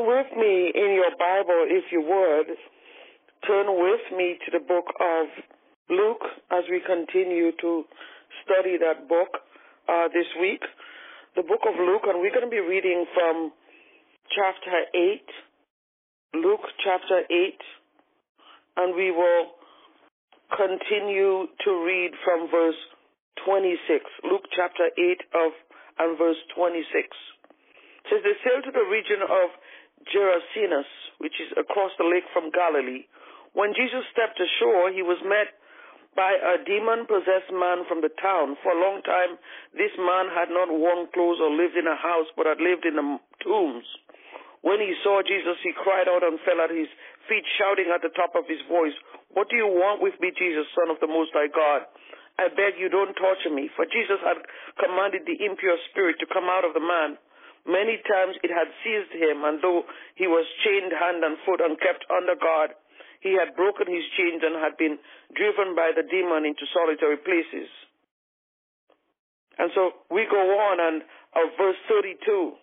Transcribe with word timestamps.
With 0.00 0.32
me 0.32 0.72
in 0.74 0.96
your 0.96 1.12
Bible, 1.18 1.68
if 1.68 1.92
you 1.92 2.00
would. 2.00 2.56
Turn 3.46 3.66
with 3.68 4.00
me 4.16 4.38
to 4.46 4.50
the 4.50 4.64
book 4.64 4.88
of 4.96 5.26
Luke 5.90 6.24
as 6.50 6.64
we 6.70 6.80
continue 6.80 7.52
to 7.60 7.84
study 8.40 8.80
that 8.80 9.08
book 9.08 9.28
uh, 9.88 10.08
this 10.08 10.24
week. 10.40 10.64
The 11.36 11.42
book 11.42 11.60
of 11.68 11.76
Luke, 11.76 12.08
and 12.08 12.24
we're 12.24 12.32
going 12.32 12.48
to 12.48 12.50
be 12.50 12.64
reading 12.64 13.04
from 13.12 13.52
chapter 14.32 14.88
8, 14.96 16.40
Luke 16.40 16.64
chapter 16.82 17.20
8, 17.28 17.60
and 18.78 18.96
we 18.96 19.10
will 19.10 19.52
continue 20.48 21.44
to 21.60 21.70
read 21.84 22.12
from 22.24 22.48
verse 22.48 22.80
26. 23.44 23.76
Luke 24.24 24.48
chapter 24.56 24.88
8 24.96 25.44
of 25.44 25.52
and 26.00 26.16
verse 26.16 26.40
26. 26.56 26.88
It 26.88 28.08
says 28.08 28.24
they 28.24 28.36
sailed 28.40 28.64
to 28.64 28.72
the 28.72 28.88
region 28.88 29.20
of 29.28 29.52
Gerasenes, 30.08 30.88
which 31.18 31.36
is 31.40 31.52
across 31.58 31.92
the 31.98 32.08
lake 32.08 32.24
from 32.32 32.50
Galilee. 32.50 33.04
When 33.52 33.74
Jesus 33.74 34.06
stepped 34.14 34.40
ashore, 34.40 34.94
he 34.94 35.02
was 35.02 35.18
met 35.26 35.52
by 36.16 36.34
a 36.34 36.62
demon 36.64 37.06
possessed 37.06 37.52
man 37.52 37.86
from 37.86 38.00
the 38.02 38.10
town. 38.18 38.56
For 38.62 38.72
a 38.74 38.82
long 38.82 39.02
time, 39.02 39.38
this 39.74 39.94
man 39.98 40.30
had 40.30 40.50
not 40.50 40.70
worn 40.70 41.06
clothes 41.14 41.38
or 41.38 41.50
lived 41.50 41.76
in 41.76 41.86
a 41.86 41.98
house, 41.98 42.26
but 42.34 42.46
had 42.46 42.62
lived 42.62 42.86
in 42.86 42.96
the 42.98 43.06
tombs. 43.42 43.86
When 44.62 44.80
he 44.80 44.92
saw 45.00 45.24
Jesus, 45.24 45.56
he 45.64 45.72
cried 45.72 46.08
out 46.08 46.20
and 46.20 46.36
fell 46.44 46.60
at 46.60 46.70
his 46.70 46.90
feet, 47.28 47.46
shouting 47.56 47.88
at 47.88 48.04
the 48.04 48.12
top 48.12 48.36
of 48.36 48.44
his 48.44 48.60
voice, 48.68 48.92
What 49.32 49.48
do 49.48 49.56
you 49.56 49.70
want 49.70 50.02
with 50.04 50.18
me, 50.20 50.32
Jesus, 50.36 50.68
Son 50.76 50.92
of 50.92 51.00
the 51.00 51.08
Most 51.08 51.32
High 51.32 51.48
God? 51.48 51.88
I 52.36 52.48
beg 52.52 52.76
you, 52.76 52.88
don't 52.88 53.16
torture 53.16 53.52
me. 53.52 53.68
For 53.76 53.84
Jesus 53.88 54.20
had 54.20 54.40
commanded 54.76 55.24
the 55.24 55.36
impure 55.44 55.76
spirit 55.90 56.20
to 56.20 56.28
come 56.28 56.48
out 56.48 56.64
of 56.64 56.72
the 56.72 56.84
man. 56.84 57.16
Many 57.66 58.00
times 58.08 58.36
it 58.42 58.50
had 58.50 58.68
seized 58.82 59.12
him, 59.12 59.44
and 59.44 59.60
though 59.60 59.84
he 60.16 60.26
was 60.26 60.46
chained 60.64 60.92
hand 60.92 61.24
and 61.24 61.36
foot 61.44 61.60
and 61.60 61.78
kept 61.80 62.04
under 62.08 62.34
guard, 62.34 62.72
he 63.20 63.36
had 63.36 63.54
broken 63.54 63.86
his 63.86 64.04
chains 64.16 64.40
and 64.42 64.56
had 64.56 64.76
been 64.76 64.98
driven 65.36 65.76
by 65.76 65.92
the 65.94 66.02
demon 66.02 66.48
into 66.48 66.64
solitary 66.72 67.20
places. 67.20 67.68
And 69.58 69.70
so 69.74 69.92
we 70.10 70.24
go 70.24 70.40
on, 70.40 70.80
and 70.80 71.02
uh, 71.36 71.52
verse 71.60 71.76
32. 71.88 72.56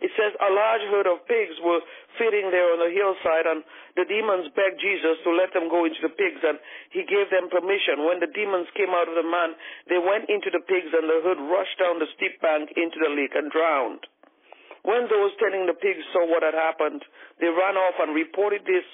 It 0.00 0.08
says, 0.16 0.32
A 0.40 0.50
large 0.50 0.84
herd 0.88 1.08
of 1.08 1.28
pigs 1.28 1.60
were 1.60 1.84
feeding 2.16 2.48
there 2.48 2.72
on 2.72 2.80
the 2.80 2.88
hillside, 2.88 3.44
and 3.44 3.60
the 4.00 4.08
demons 4.08 4.48
begged 4.56 4.80
Jesus 4.80 5.20
to 5.24 5.30
let 5.36 5.52
them 5.52 5.68
go 5.68 5.84
into 5.84 6.00
the 6.00 6.12
pigs, 6.12 6.40
and 6.40 6.56
he 6.88 7.04
gave 7.04 7.28
them 7.28 7.52
permission. 7.52 8.08
When 8.08 8.16
the 8.16 8.32
demons 8.32 8.72
came 8.72 8.96
out 8.96 9.12
of 9.12 9.16
the 9.16 9.28
man, 9.28 9.52
they 9.92 10.00
went 10.00 10.32
into 10.32 10.48
the 10.48 10.64
pigs, 10.64 10.88
and 10.96 11.04
the 11.04 11.20
herd 11.20 11.40
rushed 11.52 11.76
down 11.76 12.00
the 12.00 12.08
steep 12.16 12.40
bank 12.40 12.72
into 12.80 12.96
the 12.96 13.12
lake 13.12 13.36
and 13.36 13.52
drowned. 13.52 14.08
When 14.80 15.04
those 15.12 15.36
tending 15.36 15.68
the 15.68 15.76
pigs 15.76 16.00
saw 16.16 16.24
what 16.24 16.40
had 16.40 16.56
happened, 16.56 17.04
they 17.36 17.52
ran 17.52 17.76
off 17.76 18.00
and 18.00 18.16
reported 18.16 18.64
this 18.64 18.84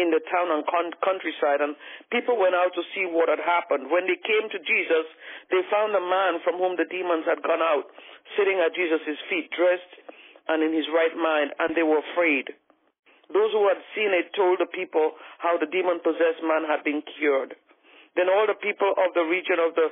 in 0.00 0.08
the 0.08 0.24
town 0.32 0.48
and 0.48 0.64
countryside, 1.04 1.60
and 1.60 1.76
people 2.08 2.40
went 2.40 2.56
out 2.56 2.72
to 2.72 2.82
see 2.96 3.04
what 3.04 3.28
had 3.28 3.44
happened. 3.44 3.92
When 3.92 4.08
they 4.08 4.16
came 4.16 4.48
to 4.48 4.60
Jesus, 4.64 5.06
they 5.52 5.60
found 5.68 5.92
the 5.92 6.00
man 6.00 6.40
from 6.40 6.56
whom 6.56 6.80
the 6.80 6.88
demons 6.88 7.28
had 7.28 7.44
gone 7.44 7.60
out, 7.60 7.92
sitting 8.40 8.56
at 8.64 8.72
Jesus' 8.72 9.20
feet, 9.28 9.52
dressed 9.52 9.92
and 10.48 10.62
in 10.62 10.72
his 10.72 10.86
right 10.92 11.14
mind, 11.16 11.52
and 11.58 11.76
they 11.76 11.82
were 11.82 12.00
afraid. 12.12 12.52
Those 13.32 13.52
who 13.52 13.64
had 13.68 13.80
seen 13.96 14.12
it 14.12 14.36
told 14.36 14.60
the 14.60 14.68
people 14.68 15.16
how 15.38 15.56
the 15.56 15.66
demon 15.66 16.00
possessed 16.04 16.44
man 16.44 16.68
had 16.68 16.84
been 16.84 17.02
cured. 17.16 17.56
Then 18.16 18.28
all 18.28 18.46
the 18.46 18.60
people 18.60 18.92
of 18.94 19.14
the 19.14 19.24
region 19.24 19.58
of 19.58 19.74
the 19.74 19.88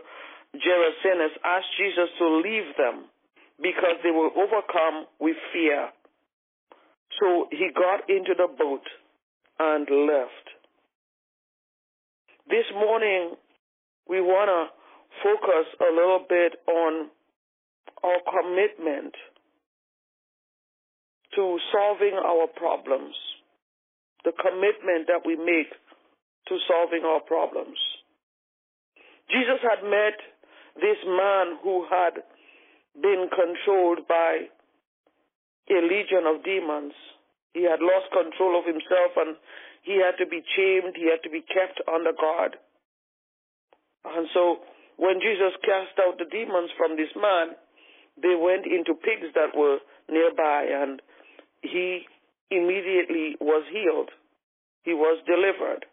Gerasenes 0.55 1.33
asked 1.45 1.73
Jesus 1.81 2.13
to 2.19 2.27
leave 2.45 2.77
them 2.77 3.09
because 3.57 3.97
they 4.05 4.13
were 4.13 4.31
overcome 4.37 5.09
with 5.19 5.37
fear. 5.53 5.89
So 7.21 7.49
he 7.51 7.71
got 7.75 8.09
into 8.09 8.35
the 8.37 8.49
boat 8.53 8.85
and 9.59 9.89
left. 10.07 10.47
This 12.49 12.67
morning, 12.75 13.37
we 14.09 14.21
want 14.21 14.51
to 14.51 14.69
focus 15.23 15.67
a 15.81 15.91
little 15.95 16.25
bit 16.29 16.61
on 16.69 17.09
our 18.05 18.21
commitment 18.29 19.15
to 21.35 21.59
solving 21.73 22.15
our 22.15 22.47
problems, 22.47 23.15
the 24.25 24.33
commitment 24.33 25.09
that 25.09 25.25
we 25.25 25.37
make 25.37 25.73
to 26.49 26.59
solving 26.69 27.05
our 27.05 27.21
problems. 27.21 27.79
Jesus 29.31 29.61
had 29.63 29.85
met 29.85 30.19
this 30.77 31.01
man 31.07 31.57
who 31.63 31.87
had 31.89 32.21
been 33.01 33.29
controlled 33.33 34.07
by 34.09 34.49
a 35.71 35.81
legion 35.81 36.27
of 36.27 36.45
demons. 36.45 36.93
He 37.55 37.65
had 37.65 37.81
lost 37.81 38.13
control 38.13 38.59
of 38.59 38.67
himself 38.67 39.13
and 39.17 39.37
he 39.83 39.97
had 40.01 40.17
to 40.19 40.27
be 40.29 40.43
chained, 40.57 40.97
he 40.97 41.09
had 41.09 41.23
to 41.25 41.31
be 41.31 41.43
kept 41.43 41.81
under 41.89 42.13
guard. 42.13 42.57
And 44.05 44.27
so 44.35 44.61
when 44.97 45.21
Jesus 45.21 45.55
cast 45.65 45.97
out 46.03 46.19
the 46.19 46.29
demons 46.29 46.71
from 46.77 46.97
this 46.97 47.13
man, 47.17 47.57
they 48.21 48.37
went 48.37 48.67
into 48.67 48.95
pigs 48.95 49.33
that 49.35 49.57
were 49.57 49.79
nearby 50.11 50.69
and 50.69 51.01
he 51.63 52.03
immediately 52.51 53.37
was 53.41 53.65
healed. 53.73 54.11
He 54.85 54.93
was 54.93 55.23
delivered. 55.27 55.87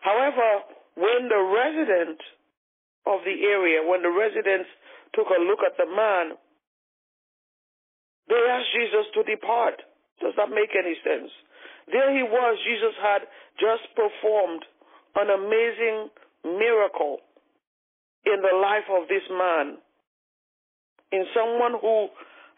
However, 0.00 0.64
when 0.94 1.28
the 1.28 1.42
resident 1.42 2.20
of 3.06 3.20
the 3.26 3.36
area, 3.44 3.82
when 3.82 4.02
the 4.02 4.14
residents 4.14 4.70
took 5.12 5.26
a 5.28 5.42
look 5.42 5.60
at 5.66 5.76
the 5.76 5.90
man, 5.90 6.38
they 8.28 8.40
asked 8.48 8.72
Jesus 8.72 9.06
to 9.14 9.22
depart. 9.24 9.82
Does 10.20 10.32
that 10.36 10.48
make 10.48 10.72
any 10.72 10.96
sense? 11.04 11.30
There 11.90 12.14
he 12.16 12.22
was. 12.22 12.56
Jesus 12.64 12.96
had 13.02 13.28
just 13.60 13.84
performed 13.92 14.64
an 15.16 15.28
amazing 15.28 16.08
miracle 16.44 17.18
in 18.24 18.40
the 18.40 18.56
life 18.56 18.88
of 18.88 19.08
this 19.08 19.26
man, 19.28 19.76
in 21.12 21.24
someone 21.36 21.76
who 21.80 22.08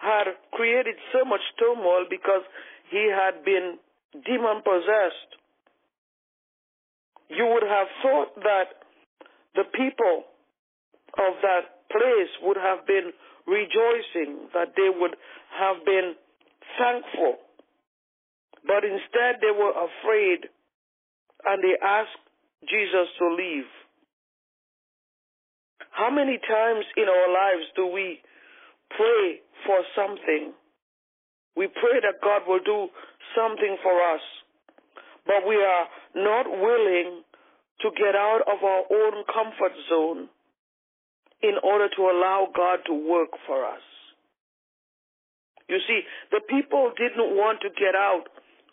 had 0.06 0.38
created 0.54 0.94
so 1.10 1.26
much 1.26 1.42
turmoil 1.58 2.06
because 2.08 2.46
he 2.90 3.10
had 3.10 3.42
been 3.44 3.78
demon 4.22 4.62
possessed. 4.62 5.30
You 7.28 7.50
would 7.50 7.66
have 7.66 7.90
thought 8.02 8.30
that 8.46 8.86
the 9.58 9.66
people 9.74 10.30
of 11.18 11.32
that 11.42 11.90
place 11.90 12.32
would 12.46 12.56
have 12.56 12.86
been 12.86 13.10
rejoicing, 13.46 14.46
that 14.54 14.78
they 14.78 14.90
would 14.94 15.18
have 15.58 15.82
been 15.84 16.14
thankful. 16.78 17.42
But 18.66 18.86
instead, 18.86 19.42
they 19.42 19.50
were 19.50 19.74
afraid 19.74 20.46
and 21.44 21.62
they 21.62 21.74
asked 21.82 22.22
Jesus 22.68 23.10
to 23.18 23.26
leave. 23.34 23.70
How 25.90 26.10
many 26.10 26.38
times 26.38 26.84
in 26.96 27.08
our 27.08 27.28
lives 27.32 27.66
do 27.74 27.86
we 27.86 28.20
pray 28.96 29.40
for 29.64 29.78
something. 29.94 30.52
We 31.56 31.68
pray 31.68 32.00
that 32.02 32.20
God 32.22 32.42
will 32.48 32.64
do 32.64 32.88
something 33.36 33.76
for 33.82 33.96
us, 34.14 34.20
but 35.26 35.46
we 35.48 35.56
are 35.56 35.86
not 36.14 36.48
willing 36.48 37.22
to 37.80 37.88
get 37.96 38.14
out 38.14 38.40
of 38.48 38.64
our 38.64 38.84
own 38.88 39.24
comfort 39.28 39.72
zone 39.88 40.28
in 41.42 41.56
order 41.62 41.88
to 41.88 42.02
allow 42.02 42.48
God 42.54 42.80
to 42.86 42.94
work 42.94 43.30
for 43.46 43.64
us. 43.64 43.84
You 45.68 45.78
see, 45.86 46.00
the 46.30 46.40
people 46.48 46.92
didn't 46.96 47.36
want 47.36 47.60
to 47.62 47.70
get 47.70 47.94
out 47.94 48.28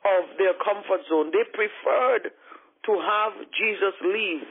of 0.05 0.37
their 0.37 0.53
comfort 0.53 1.01
zone. 1.09 1.31
They 1.31 1.43
preferred 1.51 2.31
to 2.85 2.91
have 2.99 3.33
Jesus 3.57 3.95
leave 4.03 4.47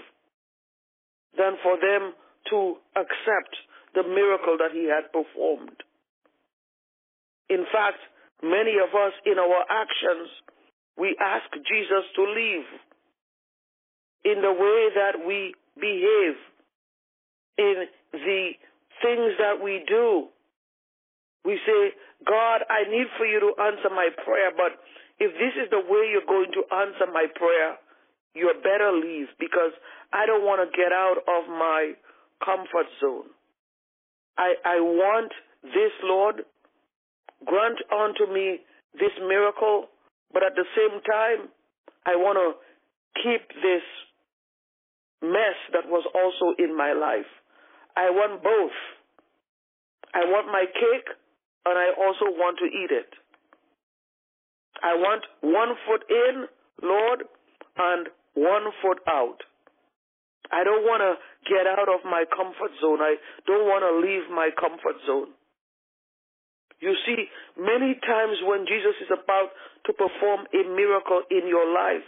than 1.37 1.57
for 1.63 1.77
them 1.77 2.13
to 2.51 2.77
accept 2.97 3.53
the 3.95 4.03
miracle 4.03 4.57
that 4.59 4.73
he 4.73 4.89
had 4.89 5.13
performed. 5.13 5.77
In 7.49 7.65
fact, 7.73 7.99
many 8.43 8.81
of 8.81 8.91
us 8.95 9.13
in 9.27 9.39
our 9.39 9.63
actions, 9.69 10.29
we 10.97 11.17
ask 11.21 11.47
Jesus 11.53 12.05
to 12.17 12.23
leave 12.25 12.69
in 14.25 14.41
the 14.41 14.53
way 14.53 14.89
that 14.95 15.27
we 15.27 15.55
behave, 15.77 16.37
in 17.59 17.87
the 18.13 18.51
things 19.03 19.33
that 19.39 19.63
we 19.63 19.85
do. 19.87 20.29
We 21.45 21.59
say, 21.67 21.93
God, 22.25 22.63
I 22.71 22.89
need 22.89 23.09
for 23.19 23.27
you 23.27 23.41
to 23.41 23.53
answer 23.61 23.91
my 23.91 24.09
prayer, 24.25 24.55
but 24.57 24.79
if 25.19 25.33
this 25.35 25.55
is 25.59 25.69
the 25.71 25.83
way 25.83 26.11
you're 26.11 26.27
going 26.27 26.53
to 26.55 26.63
answer 26.71 27.11
my 27.13 27.27
prayer, 27.35 27.77
you 28.35 28.51
better 28.63 28.93
leave 28.93 29.29
because 29.39 29.73
I 30.13 30.25
don't 30.25 30.45
want 30.45 30.63
to 30.63 30.77
get 30.77 30.93
out 30.93 31.19
of 31.19 31.49
my 31.49 31.93
comfort 32.45 32.87
zone. 33.01 33.29
I, 34.39 34.55
I 34.65 34.81
want 34.81 35.33
this, 35.63 35.93
Lord. 36.03 36.43
Grant 37.45 37.79
unto 37.91 38.33
me 38.33 38.61
this 38.95 39.13
miracle, 39.21 39.87
but 40.33 40.43
at 40.43 40.55
the 40.55 40.65
same 40.77 41.01
time, 41.03 41.49
I 42.07 42.17
want 42.17 42.39
to 42.39 43.23
keep 43.23 43.49
this 43.63 43.83
mess 45.23 45.59
that 45.73 45.89
was 45.89 46.05
also 46.15 46.55
in 46.59 46.77
my 46.77 46.93
life. 46.93 47.29
I 47.97 48.11
want 48.11 48.43
both. 48.43 48.79
I 50.15 50.25
want 50.27 50.47
my 50.47 50.65
cake, 50.67 51.09
and 51.67 51.79
I 51.79 51.89
also 51.99 52.31
want 52.37 52.59
to 52.59 52.67
eat 52.67 52.91
it. 52.91 53.11
I 54.83 54.95
want 54.95 55.25
one 55.41 55.77
foot 55.87 56.05
in, 56.09 56.47
Lord, 56.83 57.25
and 57.79 58.09
one 58.35 58.73
foot 58.83 58.99
out. 59.09 59.39
I 60.53 60.63
don't 60.65 60.85
want 60.85 61.01
to 61.01 61.17
get 61.49 61.65
out 61.65 61.89
of 61.89 62.05
my 62.05 62.29
comfort 62.29 62.77
zone. 62.85 63.01
I 63.01 63.17
don't 63.49 63.65
want 63.65 63.83
to 63.83 63.93
leave 64.05 64.29
my 64.29 64.53
comfort 64.53 65.01
zone. 65.09 65.33
You 66.79 66.93
see, 67.07 67.31
many 67.57 67.97
times 68.05 68.37
when 68.45 68.67
Jesus 68.67 68.95
is 69.01 69.09
about 69.09 69.55
to 69.87 69.93
perform 69.95 70.45
a 70.53 70.63
miracle 70.77 71.23
in 71.31 71.49
your 71.49 71.65
life, 71.73 72.05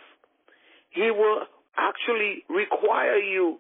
he 0.91 1.11
will 1.11 1.47
actually 1.79 2.45
require 2.51 3.19
you 3.19 3.59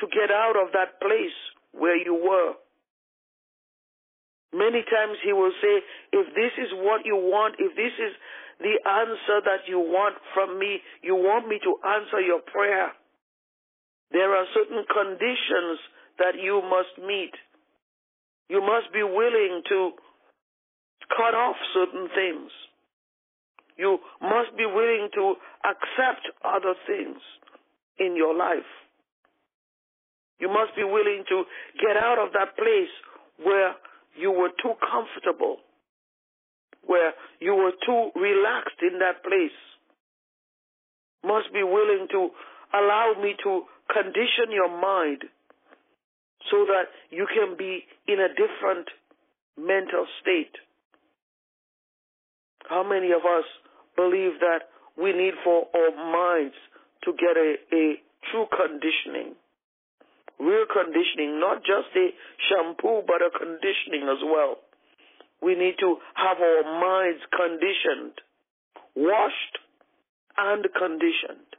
to 0.00 0.06
get 0.08 0.34
out 0.34 0.56
of 0.56 0.72
that 0.72 1.00
place 1.00 1.36
where 1.72 1.96
you 1.96 2.14
were. 2.14 2.56
Many 4.52 4.82
times 4.88 5.20
he 5.24 5.32
will 5.32 5.52
say, 5.60 5.74
if 6.12 6.26
this 6.34 6.52
is 6.56 6.72
what 6.80 7.04
you 7.04 7.16
want, 7.16 7.56
if 7.58 7.76
this 7.76 7.92
is 8.00 8.12
the 8.60 8.80
answer 8.88 9.44
that 9.44 9.68
you 9.68 9.78
want 9.78 10.16
from 10.32 10.58
me, 10.58 10.80
you 11.02 11.14
want 11.14 11.48
me 11.48 11.60
to 11.60 11.76
answer 11.84 12.20
your 12.20 12.40
prayer, 12.40 12.92
there 14.12 14.30
are 14.32 14.46
certain 14.54 14.84
conditions 14.86 15.78
that 16.18 16.34
you 16.40 16.62
must 16.62 17.06
meet. 17.06 17.32
You 18.48 18.60
must 18.60 18.92
be 18.92 19.02
willing 19.02 19.62
to 19.68 19.90
cut 21.16 21.34
off 21.34 21.56
certain 21.74 22.08
things. 22.14 22.50
You 23.76 23.98
must 24.22 24.56
be 24.56 24.64
willing 24.64 25.08
to 25.14 25.34
accept 25.64 26.24
other 26.44 26.74
things 26.86 27.18
in 27.98 28.16
your 28.16 28.34
life. 28.34 28.70
You 30.38 30.48
must 30.48 30.76
be 30.76 30.84
willing 30.84 31.24
to 31.28 31.44
get 31.80 31.96
out 31.96 32.18
of 32.18 32.32
that 32.32 32.56
place 32.56 32.92
where 33.42 33.74
you 34.16 34.30
were 34.30 34.50
too 34.62 34.72
comfortable, 34.80 35.58
where 36.86 37.12
you 37.40 37.54
were 37.54 37.72
too 37.84 38.10
relaxed 38.18 38.80
in 38.80 38.98
that 39.00 39.22
place. 39.22 39.56
Must 41.24 41.52
be 41.52 41.62
willing 41.62 42.06
to 42.12 42.30
allow 42.72 43.14
me 43.20 43.34
to 43.44 43.62
condition 43.92 44.50
your 44.50 44.68
mind 44.68 45.24
so 46.50 46.66
that 46.66 46.90
you 47.10 47.26
can 47.26 47.56
be 47.56 47.84
in 48.06 48.20
a 48.20 48.28
different 48.28 48.88
mental 49.58 50.06
state. 50.20 50.54
How 52.68 52.82
many 52.82 53.10
of 53.12 53.22
us 53.22 53.46
believe 53.96 54.38
that 54.40 54.68
we 54.98 55.12
need 55.12 55.34
for 55.44 55.66
our 55.74 55.90
minds 55.94 56.54
to 57.04 57.12
get 57.12 57.36
a, 57.36 57.54
a 57.72 57.84
true 58.30 58.46
conditioning? 58.50 59.34
Real 60.38 60.66
conditioning, 60.68 61.40
not 61.40 61.64
just 61.64 61.88
a 61.96 62.12
shampoo, 62.48 63.02
but 63.06 63.24
a 63.24 63.30
conditioning 63.32 64.04
as 64.10 64.20
well. 64.22 64.58
We 65.40 65.54
need 65.54 65.76
to 65.80 65.96
have 66.14 66.38
our 66.38 66.62
minds 66.80 67.22
conditioned, 67.32 68.20
washed 68.94 69.56
and 70.36 70.66
conditioned 70.76 71.56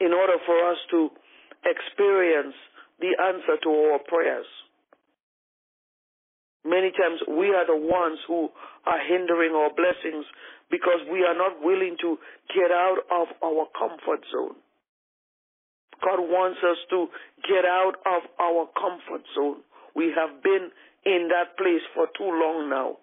in 0.00 0.12
order 0.12 0.36
for 0.44 0.56
us 0.70 0.78
to 0.90 1.10
experience 1.64 2.54
the 3.00 3.12
answer 3.16 3.56
to 3.62 3.70
our 3.70 4.00
prayers. 4.06 4.46
Many 6.64 6.90
times 6.90 7.22
we 7.28 7.54
are 7.54 7.66
the 7.66 7.78
ones 7.78 8.18
who 8.26 8.48
are 8.86 8.98
hindering 9.06 9.54
our 9.54 9.70
blessings 9.70 10.26
because 10.70 10.98
we 11.10 11.22
are 11.22 11.36
not 11.36 11.62
willing 11.62 11.96
to 12.02 12.18
get 12.50 12.72
out 12.74 12.98
of 13.10 13.28
our 13.38 13.66
comfort 13.78 14.24
zone. 14.34 14.58
God 16.02 16.20
wants 16.20 16.58
us 16.66 16.76
to 16.90 17.06
get 17.46 17.64
out 17.64 17.94
of 18.04 18.22
our 18.40 18.66
comfort 18.74 19.22
zone. 19.34 19.62
We 19.94 20.12
have 20.12 20.42
been 20.42 20.70
in 21.06 21.30
that 21.30 21.56
place 21.56 21.86
for 21.94 22.10
too 22.18 22.28
long 22.28 22.68
now. 22.68 22.98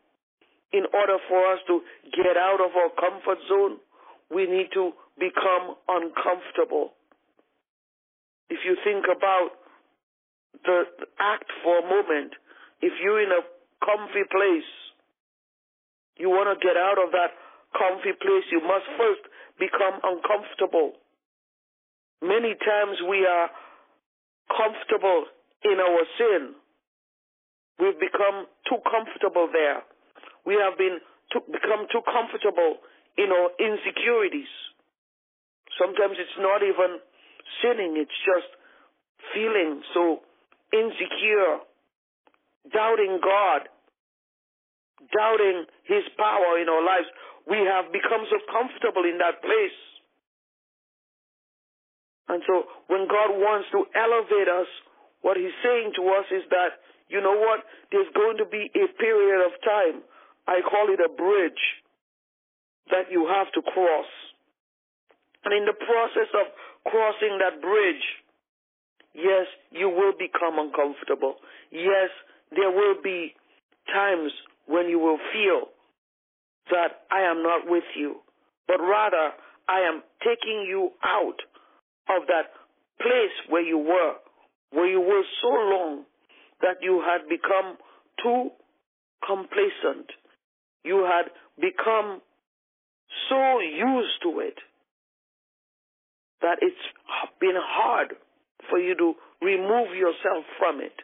In 0.74 0.84
order 0.94 1.18
for 1.30 1.40
us 1.54 1.60
to 1.68 1.82
get 2.12 2.36
out 2.36 2.60
of 2.60 2.76
our 2.76 2.92
comfort 3.00 3.40
zone, 3.48 3.78
we 4.30 4.46
need 4.46 4.70
to 4.74 4.92
become 5.20 5.76
uncomfortable. 5.88 6.94
If 8.50 8.60
you 8.66 8.78
think 8.84 9.06
about 9.06 9.58
the 10.66 10.84
act 11.20 11.50
for 11.64 11.80
a 11.80 11.86
moment, 11.86 12.34
if 12.82 12.94
you're 13.02 13.22
in 13.22 13.32
a 13.32 13.42
comfy 13.84 14.26
place, 14.30 14.72
you 16.18 16.30
want 16.30 16.52
to 16.54 16.58
get 16.62 16.78
out 16.78 17.02
of 17.02 17.12
that 17.12 17.34
comfy 17.74 18.14
place, 18.14 18.46
you 18.52 18.62
must 18.62 18.86
first 18.98 19.24
become 19.58 19.98
uncomfortable. 20.04 20.94
Many 22.22 22.56
times 22.56 23.02
we 23.10 23.26
are 23.26 23.50
comfortable 24.48 25.26
in 25.66 25.78
our 25.80 26.04
sin. 26.18 26.56
We've 27.80 28.00
become 28.00 28.46
too 28.70 28.80
comfortable 28.86 29.50
there. 29.52 29.82
We 30.46 30.56
have 30.56 30.78
been 30.78 31.00
too, 31.32 31.42
become 31.52 31.88
too 31.92 32.04
comfortable 32.06 32.78
in 33.18 33.32
our 33.32 33.50
insecurities. 33.58 34.52
Sometimes 35.80 36.18
it's 36.20 36.40
not 36.40 36.62
even 36.62 37.02
sinning, 37.62 37.98
it's 37.98 38.20
just 38.26 38.50
feeling 39.34 39.82
so 39.94 40.22
insecure, 40.74 41.62
doubting 42.72 43.20
God, 43.22 43.70
doubting 45.14 45.66
His 45.86 46.04
power 46.18 46.62
in 46.62 46.70
our 46.70 46.84
lives. 46.84 47.08
We 47.50 47.58
have 47.68 47.92
become 47.92 48.24
so 48.30 48.40
comfortable 48.52 49.04
in 49.04 49.18
that 49.20 49.42
place. 49.42 49.80
And 52.30 52.42
so 52.48 52.64
when 52.88 53.08
God 53.08 53.36
wants 53.36 53.68
to 53.76 53.84
elevate 53.94 54.48
us, 54.48 54.70
what 55.22 55.38
He's 55.38 55.54
saying 55.64 55.94
to 56.00 56.04
us 56.16 56.28
is 56.32 56.44
that, 56.50 56.80
you 57.10 57.20
know 57.20 57.36
what, 57.36 57.62
there's 57.92 58.10
going 58.16 58.38
to 58.38 58.48
be 58.48 58.72
a 58.74 58.88
period 58.98 59.46
of 59.46 59.54
time, 59.62 60.02
I 60.48 60.62
call 60.64 60.88
it 60.92 61.00
a 61.04 61.12
bridge, 61.12 61.64
that 62.92 63.12
you 63.12 63.28
have 63.28 63.52
to 63.54 63.62
cross. 63.62 64.10
And 65.44 65.54
in 65.54 65.66
the 65.66 65.76
process 65.76 66.32
of 66.34 66.48
crossing 66.88 67.38
that 67.40 67.62
bridge, 67.62 68.06
yes, 69.14 69.48
you 69.72 69.90
will 69.90 70.14
become 70.18 70.60
uncomfortable. 70.60 71.36
Yes, 71.72 72.10
there 72.52 72.72
will 72.72 72.96
be 73.04 73.36
times 73.92 74.32
when 74.68 74.88
you 74.88 75.00
will 75.00 75.20
feel 75.34 75.68
that 76.72 77.04
I 77.12 77.30
am 77.30 77.44
not 77.44 77.68
with 77.68 77.84
you, 77.96 78.16
but 78.68 78.80
rather 78.80 79.36
I 79.68 79.82
am 79.82 80.02
taking 80.24 80.66
you 80.68 80.92
out 81.04 81.40
of 82.10 82.28
that 82.28 82.56
place 83.00 83.36
where 83.50 83.62
you 83.64 83.78
were, 83.78 84.16
where 84.72 84.88
you 84.88 85.02
were 85.02 85.24
so 85.42 85.50
long 85.50 86.04
that 86.62 86.78
you 86.82 87.04
had 87.04 87.28
become 87.28 87.78
too 88.24 88.50
complacent. 89.28 90.08
You 90.86 91.04
had 91.04 91.32
become 91.60 92.22
so 93.30 93.60
used 93.60 94.22
to 94.24 94.40
it 94.40 94.56
that 96.44 96.60
it's 96.62 96.86
been 97.40 97.58
hard 97.58 98.14
for 98.70 98.78
you 98.80 98.96
to 98.96 99.16
remove 99.42 99.96
yourself 99.96 100.44
from 100.60 100.80
it. 100.80 100.96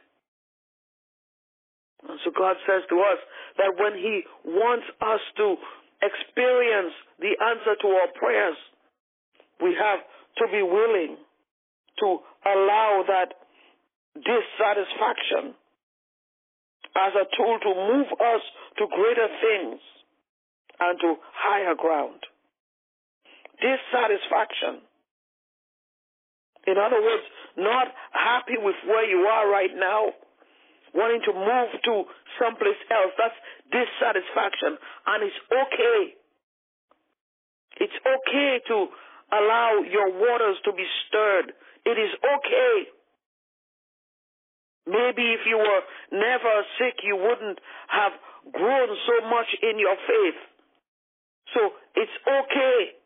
And 2.08 2.20
so 2.24 2.32
God 2.32 2.56
says 2.68 2.84
to 2.90 2.96
us 3.00 3.20
that 3.58 3.76
when 3.76 3.96
He 3.96 4.24
wants 4.46 4.88
us 5.02 5.20
to 5.38 5.56
experience 6.00 6.96
the 7.20 7.36
answer 7.36 7.76
to 7.82 7.88
our 7.88 8.12
prayers, 8.16 8.56
we 9.60 9.76
have 9.76 10.00
to 10.40 10.46
be 10.52 10.64
willing 10.64 11.18
to 12.00 12.08
allow 12.46 13.04
that 13.08 13.36
dissatisfaction 14.16 15.56
as 16.96 17.14
a 17.16 17.28
tool 17.36 17.60
to 17.60 17.72
move 17.76 18.08
us 18.08 18.44
to 18.80 18.88
greater 18.88 19.28
things 19.44 19.80
and 20.80 21.00
to 21.00 21.16
higher 21.36 21.76
ground. 21.76 22.24
Dissatisfaction. 23.60 24.88
In 26.70 26.78
other 26.78 27.02
words, 27.02 27.26
not 27.58 27.88
happy 28.14 28.62
with 28.62 28.78
where 28.86 29.10
you 29.10 29.26
are 29.26 29.50
right 29.50 29.74
now, 29.74 30.14
wanting 30.94 31.22
to 31.26 31.34
move 31.34 31.72
to 31.82 31.94
someplace 32.38 32.78
else. 32.94 33.14
That's 33.18 33.40
dissatisfaction. 33.74 34.78
And 35.10 35.20
it's 35.26 35.42
okay. 35.50 36.02
It's 37.82 38.00
okay 38.06 38.62
to 38.70 38.78
allow 39.34 39.82
your 39.90 40.14
waters 40.14 40.62
to 40.66 40.72
be 40.74 40.86
stirred. 41.08 41.58
It 41.86 41.98
is 41.98 42.14
okay. 42.22 42.76
Maybe 44.86 45.26
if 45.34 45.42
you 45.50 45.58
were 45.58 45.84
never 46.14 46.54
sick, 46.78 47.02
you 47.02 47.18
wouldn't 47.18 47.58
have 47.90 48.14
grown 48.54 48.90
so 49.10 49.26
much 49.30 49.50
in 49.62 49.80
your 49.82 49.98
faith. 50.06 50.40
So 51.54 51.62
it's 51.96 52.18
okay 52.26 52.99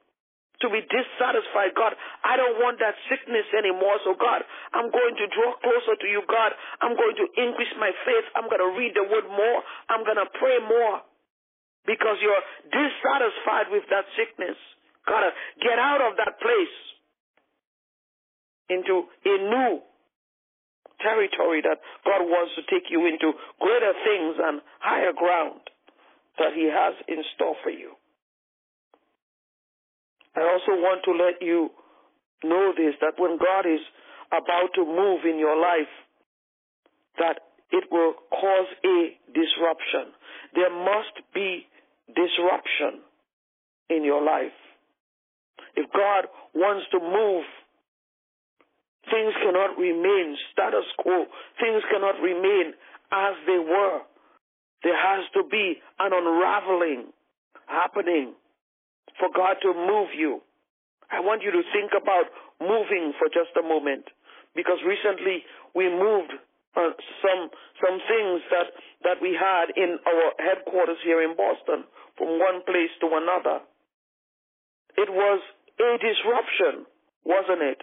to 0.64 0.72
be 0.72 0.82
dissatisfied. 0.88 1.76
God, 1.76 1.94
I 2.24 2.40
don't 2.40 2.58
want 2.64 2.80
that 2.80 2.96
sickness 3.12 3.46
anymore. 3.54 4.00
So, 4.08 4.16
God, 4.16 4.42
I'm 4.72 4.88
going 4.90 5.16
to 5.20 5.26
draw 5.36 5.54
closer 5.60 6.00
to 6.00 6.08
you, 6.08 6.24
God. 6.26 6.56
I'm 6.80 6.96
going 6.96 7.16
to 7.20 7.26
increase 7.36 7.76
my 7.78 7.92
faith. 8.08 8.26
I'm 8.40 8.48
going 8.48 8.64
to 8.64 8.72
read 8.80 8.96
the 8.96 9.04
word 9.04 9.28
more. 9.28 9.60
I'm 9.92 10.08
going 10.08 10.20
to 10.20 10.30
pray 10.40 10.58
more 10.64 11.04
because 11.86 12.18
you're 12.24 12.44
dissatisfied 12.72 13.68
with 13.72 13.84
that 13.92 14.08
sickness. 14.16 14.58
Gotta 15.08 15.32
get 15.60 15.80
out 15.80 16.00
of 16.00 16.16
that 16.18 16.40
place 16.40 16.78
into 18.72 19.04
a 19.26 19.36
new 19.52 19.84
territory 21.04 21.60
that 21.62 21.84
God 22.08 22.24
wants 22.24 22.56
to 22.56 22.64
take 22.72 22.88
you 22.90 23.06
into 23.06 23.36
greater 23.60 23.94
things 24.08 24.36
and 24.40 24.62
higher 24.80 25.12
ground. 25.12 25.60
that 26.40 26.54
He 26.56 26.66
has 26.66 26.96
in 27.08 27.22
store 27.36 27.56
for 27.62 27.70
you. 27.70 27.94
I 30.36 30.42
also 30.42 30.80
want 30.82 31.04
to 31.06 31.12
let 31.12 31.42
you 31.42 31.70
know 32.44 32.74
this 32.76 32.96
that 33.02 33.14
when 33.18 33.38
God 33.38 33.66
is 33.66 33.82
about 34.32 34.74
to 34.76 34.86
move 34.86 35.26
in 35.26 35.38
your 35.38 35.60
life, 35.60 35.92
that 37.18 37.40
it 37.72 37.86
will 37.92 38.14
cause 38.30 38.70
a 38.86 39.18
disruption. 39.34 40.14
There 40.56 40.70
must 40.70 41.22
be 41.34 41.66
disruption 42.08 43.02
in 43.90 44.04
your 44.04 44.24
life. 44.24 44.58
If 45.76 45.92
God 45.94 46.30
wants 46.54 46.86
to 46.92 47.00
move, 47.00 47.46
things 49.10 49.34
cannot 49.42 49.78
remain 49.78 50.38
status 50.52 50.86
quo. 50.98 51.26
Things 51.60 51.84
cannot 51.92 52.22
remain 52.22 52.74
as 53.12 53.34
they 53.46 53.58
were. 53.58 54.02
There 54.84 54.98
has 54.98 55.26
to 55.34 55.44
be 55.50 55.76
an 56.00 56.12
unraveling 56.14 57.14
happening 57.68 58.34
for 59.20 59.30
God 59.34 59.58
to 59.62 59.72
move 59.74 60.14
you. 60.18 60.42
I 61.12 61.20
want 61.20 61.44
you 61.44 61.52
to 61.52 61.64
think 61.74 61.92
about 61.94 62.26
moving 62.60 63.14
for 63.20 63.30
just 63.30 63.54
a 63.60 63.66
moment 63.66 64.06
because 64.56 64.80
recently 64.86 65.46
we 65.76 65.90
moved 65.90 66.34
uh, 66.74 66.90
some 67.22 67.54
some 67.78 67.98
things 68.10 68.42
that 68.50 68.74
that 69.06 69.18
we 69.22 69.38
had 69.38 69.70
in 69.78 70.00
our 70.02 70.26
headquarters 70.42 70.98
here 71.06 71.22
in 71.22 71.38
Boston 71.38 71.86
from 72.18 72.40
one 72.42 72.66
place 72.66 72.94
to 73.02 73.08
another. 73.14 73.62
It 74.98 75.10
was 75.10 75.42
a 75.78 75.92
disruption, 76.02 76.86
wasn't 77.26 77.62
it? 77.62 77.82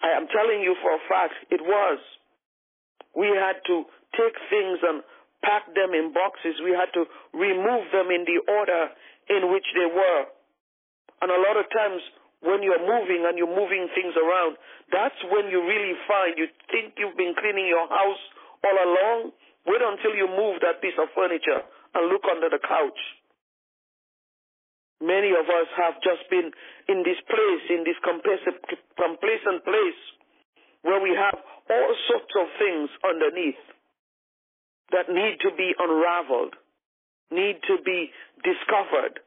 I 0.00 0.16
am 0.16 0.28
telling 0.32 0.64
you 0.64 0.76
for 0.80 0.92
a 0.96 1.02
fact, 1.08 1.36
it 1.52 1.60
was. 1.60 2.00
We 3.16 3.28
had 3.28 3.60
to 3.68 3.84
take 4.16 4.36
things 4.48 4.78
and 4.80 5.04
pack 5.44 5.68
them 5.72 5.92
in 5.92 6.12
boxes. 6.12 6.56
We 6.64 6.72
had 6.72 6.88
to 6.96 7.04
remove 7.32 7.84
them 7.92 8.08
in 8.08 8.24
the 8.24 8.40
order 8.48 8.88
in 9.30 9.50
which 9.54 9.66
they 9.78 9.86
were. 9.86 10.22
And 11.22 11.30
a 11.30 11.40
lot 11.40 11.56
of 11.56 11.66
times, 11.70 12.02
when 12.40 12.64
you're 12.64 12.80
moving 12.80 13.28
and 13.28 13.36
you're 13.36 13.52
moving 13.52 13.86
things 13.94 14.16
around, 14.16 14.56
that's 14.90 15.16
when 15.30 15.52
you 15.52 15.60
really 15.62 15.94
find 16.08 16.34
you 16.36 16.48
think 16.72 16.96
you've 16.96 17.16
been 17.16 17.36
cleaning 17.36 17.68
your 17.68 17.86
house 17.86 18.22
all 18.64 18.76
along. 18.76 19.18
Wait 19.68 19.84
until 19.84 20.16
you 20.16 20.24
move 20.24 20.56
that 20.64 20.80
piece 20.80 20.96
of 20.96 21.12
furniture 21.12 21.60
and 21.94 22.08
look 22.08 22.24
under 22.24 22.48
the 22.48 22.58
couch. 22.64 23.00
Many 25.04 25.32
of 25.32 25.44
us 25.48 25.68
have 25.76 26.00
just 26.00 26.28
been 26.28 26.48
in 26.88 27.04
this 27.04 27.20
place, 27.28 27.64
in 27.68 27.84
this 27.84 27.96
complacent 28.04 29.60
place, 29.64 30.00
where 30.82 31.00
we 31.00 31.12
have 31.12 31.36
all 31.68 31.92
sorts 32.08 32.32
of 32.40 32.46
things 32.56 32.88
underneath 33.04 33.60
that 34.92 35.08
need 35.08 35.38
to 35.44 35.52
be 35.56 35.72
unraveled, 35.78 36.56
need 37.30 37.62
to 37.66 37.78
be 37.84 38.10
discovered, 38.42 39.20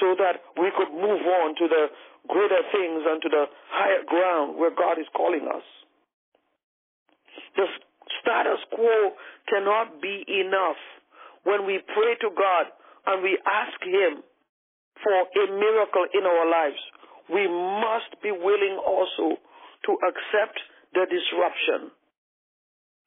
so 0.00 0.14
that 0.18 0.42
we 0.60 0.70
could 0.76 0.92
move 0.92 1.22
on 1.22 1.54
to 1.56 1.66
the 1.68 1.84
greater 2.28 2.62
things 2.72 3.02
and 3.04 3.20
to 3.22 3.28
the 3.28 3.44
higher 3.70 4.04
ground 4.06 4.56
where 4.56 4.70
God 4.74 4.98
is 4.98 5.06
calling 5.14 5.46
us. 5.48 5.64
The 7.56 7.66
status 8.20 8.60
quo 8.72 9.12
cannot 9.48 10.00
be 10.00 10.24
enough 10.28 10.80
when 11.44 11.66
we 11.66 11.78
pray 11.92 12.16
to 12.24 12.30
God 12.34 12.66
and 13.06 13.22
we 13.22 13.38
ask 13.44 13.78
Him 13.84 14.24
for 15.02 15.12
a 15.12 15.46
miracle 15.52 16.06
in 16.14 16.24
our 16.24 16.48
lives, 16.48 16.80
we 17.28 17.46
must 17.48 18.20
be 18.22 18.32
willing 18.32 18.80
also 18.80 19.36
to 19.84 19.92
accept 20.08 20.56
the 20.94 21.04
disruption, 21.04 21.92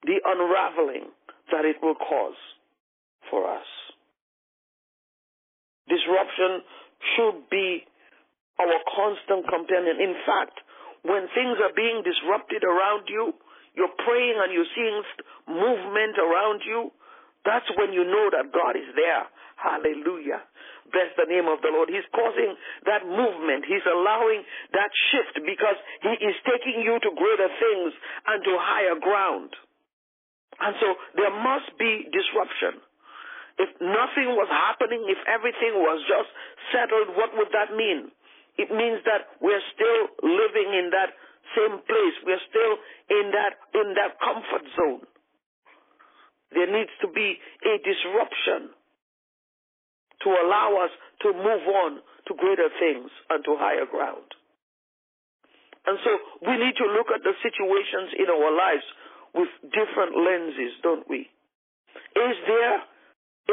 the 0.03 0.21
unraveling 0.23 1.09
that 1.51 1.65
it 1.65 1.77
will 1.81 1.95
cause 1.95 2.37
for 3.29 3.47
us. 3.47 3.67
Disruption 5.87 6.63
should 7.15 7.47
be 7.49 7.87
our 8.59 8.77
constant 8.91 9.47
companion. 9.47 10.01
In 10.01 10.15
fact, 10.25 10.57
when 11.05 11.29
things 11.31 11.57
are 11.61 11.73
being 11.75 12.03
disrupted 12.03 12.65
around 12.65 13.07
you, 13.07 13.31
you're 13.77 13.93
praying 14.01 14.37
and 14.41 14.51
you're 14.51 14.73
seeing 14.73 14.97
movement 15.47 16.17
around 16.17 16.65
you, 16.65 16.91
that's 17.45 17.69
when 17.77 17.93
you 17.93 18.03
know 18.03 18.27
that 18.33 18.51
God 18.51 18.75
is 18.75 18.89
there. 18.97 19.23
Hallelujah. 19.55 20.43
Bless 20.91 21.11
the 21.15 21.27
name 21.29 21.47
of 21.47 21.59
the 21.61 21.71
Lord. 21.71 21.87
He's 21.87 22.05
causing 22.11 22.55
that 22.87 23.03
movement. 23.05 23.67
He's 23.67 23.85
allowing 23.85 24.43
that 24.71 24.91
shift 25.11 25.43
because 25.43 25.77
He 26.03 26.13
is 26.25 26.35
taking 26.43 26.83
you 26.83 26.99
to 26.99 27.09
greater 27.15 27.51
things 27.51 27.91
and 28.27 28.39
to 28.43 28.53
higher 28.59 28.97
ground. 28.99 29.51
And 30.59 30.73
so 30.79 30.87
there 31.15 31.31
must 31.31 31.69
be 31.77 32.07
disruption. 32.09 32.81
If 33.57 33.73
nothing 33.81 34.37
was 34.37 34.49
happening, 34.49 35.05
if 35.09 35.17
everything 35.25 35.81
was 35.81 35.99
just 36.05 36.29
settled, 36.69 37.17
what 37.17 37.33
would 37.33 37.49
that 37.57 37.73
mean? 37.73 38.13
It 38.57 38.69
means 38.69 39.01
that 39.05 39.33
we're 39.41 39.63
still 39.73 40.01
living 40.21 40.69
in 40.77 40.89
that 40.93 41.13
same 41.57 41.81
place. 41.85 42.15
We're 42.25 42.45
still 42.49 42.73
in 43.09 43.33
that 43.33 43.53
in 43.73 43.87
that 43.97 44.17
comfort 44.21 44.65
zone. 44.77 45.05
There 46.53 46.69
needs 46.69 46.93
to 47.01 47.07
be 47.09 47.37
a 47.65 47.73
disruption 47.81 48.73
to 50.23 50.29
allow 50.29 50.85
us 50.85 50.93
to 51.21 51.33
move 51.33 51.65
on 51.85 51.91
to 52.27 52.31
greater 52.33 52.69
things 52.79 53.09
and 53.29 53.43
to 53.45 53.55
higher 53.57 53.85
ground. 53.85 54.25
And 55.85 55.97
so 56.03 56.11
we 56.43 56.57
need 56.59 56.75
to 56.77 56.87
look 56.91 57.07
at 57.13 57.23
the 57.23 57.33
situations 57.39 58.11
in 58.19 58.27
our 58.27 58.51
lives 58.51 58.83
with 59.33 59.49
different 59.71 60.17
lenses, 60.17 60.75
don't 60.83 61.07
we? 61.07 61.29
Is 62.15 62.35
there 62.47 62.83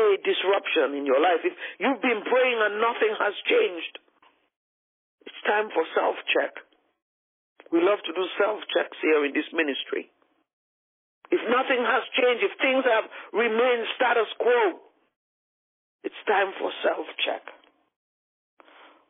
a 0.02 0.18
disruption 0.22 0.98
in 0.98 1.06
your 1.06 1.20
life? 1.22 1.42
If 1.46 1.54
you've 1.78 2.02
been 2.02 2.22
praying 2.26 2.58
and 2.58 2.82
nothing 2.82 3.14
has 3.18 3.34
changed, 3.46 3.94
it's 5.26 5.40
time 5.46 5.70
for 5.70 5.84
self 5.94 6.16
check. 6.34 6.52
We 7.72 7.80
love 7.80 8.02
to 8.04 8.12
do 8.12 8.24
self 8.38 8.60
checks 8.74 8.98
here 9.00 9.24
in 9.24 9.32
this 9.32 9.48
ministry. 9.54 10.10
If 11.30 11.40
nothing 11.48 11.82
has 11.82 12.04
changed, 12.14 12.42
if 12.44 12.54
things 12.60 12.84
have 12.84 13.06
remained 13.32 13.86
status 13.96 14.30
quo, 14.38 14.78
it's 16.04 16.20
time 16.28 16.52
for 16.60 16.70
self 16.84 17.06
check. 17.24 17.42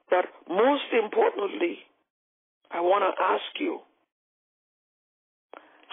But 0.09 0.27
most 0.49 0.89
importantly, 0.95 1.83
I 2.71 2.81
want 2.81 3.03
to 3.03 3.13
ask 3.19 3.51
you 3.59 3.81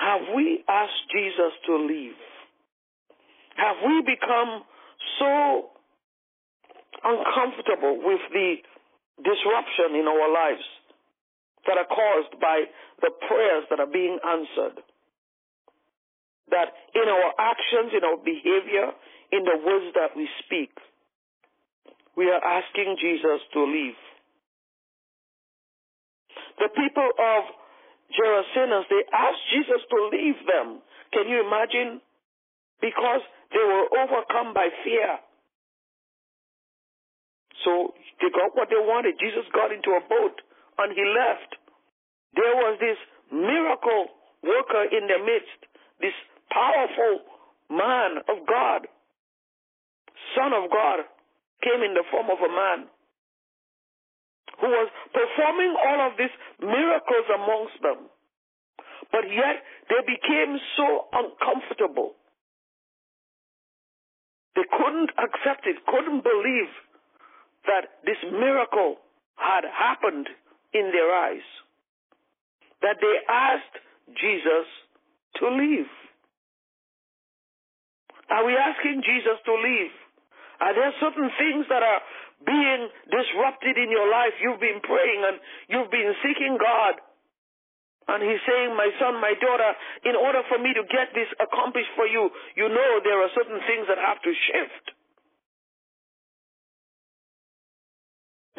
have 0.01 0.33
we 0.35 0.63
asked 0.67 1.05
Jesus 1.13 1.53
to 1.67 1.77
leave? 1.77 2.17
Have 3.55 3.77
we 3.85 4.01
become 4.01 4.63
so 5.19 5.71
uncomfortable 7.03 8.01
with 8.03 8.21
the 8.33 8.55
disruption 9.23 9.95
in 9.97 10.05
our 10.07 10.29
lives 10.31 10.65
that 11.67 11.77
are 11.77 11.89
caused 11.89 12.39
by 12.41 12.65
the 13.01 13.11
prayers 13.27 13.65
that 13.69 13.79
are 13.79 13.91
being 13.91 14.17
answered? 14.21 14.81
That 16.49 16.73
in 16.95 17.07
our 17.07 17.31
actions, 17.39 17.93
in 17.95 18.03
our 18.03 18.17
behavior, 18.17 18.91
in 19.31 19.43
the 19.45 19.57
words 19.63 19.93
that 19.95 20.17
we 20.17 20.27
speak, 20.45 20.71
we 22.17 22.27
are 22.27 22.43
asking 22.43 22.97
Jesus 22.99 23.39
to 23.53 23.63
leave. 23.63 23.99
The 26.59 26.69
people 26.75 27.07
of 27.07 27.41
Gerasenes, 28.11 28.85
they 28.91 29.03
asked 29.13 29.45
Jesus 29.55 29.81
to 29.89 29.97
leave 30.11 30.39
them. 30.43 30.81
Can 31.13 31.29
you 31.31 31.39
imagine? 31.47 32.01
Because 32.81 33.21
they 33.51 33.63
were 33.63 33.85
overcome 33.99 34.53
by 34.53 34.67
fear. 34.83 35.19
So 37.63 37.93
they 38.19 38.29
got 38.31 38.55
what 38.55 38.69
they 38.69 38.79
wanted. 38.79 39.19
Jesus 39.19 39.45
got 39.53 39.71
into 39.71 39.91
a 39.93 40.03
boat 40.07 40.41
and 40.79 40.95
he 40.95 41.03
left. 41.03 41.51
There 42.33 42.55
was 42.55 42.79
this 42.79 42.97
miracle 43.29 44.15
worker 44.41 44.83
in 44.89 45.07
their 45.07 45.21
midst, 45.21 45.59
this 45.99 46.15
powerful 46.49 47.27
man 47.69 48.23
of 48.27 48.47
God, 48.47 48.87
Son 50.35 50.51
of 50.55 50.71
God, 50.71 51.05
came 51.61 51.83
in 51.85 51.93
the 51.93 52.07
form 52.09 52.27
of 52.31 52.39
a 52.41 52.51
man 52.51 52.89
who 54.59 54.67
was 54.67 54.89
performing 55.13 55.73
all 55.75 55.99
of 56.09 56.17
these 56.17 56.33
miracles 56.59 57.27
amongst 57.33 57.77
them. 57.81 58.09
But 59.11 59.27
yet 59.27 59.61
they 59.89 60.01
became 60.07 60.57
so 60.77 61.09
uncomfortable. 61.11 62.15
They 64.55 64.67
couldn't 64.67 65.11
accept 65.15 65.65
it, 65.65 65.77
couldn't 65.87 66.23
believe 66.23 66.71
that 67.65 68.03
this 68.03 68.19
miracle 68.31 68.97
had 69.35 69.63
happened 69.63 70.27
in 70.73 70.91
their 70.91 71.11
eyes. 71.13 71.45
That 72.81 72.97
they 72.99 73.15
asked 73.29 73.77
Jesus 74.17 74.67
to 75.39 75.47
leave. 75.47 75.91
Are 78.29 78.45
we 78.45 78.55
asking 78.55 79.03
Jesus 79.05 79.37
to 79.45 79.53
leave? 79.53 79.93
Are 80.61 80.73
there 80.73 80.93
certain 80.99 81.29
things 81.37 81.65
that 81.69 81.83
are 81.83 82.01
being 82.45 82.89
disrupted 83.09 83.77
in 83.77 83.91
your 83.91 84.09
life? 84.09 84.33
You've 84.41 84.59
been 84.59 84.79
praying 84.81 85.21
and 85.25 85.37
you've 85.67 85.91
been 85.91 86.13
seeking 86.23 86.57
God. 86.57 87.01
And 88.11 88.19
he's 88.19 88.43
saying, 88.43 88.75
My 88.75 88.91
son, 88.99 89.23
my 89.23 89.31
daughter, 89.39 89.71
in 90.03 90.19
order 90.19 90.43
for 90.51 90.59
me 90.59 90.75
to 90.75 90.83
get 90.91 91.15
this 91.15 91.31
accomplished 91.39 91.95
for 91.95 92.03
you, 92.03 92.27
you 92.59 92.67
know 92.67 92.91
there 93.07 93.23
are 93.23 93.31
certain 93.31 93.63
things 93.63 93.87
that 93.87 93.95
have 93.95 94.19
to 94.19 94.31
shift. 94.51 94.85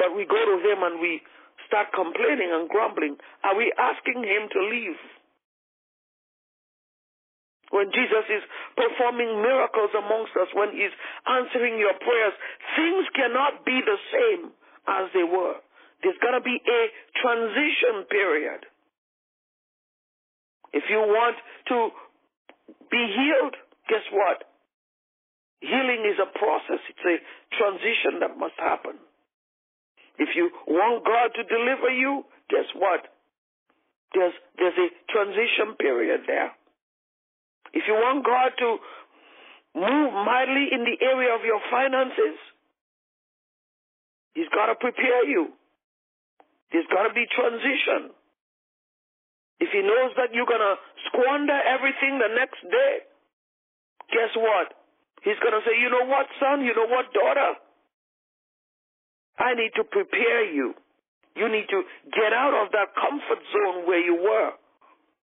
But 0.01 0.17
we 0.17 0.25
go 0.25 0.41
to 0.41 0.57
him 0.57 0.81
and 0.81 0.97
we 0.97 1.21
start 1.69 1.93
complaining 1.93 2.49
and 2.49 2.65
grumbling. 2.65 3.13
Are 3.45 3.53
we 3.53 3.69
asking 3.77 4.25
him 4.25 4.49
to 4.49 4.59
leave? 4.73 5.01
When 7.69 7.93
Jesus 7.93 8.25
is 8.29 8.43
performing 8.73 9.37
miracles 9.41 9.93
amongst 9.93 10.33
us, 10.37 10.49
when 10.57 10.73
he's 10.73 10.93
answering 11.29 11.77
your 11.77 11.93
prayers, 12.01 12.35
things 12.73 13.05
cannot 13.13 13.65
be 13.65 13.81
the 13.81 13.99
same 14.13 14.41
as 14.89 15.13
they 15.13 15.25
were. 15.25 15.57
There's 16.01 16.17
got 16.21 16.37
to 16.37 16.41
be 16.41 16.57
a 16.57 16.81
transition 17.21 18.09
period. 18.09 18.65
If 20.73 20.83
you 20.89 20.97
want 20.97 21.37
to 21.69 21.89
be 22.89 23.03
healed, 23.13 23.55
guess 23.87 24.05
what? 24.11 24.43
Healing 25.61 26.03
is 26.09 26.19
a 26.19 26.27
process. 26.37 26.81
It's 26.89 27.05
a 27.07 27.17
transition 27.55 28.19
that 28.19 28.37
must 28.37 28.57
happen. 28.57 28.97
If 30.17 30.35
you 30.35 30.51
want 30.67 31.05
God 31.05 31.31
to 31.37 31.43
deliver 31.45 31.89
you, 31.89 32.25
guess 32.49 32.67
what? 32.75 33.07
There's, 34.13 34.33
there's 34.57 34.77
a 34.77 34.89
transition 35.09 35.77
period 35.79 36.21
there. 36.27 36.51
If 37.73 37.83
you 37.87 37.93
want 37.93 38.25
God 38.25 38.51
to 38.59 38.69
move 39.73 40.13
mightily 40.13 40.69
in 40.69 40.85
the 40.85 40.97
area 41.01 41.33
of 41.33 41.41
your 41.45 41.61
finances, 41.71 42.37
He's 44.33 44.49
got 44.49 44.67
to 44.67 44.75
prepare 44.75 45.29
you. 45.29 45.53
There's 46.71 46.89
got 46.89 47.07
to 47.07 47.13
be 47.13 47.25
transition. 47.29 48.13
If 49.59 49.69
He 49.69 49.81
knows 49.81 50.13
that 50.17 50.33
you're 50.33 50.49
going 50.49 50.63
to 50.63 50.75
squander 51.09 51.55
everything 51.55 52.17
the 52.17 52.33
next 52.33 52.61
day, 52.63 52.95
guess 54.09 54.33
what? 54.37 54.73
He's 55.23 55.39
going 55.39 55.55
to 55.55 55.63
say, 55.63 55.79
you 55.79 55.89
know 55.89 56.05
what, 56.05 56.27
son? 56.39 56.65
You 56.65 56.75
know 56.75 56.87
what, 56.87 57.13
daughter? 57.15 57.55
I 59.39 59.55
need 59.55 59.71
to 59.75 59.83
prepare 59.83 60.45
you. 60.51 60.75
You 61.35 61.49
need 61.49 61.65
to 61.69 61.81
get 62.13 62.31
out 62.35 62.53
of 62.53 62.71
that 62.73 62.93
comfort 62.93 63.41
zone 63.49 63.87
where 63.87 64.03
you 64.03 64.13
were, 64.21 64.51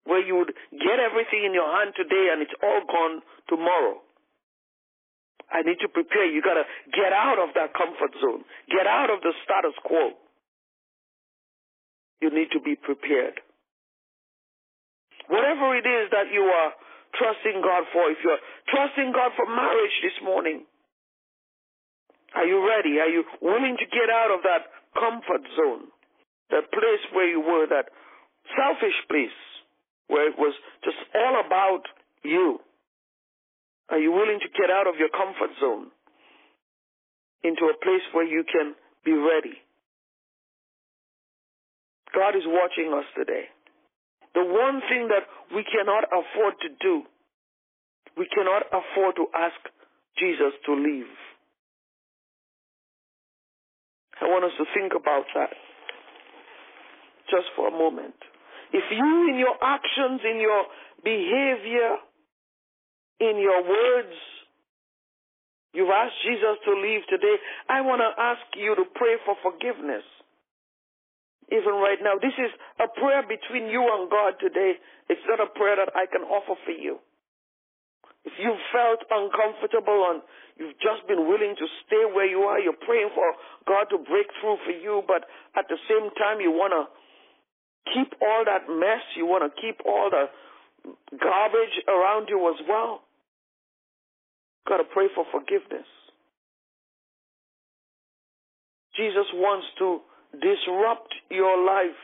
where 0.06 0.24
you 0.26 0.42
would 0.42 0.54
get 0.74 0.98
everything 0.98 1.46
in 1.46 1.54
your 1.54 1.70
hand 1.70 1.94
today 1.94 2.34
and 2.34 2.42
it's 2.42 2.56
all 2.64 2.82
gone 2.90 3.22
tomorrow. 3.48 4.02
I 5.52 5.62
need 5.62 5.78
to 5.82 5.90
prepare 5.90 6.26
you. 6.26 6.42
You 6.42 6.42
got 6.42 6.58
to 6.58 6.66
get 6.90 7.14
out 7.14 7.38
of 7.38 7.54
that 7.54 7.74
comfort 7.74 8.14
zone, 8.22 8.46
get 8.70 8.88
out 8.88 9.10
of 9.14 9.22
the 9.22 9.34
status 9.46 9.78
quo. 9.84 10.18
You 12.22 12.30
need 12.30 12.50
to 12.54 12.60
be 12.60 12.76
prepared. 12.76 13.42
Whatever 15.30 15.78
it 15.78 15.86
is 15.86 16.10
that 16.10 16.34
you 16.34 16.42
are 16.42 16.74
trusting 17.14 17.62
God 17.62 17.86
for, 17.94 18.10
if 18.10 18.18
you're 18.26 18.42
trusting 18.74 19.14
God 19.14 19.32
for 19.38 19.46
marriage 19.46 19.98
this 20.02 20.18
morning, 20.26 20.66
are 22.34 22.46
you 22.46 22.66
ready? 22.66 22.98
Are 22.98 23.10
you 23.10 23.24
willing 23.42 23.78
to 23.78 23.88
get 23.90 24.10
out 24.10 24.34
of 24.34 24.42
that 24.46 24.70
comfort 24.98 25.46
zone? 25.58 25.90
That 26.50 26.70
place 26.74 27.04
where 27.14 27.30
you 27.30 27.42
were, 27.42 27.70
that 27.70 27.94
selfish 28.58 28.98
place 29.10 29.38
where 30.10 30.28
it 30.30 30.38
was 30.38 30.54
just 30.84 30.98
all 31.14 31.46
about 31.46 31.86
you. 32.26 32.60
Are 33.90 34.00
you 34.00 34.12
willing 34.12 34.40
to 34.42 34.50
get 34.50 34.70
out 34.74 34.88
of 34.90 34.98
your 34.98 35.10
comfort 35.10 35.54
zone 35.62 35.94
into 37.44 37.70
a 37.70 37.78
place 37.82 38.06
where 38.14 38.26
you 38.26 38.44
can 38.46 38.74
be 39.06 39.14
ready? 39.14 39.58
God 42.14 42.36
is 42.36 42.46
watching 42.46 42.94
us 42.94 43.06
today. 43.18 43.46
The 44.36 44.46
one 44.46 44.82
thing 44.90 45.10
that 45.10 45.26
we 45.56 45.64
cannot 45.66 46.06
afford 46.12 46.54
to 46.62 46.70
do, 46.80 47.04
we 48.18 48.28
cannot 48.30 48.64
afford 48.70 49.16
to 49.18 49.26
ask 49.34 49.58
Jesus 50.18 50.54
to 50.66 50.74
leave. 50.76 51.10
I 54.22 54.26
want 54.26 54.44
us 54.46 54.52
to 54.58 54.66
think 54.76 54.94
about 54.94 55.26
that 55.34 55.56
just 57.32 57.48
for 57.56 57.70
a 57.70 57.72
moment. 57.72 58.18
If 58.74 58.84
you, 58.92 59.30
in 59.30 59.40
your 59.40 59.56
actions, 59.62 60.22
in 60.26 60.42
your 60.42 60.64
behavior, 61.04 61.98
in 63.20 63.38
your 63.40 63.62
words, 63.64 64.14
you've 65.74 65.90
asked 65.90 66.20
Jesus 66.26 66.58
to 66.66 66.74
leave 66.74 67.02
today, 67.10 67.36
I 67.70 67.82
want 67.82 68.02
to 68.02 68.12
ask 68.22 68.42
you 68.58 68.76
to 68.76 68.84
pray 68.94 69.16
for 69.26 69.36
forgiveness. 69.42 70.04
Even 71.50 71.82
right 71.82 71.98
now, 72.02 72.14
this 72.22 72.36
is 72.38 72.52
a 72.78 72.88
prayer 72.88 73.26
between 73.26 73.68
you 73.74 73.82
and 73.82 74.10
God 74.10 74.38
today. 74.38 74.78
It's 75.10 75.26
not 75.26 75.42
a 75.42 75.50
prayer 75.58 75.76
that 75.82 75.90
I 75.98 76.06
can 76.06 76.22
offer 76.22 76.54
for 76.62 76.76
you. 76.76 77.02
If 78.26 78.34
you 78.38 78.54
felt 78.70 79.02
uncomfortable 79.10 80.14
and 80.14 80.22
you've 80.60 80.78
just 80.78 81.08
been 81.08 81.26
willing 81.26 81.56
to 81.58 81.66
stay 81.86 82.06
where 82.14 82.30
you 82.30 82.46
are, 82.46 82.60
you're 82.60 82.78
praying 82.86 83.10
for 83.16 83.34
God 83.66 83.90
to 83.90 83.98
break 83.98 84.30
through 84.38 84.62
for 84.62 84.76
you, 84.76 85.02
but 85.08 85.26
at 85.58 85.66
the 85.70 85.80
same 85.90 86.14
time 86.20 86.38
you 86.38 86.52
want 86.52 86.76
to 86.76 86.84
keep 87.94 88.14
all 88.22 88.46
that 88.46 88.70
mess, 88.70 89.02
you 89.18 89.26
want 89.26 89.48
to 89.48 89.52
keep 89.58 89.82
all 89.88 90.12
the 90.12 90.30
garbage 91.18 91.76
around 91.88 92.28
you 92.30 92.38
as 92.54 92.62
well. 92.68 93.02
Got 94.68 94.78
to 94.78 94.88
pray 94.94 95.08
for 95.16 95.26
forgiveness. 95.32 95.88
Jesus 98.96 99.26
wants 99.34 99.66
to 99.80 100.02
disrupt 100.34 101.14
your 101.30 101.58
life. 101.66 102.02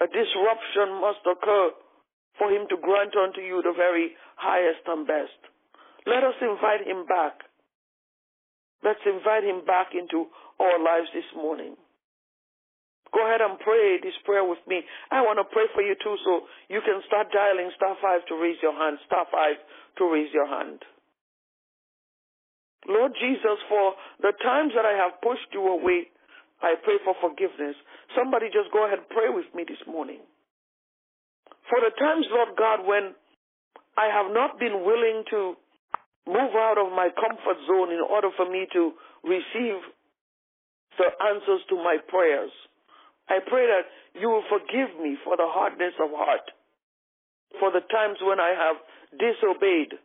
A 0.00 0.06
disruption 0.06 1.00
must 1.00 1.24
occur 1.24 1.70
for 2.38 2.50
him 2.50 2.68
to 2.68 2.76
grant 2.76 3.16
unto 3.16 3.40
you 3.40 3.62
the 3.62 3.72
very 3.76 4.12
highest 4.36 4.84
and 4.86 5.06
best. 5.06 5.40
Let 6.06 6.22
us 6.22 6.36
invite 6.40 6.86
him 6.86 7.06
back. 7.06 7.40
Let's 8.84 9.02
invite 9.06 9.42
him 9.42 9.64
back 9.64 9.94
into 9.96 10.28
our 10.60 10.78
lives 10.78 11.08
this 11.14 11.26
morning. 11.34 11.76
Go 13.14 13.24
ahead 13.24 13.40
and 13.40 13.58
pray 13.58 13.98
this 14.02 14.14
prayer 14.24 14.44
with 14.44 14.60
me. 14.68 14.82
I 15.10 15.22
want 15.22 15.38
to 15.40 15.48
pray 15.48 15.64
for 15.72 15.80
you 15.80 15.96
too, 15.96 16.16
so 16.24 16.44
you 16.68 16.80
can 16.84 17.00
start 17.06 17.32
dialing 17.32 17.70
star 17.74 17.96
five 18.02 18.26
to 18.28 18.34
raise 18.36 18.60
your 18.60 18.76
hand, 18.76 18.98
star 19.06 19.24
five 19.32 19.56
to 19.98 20.04
raise 20.12 20.28
your 20.34 20.46
hand. 20.46 20.84
Lord 22.86 23.12
Jesus, 23.18 23.58
for 23.68 23.94
the 24.20 24.32
times 24.44 24.72
that 24.76 24.84
I 24.84 24.94
have 24.94 25.18
pushed 25.22 25.50
you 25.52 25.66
away, 25.66 26.06
I 26.62 26.74
pray 26.82 26.96
for 27.04 27.14
forgiveness. 27.20 27.76
Somebody 28.16 28.46
just 28.48 28.72
go 28.72 28.86
ahead 28.86 29.04
and 29.04 29.08
pray 29.08 29.28
with 29.28 29.46
me 29.54 29.64
this 29.68 29.80
morning. 29.86 30.20
For 31.68 31.78
the 31.82 31.92
times, 31.98 32.26
Lord 32.30 32.56
God, 32.56 32.86
when 32.86 33.12
I 33.98 34.08
have 34.08 34.32
not 34.32 34.58
been 34.58 34.84
willing 34.86 35.24
to 35.30 35.56
move 36.26 36.54
out 36.56 36.78
of 36.78 36.92
my 36.92 37.08
comfort 37.12 37.58
zone 37.66 37.92
in 37.92 38.00
order 38.00 38.30
for 38.36 38.48
me 38.48 38.66
to 38.72 38.92
receive 39.24 39.78
the 40.96 41.08
answers 41.28 41.60
to 41.68 41.76
my 41.76 41.98
prayers, 42.08 42.50
I 43.28 43.42
pray 43.44 43.66
that 43.66 43.90
you 44.20 44.28
will 44.30 44.44
forgive 44.48 44.96
me 45.02 45.18
for 45.24 45.36
the 45.36 45.46
hardness 45.46 45.92
of 46.00 46.10
heart, 46.14 46.46
for 47.60 47.70
the 47.72 47.84
times 47.90 48.18
when 48.22 48.40
I 48.40 48.54
have 48.54 48.76
disobeyed. 49.18 49.98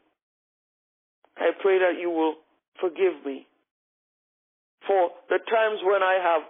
I 1.37 1.51
pray 1.61 1.79
that 1.79 1.99
you 2.01 2.09
will 2.09 2.35
forgive 2.81 3.23
me 3.25 3.47
for 4.87 5.11
the 5.29 5.39
times 5.39 5.79
when 5.85 6.01
I 6.01 6.17
have 6.21 6.43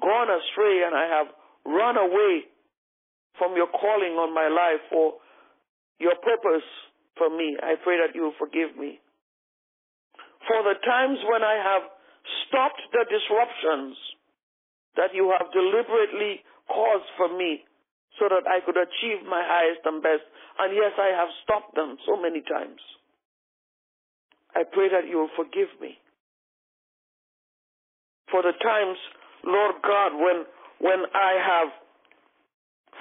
gone 0.00 0.28
astray 0.30 0.82
and 0.86 0.94
I 0.94 1.06
have 1.06 1.28
run 1.64 1.96
away 1.96 2.48
from 3.38 3.54
your 3.54 3.70
calling 3.70 4.18
on 4.18 4.34
my 4.34 4.48
life 4.50 4.82
for 4.90 5.14
your 5.98 6.14
purpose 6.18 6.66
for 7.16 7.30
me. 7.30 7.56
I 7.62 7.74
pray 7.82 7.98
that 8.02 8.14
you 8.14 8.22
will 8.22 8.38
forgive 8.38 8.74
me. 8.76 8.98
For 10.46 10.62
the 10.62 10.78
times 10.82 11.18
when 11.28 11.42
I 11.42 11.56
have 11.58 11.84
stopped 12.48 12.82
the 12.92 13.04
disruptions 13.06 13.96
that 14.96 15.14
you 15.14 15.30
have 15.30 15.52
deliberately 15.54 16.42
caused 16.66 17.10
for 17.16 17.30
me 17.30 17.62
so 18.18 18.26
that 18.26 18.46
I 18.50 18.58
could 18.64 18.76
achieve 18.76 19.22
my 19.26 19.42
highest 19.42 19.86
and 19.86 20.02
best. 20.02 20.26
And 20.58 20.74
yes, 20.74 20.92
I 20.98 21.14
have 21.14 21.30
stopped 21.46 21.74
them 21.74 21.96
so 22.02 22.18
many 22.18 22.42
times. 22.42 22.82
I 24.54 24.66
pray 24.66 24.90
that 24.90 25.06
you 25.06 25.22
will 25.22 25.34
forgive 25.38 25.70
me. 25.80 25.98
For 28.30 28.42
the 28.42 28.52
times, 28.52 28.98
Lord 29.44 29.76
God, 29.82 30.12
when, 30.14 30.44
when 30.80 31.00
I 31.14 31.32
have 31.40 31.70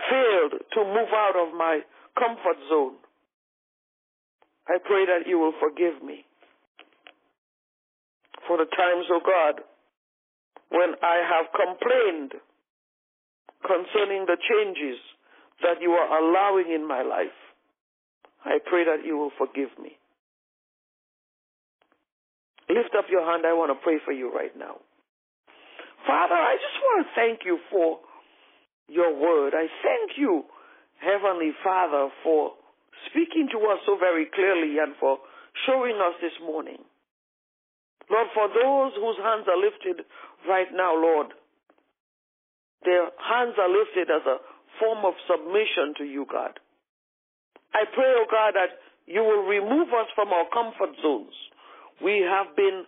failed 0.10 0.62
to 0.74 0.80
move 0.84 1.12
out 1.12 1.36
of 1.36 1.54
my 1.54 1.82
comfort 2.18 2.58
zone, 2.70 2.96
I 4.68 4.78
pray 4.84 5.06
that 5.06 5.28
you 5.28 5.40
will 5.40 5.54
forgive 5.60 6.04
me. 6.04 6.26
For 8.48 8.58
the 8.58 8.66
times, 8.66 9.06
O 9.12 9.20
oh 9.20 9.22
God, 9.24 9.64
when 10.70 10.96
I 11.02 11.24
have 11.24 11.52
complained 11.52 12.34
concerning 13.64 14.26
the 14.26 14.38
changes 14.40 15.00
that 15.62 15.82
you 15.82 15.92
are 15.92 16.20
allowing 16.20 16.72
in 16.72 16.88
my 16.88 17.02
life, 17.02 17.36
I 18.46 18.60
pray 18.66 18.86
that 18.86 19.06
you 19.06 19.18
will 19.18 19.32
forgive 19.38 19.70
me. 19.82 19.98
Lift 22.70 22.96
up 22.98 23.06
your 23.10 23.26
hand. 23.26 23.46
I 23.46 23.54
want 23.54 23.72
to 23.72 23.84
pray 23.84 23.98
for 24.04 24.12
you 24.12 24.32
right 24.34 24.56
now. 24.58 24.78
Father, 26.08 26.40
I 26.40 26.56
just 26.56 26.80
want 26.80 26.98
to 27.04 27.08
thank 27.20 27.44
you 27.44 27.60
for 27.70 28.00
your 28.88 29.12
word. 29.12 29.52
I 29.54 29.68
thank 29.84 30.16
you, 30.16 30.48
Heavenly 31.04 31.52
Father, 31.64 32.08
for 32.24 32.56
speaking 33.12 33.52
to 33.52 33.60
us 33.68 33.84
so 33.86 34.00
very 34.00 34.26
clearly 34.34 34.80
and 34.80 34.96
for 35.00 35.20
showing 35.68 36.00
us 36.00 36.16
this 36.24 36.34
morning. 36.40 36.80
Lord, 38.10 38.28
for 38.34 38.48
those 38.48 38.96
whose 38.96 39.20
hands 39.20 39.52
are 39.52 39.60
lifted 39.60 40.08
right 40.48 40.72
now, 40.72 40.96
Lord, 40.96 41.36
their 42.88 43.12
hands 43.20 43.60
are 43.60 43.68
lifted 43.68 44.08
as 44.08 44.24
a 44.24 44.40
form 44.80 45.04
of 45.04 45.14
submission 45.28 45.92
to 46.00 46.06
you, 46.08 46.26
God. 46.32 46.56
I 47.76 47.84
pray, 47.92 48.16
oh 48.16 48.26
God, 48.32 48.56
that 48.56 48.80
you 49.06 49.20
will 49.20 49.44
remove 49.44 49.90
us 49.92 50.08
from 50.16 50.30
our 50.32 50.48
comfort 50.56 50.96
zones. 51.04 51.36
We 52.00 52.24
have 52.24 52.56
been 52.56 52.86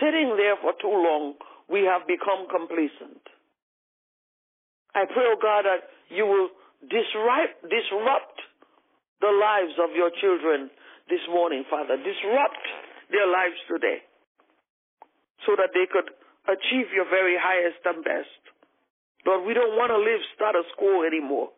sitting 0.00 0.40
there 0.40 0.56
for 0.56 0.72
too 0.80 0.88
long. 0.88 1.34
We 1.70 1.86
have 1.86 2.06
become 2.06 2.48
complacent. 2.50 3.22
I 4.94 5.08
pray, 5.08 5.24
oh 5.24 5.40
God, 5.40 5.64
that 5.64 5.88
you 6.12 6.26
will 6.26 6.48
disrupt, 6.84 7.64
disrupt 7.64 8.36
the 9.20 9.32
lives 9.32 9.78
of 9.80 9.96
your 9.96 10.10
children 10.20 10.68
this 11.08 11.22
morning, 11.30 11.64
Father. 11.70 11.96
Disrupt 11.96 12.64
their 13.08 13.28
lives 13.28 13.56
today 13.70 14.04
so 15.46 15.56
that 15.56 15.72
they 15.72 15.88
could 15.88 16.10
achieve 16.46 16.90
your 16.92 17.08
very 17.08 17.38
highest 17.38 17.80
and 17.86 18.04
best. 18.04 18.40
Lord, 19.24 19.46
we 19.46 19.54
don't 19.54 19.78
want 19.78 19.94
to 19.94 19.98
live 19.98 20.20
status 20.34 20.66
quo 20.76 21.06
anymore. 21.06 21.54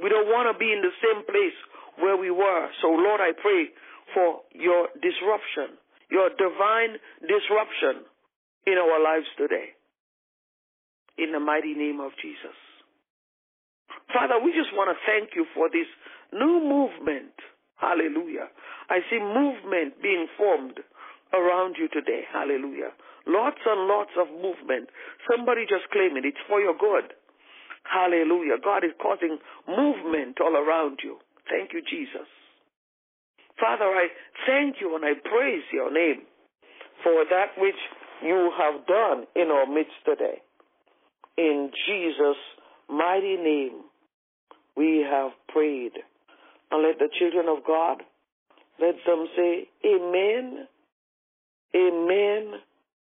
We 0.00 0.08
don't 0.08 0.30
want 0.30 0.48
to 0.48 0.56
be 0.56 0.72
in 0.72 0.80
the 0.80 0.94
same 1.02 1.26
place 1.28 1.58
where 2.00 2.16
we 2.16 2.30
were. 2.30 2.64
So, 2.80 2.88
Lord, 2.88 3.20
I 3.20 3.36
pray 3.36 3.68
for 4.14 4.40
your 4.54 4.88
disruption, 4.98 5.76
your 6.08 6.30
divine 6.32 6.96
disruption 7.20 8.08
in 8.68 8.76
our 8.76 9.00
lives 9.00 9.26
today. 9.40 9.72
In 11.16 11.32
the 11.32 11.40
mighty 11.40 11.72
name 11.72 12.00
of 12.00 12.12
Jesus. 12.20 12.54
Father, 14.12 14.36
we 14.44 14.52
just 14.52 14.70
want 14.76 14.92
to 14.92 14.98
thank 15.08 15.32
you 15.34 15.48
for 15.56 15.68
this 15.72 15.88
new 16.32 16.60
movement. 16.60 17.32
Hallelujah. 17.80 18.52
I 18.90 19.00
see 19.08 19.18
movement 19.18 20.00
being 20.02 20.28
formed 20.36 20.80
around 21.32 21.76
you 21.78 21.88
today. 21.88 22.22
Hallelujah. 22.32 22.92
Lots 23.26 23.60
and 23.64 23.88
lots 23.88 24.12
of 24.20 24.28
movement. 24.28 24.88
Somebody 25.28 25.64
just 25.68 25.88
claim 25.92 26.16
it. 26.16 26.24
It's 26.24 26.40
for 26.48 26.60
your 26.60 26.76
good. 26.76 27.12
Hallelujah. 27.84 28.60
God 28.62 28.84
is 28.84 28.92
causing 29.00 29.38
movement 29.68 30.40
all 30.40 30.56
around 30.56 31.00
you. 31.02 31.16
Thank 31.48 31.72
you, 31.72 31.80
Jesus. 31.80 32.28
Father, 33.60 33.90
I 33.90 34.08
thank 34.46 34.76
you 34.80 34.94
and 34.94 35.04
I 35.04 35.14
praise 35.18 35.64
your 35.72 35.92
name 35.92 36.22
for 37.02 37.24
that 37.28 37.56
which 37.58 37.78
you 38.22 38.52
have 38.58 38.86
done 38.86 39.24
in 39.36 39.48
our 39.50 39.66
midst 39.66 39.92
today. 40.04 40.42
In 41.36 41.70
Jesus' 41.86 42.36
mighty 42.88 43.36
name, 43.36 43.82
we 44.76 45.04
have 45.08 45.32
prayed. 45.48 45.92
And 46.70 46.82
let 46.82 46.98
the 46.98 47.08
children 47.18 47.46
of 47.48 47.64
God, 47.66 48.02
let 48.80 48.94
them 49.06 49.26
say, 49.36 49.68
Amen, 49.86 50.66
Amen, 51.74 52.52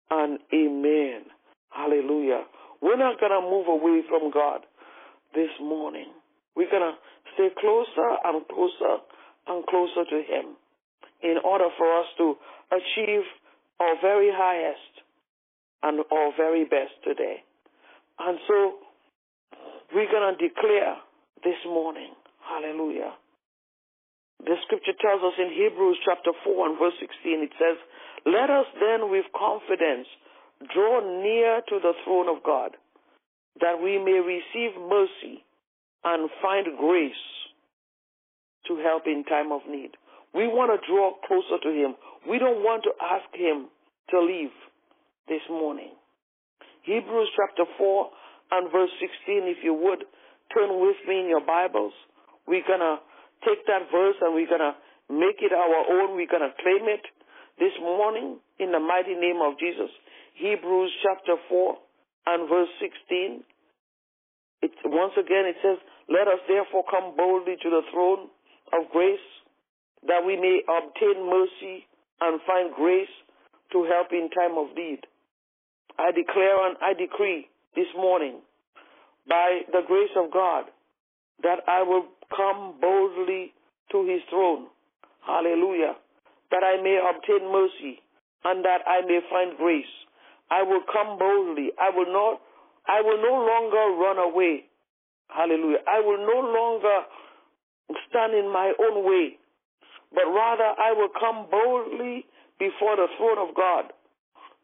and 0.10 0.40
Amen. 0.54 1.22
Hallelujah. 1.70 2.44
We're 2.82 2.98
not 2.98 3.20
going 3.20 3.32
to 3.32 3.42
move 3.42 3.68
away 3.68 4.02
from 4.10 4.32
God 4.32 4.62
this 5.34 5.50
morning. 5.62 6.08
We're 6.56 6.70
going 6.70 6.94
to 6.94 6.98
stay 7.34 7.50
closer 7.60 8.10
and 8.26 8.48
closer 8.48 9.02
and 9.48 9.66
closer 9.66 10.06
to 10.10 10.18
Him 10.18 10.56
in 11.22 11.38
order 11.44 11.68
for 11.78 12.00
us 12.00 12.06
to 12.18 12.36
achieve 12.72 13.24
our 13.80 13.96
very 14.02 14.30
highest 14.32 14.93
and 15.84 16.00
our 16.12 16.32
very 16.38 16.64
best 16.64 16.96
today. 17.04 17.44
And 18.20 18.40
so 18.48 18.80
we're 19.94 20.10
going 20.10 20.36
to 20.36 20.40
declare 20.40 20.98
this 21.44 21.60
morning, 21.66 22.16
hallelujah. 22.40 23.14
The 24.40 24.56
scripture 24.66 24.96
tells 25.00 25.22
us 25.24 25.36
in 25.38 25.52
Hebrews 25.52 26.00
chapter 26.04 26.32
4 26.44 26.70
and 26.70 26.80
verse 26.80 26.96
16, 27.00 27.44
it 27.44 27.54
says, 27.60 27.78
Let 28.26 28.50
us 28.50 28.66
then 28.80 29.12
with 29.12 29.26
confidence 29.36 30.08
draw 30.74 31.00
near 31.00 31.62
to 31.68 31.80
the 31.80 31.94
throne 32.04 32.28
of 32.28 32.44
God, 32.44 32.72
that 33.60 33.80
we 33.82 34.00
may 34.00 34.20
receive 34.20 34.76
mercy 34.80 35.44
and 36.04 36.30
find 36.42 36.68
grace 36.80 37.26
to 38.68 38.78
help 38.84 39.04
in 39.06 39.24
time 39.24 39.52
of 39.52 39.62
need. 39.68 39.92
We 40.34 40.48
want 40.48 40.72
to 40.72 40.80
draw 40.88 41.14
closer 41.28 41.62
to 41.62 41.70
Him. 41.70 41.96
We 42.28 42.40
don't 42.40 42.64
want 42.64 42.84
to 42.84 42.92
ask 43.00 43.28
Him 43.36 43.68
to 44.12 44.20
leave 44.20 44.52
this 45.28 45.44
morning. 45.50 45.92
Hebrews 46.84 47.30
chapter 47.36 47.64
4 47.78 48.10
and 48.52 48.72
verse 48.72 48.92
16, 49.00 49.48
if 49.48 49.64
you 49.64 49.74
would, 49.74 50.04
turn 50.52 50.82
with 50.82 51.00
me 51.08 51.22
in 51.24 51.28
your 51.30 51.46
Bibles. 51.46 51.94
We're 52.48 52.68
going 52.68 52.84
to 52.84 53.00
take 53.48 53.66
that 53.68 53.88
verse 53.92 54.20
and 54.22 54.36
we're 54.36 54.52
going 54.52 54.64
to 54.64 54.76
make 55.08 55.40
it 55.40 55.56
our 55.56 55.80
own. 55.88 56.16
We're 56.16 56.28
going 56.28 56.44
to 56.44 56.56
claim 56.60 56.92
it 56.92 57.04
this 57.58 57.74
morning 57.80 58.40
in 58.60 58.72
the 58.72 58.80
mighty 58.80 59.16
name 59.16 59.40
of 59.40 59.56
Jesus. 59.60 59.90
Hebrews 60.36 60.92
chapter 61.02 61.40
4 61.48 61.78
and 62.28 62.50
verse 62.50 62.72
16. 62.82 63.44
It, 64.64 64.72
once 64.86 65.14
again, 65.16 65.48
it 65.48 65.56
says, 65.64 65.80
Let 66.10 66.28
us 66.28 66.40
therefore 66.48 66.84
come 66.92 67.16
boldly 67.16 67.56
to 67.64 67.70
the 67.70 67.84
throne 67.92 68.28
of 68.76 68.92
grace 68.92 69.24
that 70.08 70.24
we 70.26 70.36
may 70.36 70.60
obtain 70.68 71.24
mercy 71.32 71.88
and 72.20 72.40
find 72.44 72.76
grace 72.76 73.12
to 73.72 73.88
help 73.88 74.12
in 74.12 74.30
time 74.32 74.58
of 74.58 74.76
need. 74.76 75.00
I 75.98 76.12
declare 76.12 76.68
and 76.68 76.78
I 76.82 76.94
decree 76.94 77.48
this 77.76 77.88
morning 77.96 78.42
by 79.28 79.62
the 79.72 79.82
grace 79.88 80.14
of 80.18 80.32
God 80.32 80.66
that 81.44 81.60
I 81.68 81.84
will 81.84 82.06
come 82.36 82.76
boldly 82.82 83.54
to 83.92 84.06
his 84.06 84.22
throne. 84.30 84.68
Hallelujah. 85.26 85.96
That 86.52 86.64
I 86.64 86.82
may 86.82 87.00
obtain 87.00 87.52
mercy 87.52 88.02
and 88.44 88.64
that 88.66 88.82
I 88.88 89.06
may 89.06 89.20
find 89.30 89.58
grace. 89.58 89.94
I 90.52 90.64
will 90.64 90.82
come 90.92 91.18
boldly. 91.18 91.72
I 91.80 91.90
will 91.96 92.12
not 92.12 92.42
I 92.86 93.02
will 93.02 93.22
no 93.22 93.34
longer 93.48 93.96
run 94.02 94.18
away. 94.18 94.66
Hallelujah. 95.30 95.80
I 95.88 96.02
will 96.02 96.20
no 96.20 96.40
longer 96.52 97.08
stand 98.10 98.34
in 98.34 98.52
my 98.52 98.74
own 98.78 99.06
way, 99.06 99.38
but 100.14 100.26
rather 100.28 100.68
I 100.78 100.92
will 100.94 101.10
come 101.18 101.48
boldly 101.50 102.26
before 102.60 102.98
the 102.98 103.08
throne 103.18 103.50
of 103.50 103.56
God 103.56 103.94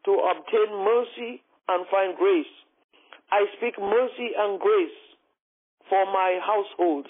to 0.06 0.12
obtain 0.12 0.70
mercy 0.84 1.42
and 1.68 1.86
find 1.92 2.18
grace. 2.18 2.54
I 3.32 3.46
speak 3.58 3.78
mercy 3.80 4.34
and 4.38 4.60
grace 4.60 5.00
for 5.90 6.06
my 6.06 6.40
household, 6.42 7.08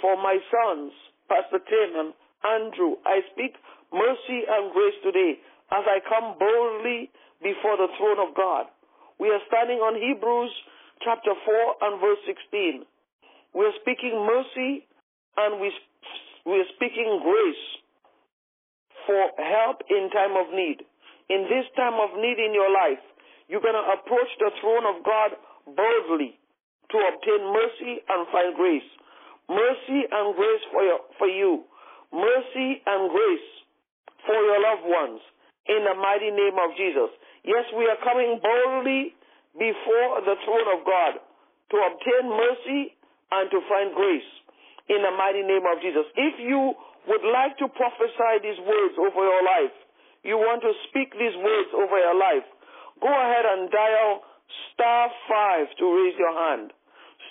for 0.00 0.16
my 0.16 0.38
sons, 0.50 0.92
Pastor 1.28 1.58
Tim 1.58 1.90
and 1.98 2.10
Andrew. 2.46 2.96
I 3.06 3.20
speak 3.32 3.54
mercy 3.92 4.46
and 4.46 4.72
grace 4.72 4.98
today 5.02 5.38
as 5.70 5.84
I 5.86 5.98
come 6.06 6.38
boldly 6.38 7.10
before 7.42 7.76
the 7.76 7.90
throne 7.98 8.20
of 8.22 8.34
God. 8.34 8.66
We 9.18 9.28
are 9.30 9.42
standing 9.48 9.78
on 9.78 9.98
Hebrews 9.98 10.52
chapter 11.02 11.34
4 11.34 11.90
and 11.90 12.00
verse 12.00 12.22
16. 12.26 12.84
We 13.54 13.62
are 13.66 13.76
speaking 13.82 14.14
mercy 14.26 14.86
and 15.36 15.60
we, 15.60 15.72
we 16.46 16.60
are 16.60 16.70
speaking 16.76 17.20
grace 17.22 17.64
for 19.06 19.22
help 19.42 19.82
in 19.90 20.10
time 20.10 20.36
of 20.38 20.54
need. 20.54 20.82
In 21.32 21.48
this 21.48 21.64
time 21.80 21.96
of 21.96 22.12
need 22.20 22.36
in 22.36 22.52
your 22.52 22.68
life, 22.68 23.00
you're 23.48 23.64
going 23.64 23.78
to 23.78 23.88
approach 23.96 24.28
the 24.36 24.52
throne 24.60 24.84
of 24.84 25.00
God 25.00 25.32
boldly 25.64 26.36
to 26.92 26.96
obtain 27.08 27.40
mercy 27.48 28.04
and 28.04 28.28
find 28.28 28.52
grace. 28.52 28.84
Mercy 29.48 30.00
and 30.12 30.36
grace 30.36 30.64
for, 30.68 30.84
your, 30.84 31.00
for 31.16 31.28
you. 31.32 31.64
Mercy 32.12 32.84
and 32.84 33.08
grace 33.08 33.48
for 34.28 34.36
your 34.36 34.60
loved 34.60 34.84
ones 34.84 35.20
in 35.72 35.80
the 35.88 35.96
mighty 35.96 36.28
name 36.28 36.60
of 36.60 36.76
Jesus. 36.76 37.08
Yes, 37.48 37.64
we 37.72 37.88
are 37.88 38.00
coming 38.04 38.36
boldly 38.36 39.16
before 39.56 40.20
the 40.20 40.36
throne 40.44 40.68
of 40.76 40.84
God 40.84 41.16
to 41.16 41.76
obtain 41.80 42.28
mercy 42.28 42.92
and 43.32 43.48
to 43.48 43.58
find 43.72 43.96
grace 43.96 44.30
in 44.92 45.00
the 45.00 45.12
mighty 45.16 45.42
name 45.42 45.64
of 45.64 45.80
Jesus. 45.80 46.04
If 46.12 46.34
you 46.44 46.76
would 47.08 47.24
like 47.24 47.56
to 47.58 47.72
prophesy 47.72 48.32
these 48.44 48.60
words 48.60 48.94
over 49.00 49.22
your 49.24 49.42
life, 49.42 49.74
you 50.22 50.38
want 50.38 50.62
to 50.62 50.72
speak 50.88 51.10
these 51.18 51.34
words 51.34 51.70
over 51.74 51.98
your 51.98 52.14
life, 52.14 52.46
go 53.02 53.10
ahead 53.10 53.46
and 53.46 53.70
dial 53.70 54.22
star 54.74 55.10
five 55.26 55.66
to 55.78 55.84
raise 55.90 56.16
your 56.18 56.30
hand. 56.30 56.70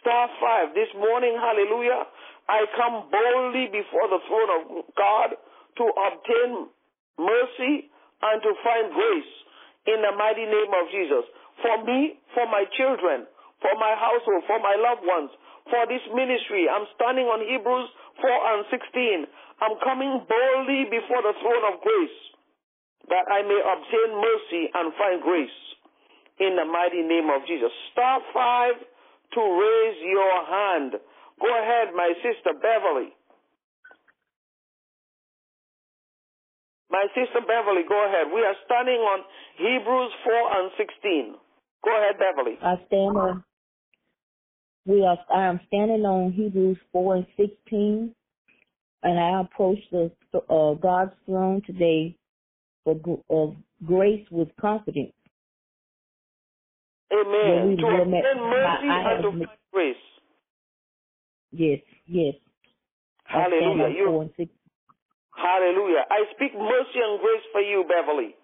Star 0.04 0.28
five. 0.44 0.74
This 0.76 0.92
morning, 0.98 1.38
hallelujah, 1.40 2.04
I 2.50 2.68
come 2.76 3.08
boldly 3.08 3.72
before 3.72 4.12
the 4.12 4.20
throne 4.28 4.52
of 4.60 4.62
God 4.98 5.30
to 5.80 5.86
obtain 5.88 6.68
mercy 7.16 7.88
and 8.22 8.38
to 8.44 8.52
find 8.60 8.92
grace 8.92 9.34
in 9.88 10.04
the 10.04 10.14
mighty 10.18 10.46
name 10.46 10.72
of 10.76 10.86
Jesus. 10.92 11.26
For 11.64 11.76
me, 11.86 12.20
for 12.34 12.46
my 12.50 12.66
children, 12.76 13.30
for 13.62 13.74
my 13.78 13.94
household, 13.96 14.44
for 14.50 14.60
my 14.60 14.74
loved 14.76 15.06
ones, 15.06 15.30
for 15.70 15.86
this 15.86 16.02
ministry. 16.12 16.66
I'm 16.66 16.90
standing 16.98 17.30
on 17.30 17.46
Hebrews 17.46 17.90
4 18.20 18.26
and 18.28 18.62
16. 18.74 19.30
I'm 19.62 19.78
coming 19.86 20.26
boldly 20.26 20.90
before 20.90 21.22
the 21.22 21.38
throne 21.38 21.66
of 21.70 21.80
grace 21.86 22.18
that 23.12 23.28
I 23.28 23.44
may 23.44 23.60
obtain 23.60 24.10
mercy 24.16 24.64
and 24.74 24.96
find 24.96 25.22
grace 25.22 25.60
in 26.40 26.56
the 26.56 26.66
mighty 26.66 27.04
name 27.04 27.28
of 27.30 27.44
Jesus. 27.46 27.70
Star 27.92 28.24
5 28.34 28.80
to 29.36 29.42
raise 29.44 30.00
your 30.02 30.36
hand. 30.48 30.92
Go 31.40 31.50
ahead, 31.52 31.94
my 31.96 32.14
sister 32.24 32.56
Beverly. 32.56 33.12
My 36.90 37.06
sister 37.16 37.40
Beverly, 37.40 37.84
go 37.88 38.00
ahead. 38.08 38.32
We 38.34 38.42
are 38.42 38.56
standing 38.66 39.00
on 39.00 39.24
Hebrews 39.58 40.12
4 40.24 40.60
and 40.60 40.72
16. 40.78 41.36
Go 41.84 41.92
ahead, 41.98 42.16
Beverly. 42.20 42.58
I 42.62 42.76
stand 42.88 43.18
on. 43.18 43.44
We 44.86 45.06
are. 45.06 45.18
I 45.34 45.46
am 45.46 45.60
standing 45.68 46.04
on 46.06 46.34
Hebrews 46.34 46.78
4 46.92 47.16
and 47.16 47.28
16, 47.38 48.14
and 49.04 49.20
I 49.20 49.42
approach 49.42 49.80
the 49.92 50.12
uh, 50.34 50.74
God's 50.74 51.14
throne 51.26 51.62
today 51.66 52.18
for 52.84 52.96
of 53.30 53.56
grace 53.86 54.26
with 54.32 54.50
confidence. 54.60 55.14
Amen. 57.12 57.78
To 57.78 57.88
obtain 57.88 58.40
mercy 58.40 58.88
and 58.88 59.24
to 59.24 59.48
grace. 59.74 59.96
Yes, 61.52 61.80
yes. 62.08 62.36
Hallelujah. 63.26 63.92
You, 63.92 64.30
hallelujah. 65.36 66.04
I 66.10 66.24
speak 66.36 66.56
mercy 66.56 67.00
and 67.00 67.20
grace 67.20 67.46
for 67.52 67.62
you, 67.62 67.84
Beverly. 67.88 68.36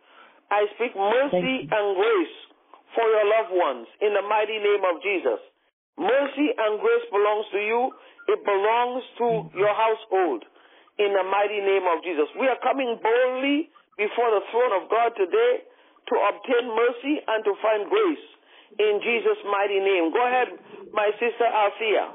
I 0.52 0.68
speak 0.76 0.96
mercy 0.96 1.68
and 1.68 1.86
grace 1.96 2.36
for 2.96 3.04
your 3.04 3.26
loved 3.28 3.52
ones 3.52 3.88
in 4.00 4.16
the 4.16 4.24
mighty 4.24 4.60
name 4.60 4.84
of 4.84 5.04
Jesus. 5.04 5.40
Mercy 6.00 6.48
and 6.56 6.80
grace 6.80 7.08
belongs 7.12 7.48
to 7.52 7.60
you. 7.60 7.92
It 8.28 8.40
belongs 8.44 9.04
to 9.20 9.28
your 9.56 9.74
household 9.76 10.44
in 11.00 11.12
the 11.16 11.24
mighty 11.24 11.60
name 11.64 11.88
of 11.88 12.04
Jesus. 12.04 12.28
We 12.40 12.48
are 12.48 12.60
coming 12.64 13.00
boldly 13.00 13.72
before 13.98 14.30
the 14.32 14.46
throne 14.54 14.74
of 14.78 14.90
God 14.90 15.12
today 15.18 15.66
to 16.10 16.16
obtain 16.16 16.66
mercy 16.72 17.16
and 17.28 17.44
to 17.44 17.54
find 17.62 17.90
grace 17.90 18.26
in 18.80 19.02
Jesus' 19.04 19.42
mighty 19.50 19.80
name. 19.80 20.14
Go 20.14 20.22
ahead, 20.26 20.48
my 20.94 21.10
sister 21.20 21.46
Althea. 21.46 22.06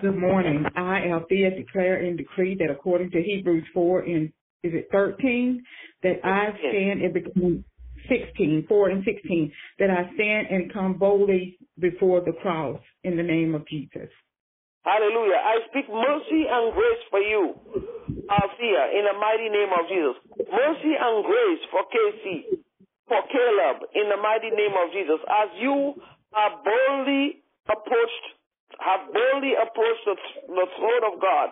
Good 0.00 0.16
morning. 0.16 0.64
I, 0.76 1.08
Althea, 1.10 1.50
declare 1.54 2.04
and 2.04 2.16
decree 2.16 2.56
that 2.58 2.70
according 2.70 3.10
to 3.12 3.22
Hebrews 3.22 3.64
4 3.74 4.00
and 4.00 4.32
is 4.62 4.72
it 4.74 4.88
13, 4.90 5.62
that 6.02 6.20
I 6.24 6.48
stand 6.58 7.02
and 7.02 7.14
become 7.14 7.32
mm, 7.36 7.64
16, 8.08 8.66
4 8.68 8.88
and 8.90 9.04
16, 9.04 9.52
that 9.78 9.90
I 9.90 10.12
stand 10.14 10.48
and 10.50 10.72
come 10.72 10.94
boldly 10.98 11.58
before 11.78 12.22
the 12.24 12.32
cross 12.32 12.80
in 13.04 13.16
the 13.16 13.22
name 13.22 13.54
of 13.54 13.66
Jesus. 13.68 14.08
Hallelujah. 14.88 15.36
I 15.36 15.56
speak 15.68 15.84
mercy 15.92 16.48
and 16.48 16.72
grace 16.72 17.02
for 17.12 17.20
you, 17.20 17.44
Althea, 18.24 18.82
in 18.96 19.04
the 19.04 19.16
mighty 19.20 19.52
name 19.52 19.68
of 19.76 19.84
Jesus. 19.84 20.16
Mercy 20.48 20.96
and 20.96 21.16
grace 21.28 21.62
for 21.68 21.84
Casey, 21.92 22.64
for 23.04 23.20
Caleb, 23.28 23.84
in 23.92 24.08
the 24.08 24.16
mighty 24.16 24.48
name 24.48 24.72
of 24.80 24.88
Jesus. 24.96 25.20
As 25.28 25.48
you 25.60 25.92
are 26.32 26.52
boldly 26.64 27.44
approached 27.68 28.26
have 28.80 29.10
boldly 29.10 29.56
approached 29.58 30.04
the, 30.06 30.16
the 30.54 30.66
throne 30.78 31.04
of 31.08 31.14
God. 31.18 31.48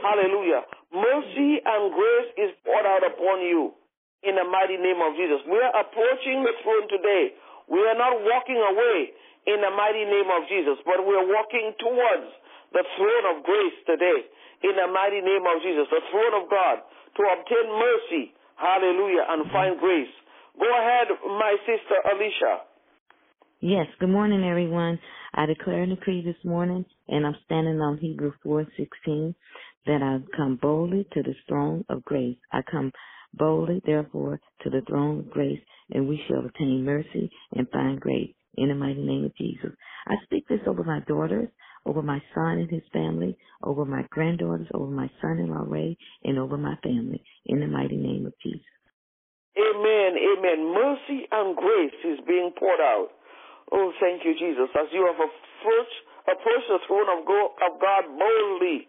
Hallelujah. 0.00 0.62
Mercy 0.94 1.60
and 1.60 1.82
grace 1.92 2.30
is 2.38 2.50
poured 2.64 2.86
out 2.86 3.04
upon 3.04 3.44
you 3.44 3.74
in 4.22 4.38
the 4.38 4.46
mighty 4.46 4.78
name 4.78 5.02
of 5.02 5.12
Jesus. 5.18 5.42
We 5.44 5.58
are 5.58 5.74
approaching 5.74 6.46
the 6.46 6.54
throne 6.62 6.86
today. 6.86 7.34
We 7.66 7.82
are 7.82 7.98
not 7.98 8.14
walking 8.24 8.62
away 8.62 9.10
in 9.50 9.58
the 9.58 9.72
mighty 9.74 10.06
name 10.06 10.30
of 10.30 10.46
Jesus, 10.46 10.78
but 10.86 11.02
we 11.02 11.12
are 11.18 11.26
walking 11.26 11.74
towards 11.82 12.30
the 12.72 12.84
throne 12.96 13.26
of 13.36 13.44
grace 13.44 13.78
today 13.86 14.18
in 14.64 14.74
the 14.76 14.88
mighty 14.92 15.20
name 15.20 15.44
of 15.44 15.62
Jesus, 15.62 15.86
the 15.90 16.02
throne 16.10 16.34
of 16.42 16.50
God, 16.50 16.80
to 17.16 17.22
obtain 17.36 17.66
mercy. 17.68 18.24
Hallelujah. 18.56 19.24
And 19.28 19.50
find 19.50 19.78
grace. 19.80 20.12
Go 20.58 20.68
ahead, 20.68 21.08
my 21.24 21.56
sister 21.66 21.96
Alicia. 22.12 22.68
Yes, 23.60 23.86
good 24.00 24.10
morning, 24.10 24.44
everyone. 24.44 24.98
I 25.34 25.46
declare 25.46 25.82
and 25.82 25.96
decree 25.96 26.22
this 26.24 26.42
morning, 26.44 26.84
and 27.08 27.26
I'm 27.26 27.36
standing 27.44 27.80
on 27.80 27.98
Hebrew 27.98 28.32
4:16, 28.44 29.34
that 29.86 30.02
I 30.02 30.20
come 30.36 30.56
boldly 30.56 31.06
to 31.12 31.22
the 31.22 31.34
throne 31.48 31.84
of 31.88 32.04
grace. 32.04 32.38
I 32.52 32.62
come 32.62 32.92
boldly, 33.34 33.80
therefore, 33.86 34.40
to 34.62 34.70
the 34.70 34.82
throne 34.82 35.20
of 35.20 35.30
grace, 35.30 35.60
and 35.90 36.08
we 36.08 36.22
shall 36.26 36.44
obtain 36.44 36.84
mercy 36.84 37.30
and 37.52 37.70
find 37.70 38.00
grace 38.00 38.34
in 38.56 38.68
the 38.68 38.74
mighty 38.74 39.02
name 39.02 39.24
of 39.24 39.36
Jesus. 39.36 39.72
I 40.06 40.16
speak 40.24 40.46
this 40.48 40.60
over 40.66 40.84
my 40.84 41.00
daughters, 41.00 41.48
over 41.86 42.02
my 42.02 42.22
son 42.34 42.58
and 42.58 42.70
his 42.70 42.82
family, 42.92 43.36
over 43.62 43.84
my 43.84 44.02
granddaughters, 44.10 44.68
over 44.74 44.90
my 44.90 45.10
son-in-law 45.22 45.64
Ray, 45.68 45.96
and 46.24 46.38
over 46.38 46.58
my 46.58 46.76
family 46.82 47.22
in 47.46 47.60
the 47.60 47.66
mighty 47.68 47.96
name 47.96 48.26
of 48.26 48.34
Jesus. 48.42 48.60
Amen. 49.58 50.12
Amen. 50.16 50.74
Mercy 50.74 51.26
and 51.32 51.56
grace 51.56 52.00
is 52.04 52.20
being 52.26 52.52
poured 52.58 52.80
out 52.80 53.08
Oh, 53.72 53.92
thank 54.00 54.24
you, 54.26 54.34
Jesus. 54.36 54.68
As 54.76 54.88
you 54.92 55.06
have 55.08 55.16
approached, 55.16 55.98
approached 56.28 56.68
the 56.68 56.80
throne 56.88 57.08
of 57.08 57.24
God 57.24 58.04
boldly 58.18 58.88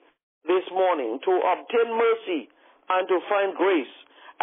this 0.49 0.67
morning 0.75 1.19
to 1.23 1.31
obtain 1.31 1.89
mercy 1.95 2.49
and 2.91 3.07
to 3.07 3.17
find 3.31 3.55
grace. 3.55 3.93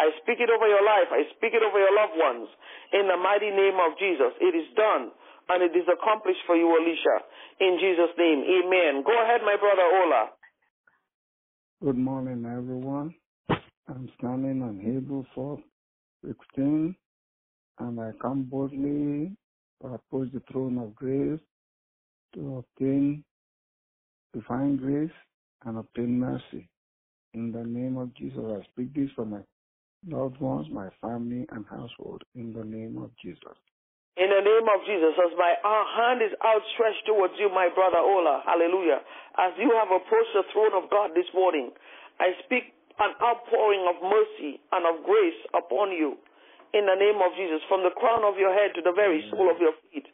I 0.01 0.09
speak 0.25 0.41
it 0.41 0.49
over 0.49 0.65
your 0.65 0.81
life. 0.81 1.13
I 1.13 1.29
speak 1.37 1.53
it 1.53 1.61
over 1.61 1.77
your 1.77 1.93
loved 1.93 2.17
ones. 2.17 2.49
In 2.97 3.05
the 3.05 3.19
mighty 3.21 3.53
name 3.53 3.77
of 3.77 3.93
Jesus. 4.01 4.33
It 4.41 4.57
is 4.57 4.65
done 4.73 5.13
and 5.51 5.63
it 5.63 5.77
is 5.77 5.85
accomplished 5.91 6.39
for 6.47 6.55
you, 6.55 6.67
Alicia. 6.71 7.17
In 7.59 7.77
Jesus' 7.79 8.15
name. 8.17 8.43
Amen. 8.47 9.03
Go 9.03 9.11
ahead, 9.21 9.41
my 9.43 9.57
brother 9.59 9.83
Ola. 9.83 10.29
Good 11.83 11.97
morning, 11.97 12.45
everyone. 12.45 13.13
I'm 13.89 14.09
standing 14.17 14.61
on 14.61 14.79
Hebrew 14.79 15.25
4 15.35 15.59
16, 16.25 16.95
and 17.79 17.99
I 17.99 18.11
come 18.21 18.43
boldly 18.43 19.35
to 19.81 19.87
approach 19.87 20.31
the 20.31 20.41
throne 20.51 20.77
of 20.77 20.95
grace 20.95 21.39
to 22.35 22.63
obtain 22.63 23.23
divine 24.33 24.77
grace 24.77 25.11
and 25.65 25.77
obtain 25.77 26.19
mercy. 26.19 26.69
In 27.33 27.51
the 27.51 27.63
name 27.63 27.97
of 27.97 28.13
Jesus, 28.15 28.39
I 28.39 28.63
speak 28.71 28.93
this 28.93 29.09
for 29.15 29.25
my 29.25 29.39
loved 30.07 30.39
ones, 30.39 30.67
my 30.71 30.89
family, 31.01 31.45
and 31.51 31.65
household. 31.69 32.21
In 32.35 32.53
the 32.53 32.63
name 32.63 33.01
of 33.01 33.11
Jesus. 33.21 33.57
In 34.19 34.27
the 34.27 34.43
name 34.43 34.67
of 34.67 34.83
Jesus, 34.83 35.15
as 35.15 35.31
my 35.39 35.55
hand 35.63 36.19
is 36.19 36.35
outstretched 36.43 37.07
towards 37.07 37.31
you, 37.39 37.47
my 37.47 37.71
brother 37.71 38.03
Ola, 38.03 38.43
hallelujah. 38.43 38.99
As 39.39 39.55
you 39.55 39.71
have 39.71 39.87
approached 39.87 40.35
the 40.35 40.43
throne 40.51 40.75
of 40.75 40.91
God 40.91 41.15
this 41.15 41.31
morning, 41.31 41.71
I 42.19 42.35
speak 42.43 42.75
an 42.99 43.15
outpouring 43.23 43.87
of 43.87 44.03
mercy 44.03 44.59
and 44.75 44.83
of 44.83 45.07
grace 45.07 45.39
upon 45.55 45.95
you 45.95 46.19
in 46.75 46.87
the 46.87 46.99
name 46.99 47.23
of 47.23 47.31
Jesus, 47.39 47.63
from 47.71 47.87
the 47.87 47.95
crown 47.95 48.27
of 48.27 48.35
your 48.35 48.51
head 48.51 48.75
to 48.75 48.83
the 48.83 48.91
very 48.91 49.23
sole 49.31 49.47
of 49.47 49.59
your 49.63 49.75
feet, 49.87 50.07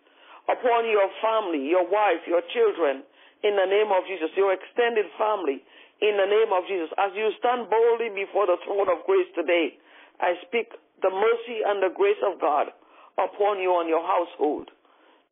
upon 0.46 0.86
your 0.90 1.10
family, 1.18 1.66
your 1.66 1.86
wife, 1.90 2.22
your 2.30 2.46
children, 2.54 3.02
in 3.42 3.58
the 3.58 3.66
name 3.66 3.90
of 3.90 4.06
Jesus, 4.06 4.30
your 4.38 4.54
extended 4.54 5.06
family, 5.18 5.62
in 6.02 6.18
the 6.18 6.30
name 6.30 6.54
of 6.54 6.66
Jesus. 6.70 6.90
As 7.02 7.14
you 7.18 7.34
stand 7.42 7.70
boldly 7.70 8.14
before 8.14 8.46
the 8.46 8.62
throne 8.62 8.90
of 8.90 9.06
grace 9.10 9.30
today, 9.34 9.78
I 10.22 10.38
speak 10.46 10.70
the 11.02 11.10
mercy 11.14 11.66
and 11.66 11.82
the 11.82 11.94
grace 11.94 12.22
of 12.22 12.38
God 12.38 12.74
upon 13.18 13.60
you 13.60 13.74
and 13.82 13.90
your 13.90 14.06
household. 14.06 14.70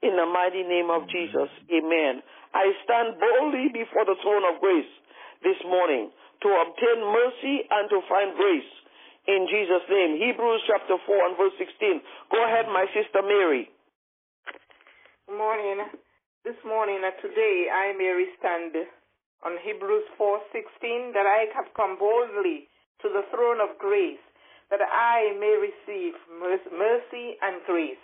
In 0.04 0.14
the 0.18 0.26
mighty 0.26 0.62
name 0.62 0.90
of 0.92 1.08
Jesus, 1.10 1.50
amen. 1.72 2.22
I 2.54 2.74
stand 2.84 3.18
boldly 3.18 3.74
before 3.74 4.06
the 4.06 4.20
throne 4.22 4.46
of 4.46 4.62
grace 4.62 4.92
this 5.42 5.58
morning 5.66 6.12
to 6.42 6.50
obtain 6.50 7.00
mercy 7.02 7.66
and 7.70 7.90
to 7.90 8.00
find 8.10 8.36
grace 8.36 8.72
in 9.28 9.48
Jesus' 9.50 9.86
name. 9.90 10.22
Hebrews 10.22 10.62
chapter 10.70 10.98
4 11.02 11.28
and 11.30 11.36
verse 11.38 11.56
16. 11.58 12.02
Go 12.30 12.40
ahead, 12.46 12.70
my 12.70 12.86
sister 12.94 13.26
Mary. 13.26 13.70
Good 15.26 15.38
morning. 15.38 15.82
This 16.46 16.58
morning, 16.62 17.02
uh, 17.02 17.10
today, 17.26 17.66
I, 17.74 17.98
Mary, 17.98 18.30
stand 18.38 18.78
on 19.42 19.58
Hebrews 19.66 20.06
4:16 20.18 21.14
that 21.14 21.26
I 21.26 21.50
have 21.58 21.74
come 21.74 21.98
boldly 21.98 22.70
to 23.02 23.10
the 23.10 23.26
throne 23.34 23.60
of 23.62 23.78
grace, 23.82 24.22
that 24.72 24.82
I 24.82 25.36
may 25.38 25.56
receive 25.62 26.14
mercy 26.32 27.38
and 27.42 27.62
grace 27.66 28.02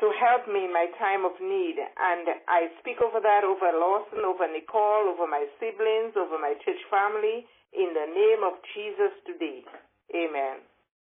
to 0.00 0.08
help 0.16 0.48
me 0.48 0.64
in 0.64 0.72
my 0.72 0.88
time 0.96 1.28
of 1.28 1.36
need. 1.38 1.76
And 1.76 2.24
I 2.48 2.72
speak 2.80 3.04
over 3.04 3.20
that 3.20 3.44
over 3.44 3.68
Lawson, 3.76 4.24
over 4.24 4.48
Nicole, 4.48 5.12
over 5.12 5.28
my 5.28 5.44
siblings, 5.60 6.16
over 6.16 6.40
my 6.40 6.56
church 6.64 6.80
family, 6.88 7.44
in 7.76 7.94
the 7.94 8.08
name 8.10 8.42
of 8.42 8.58
Jesus 8.74 9.12
today. 9.28 9.62
Amen. 10.10 10.64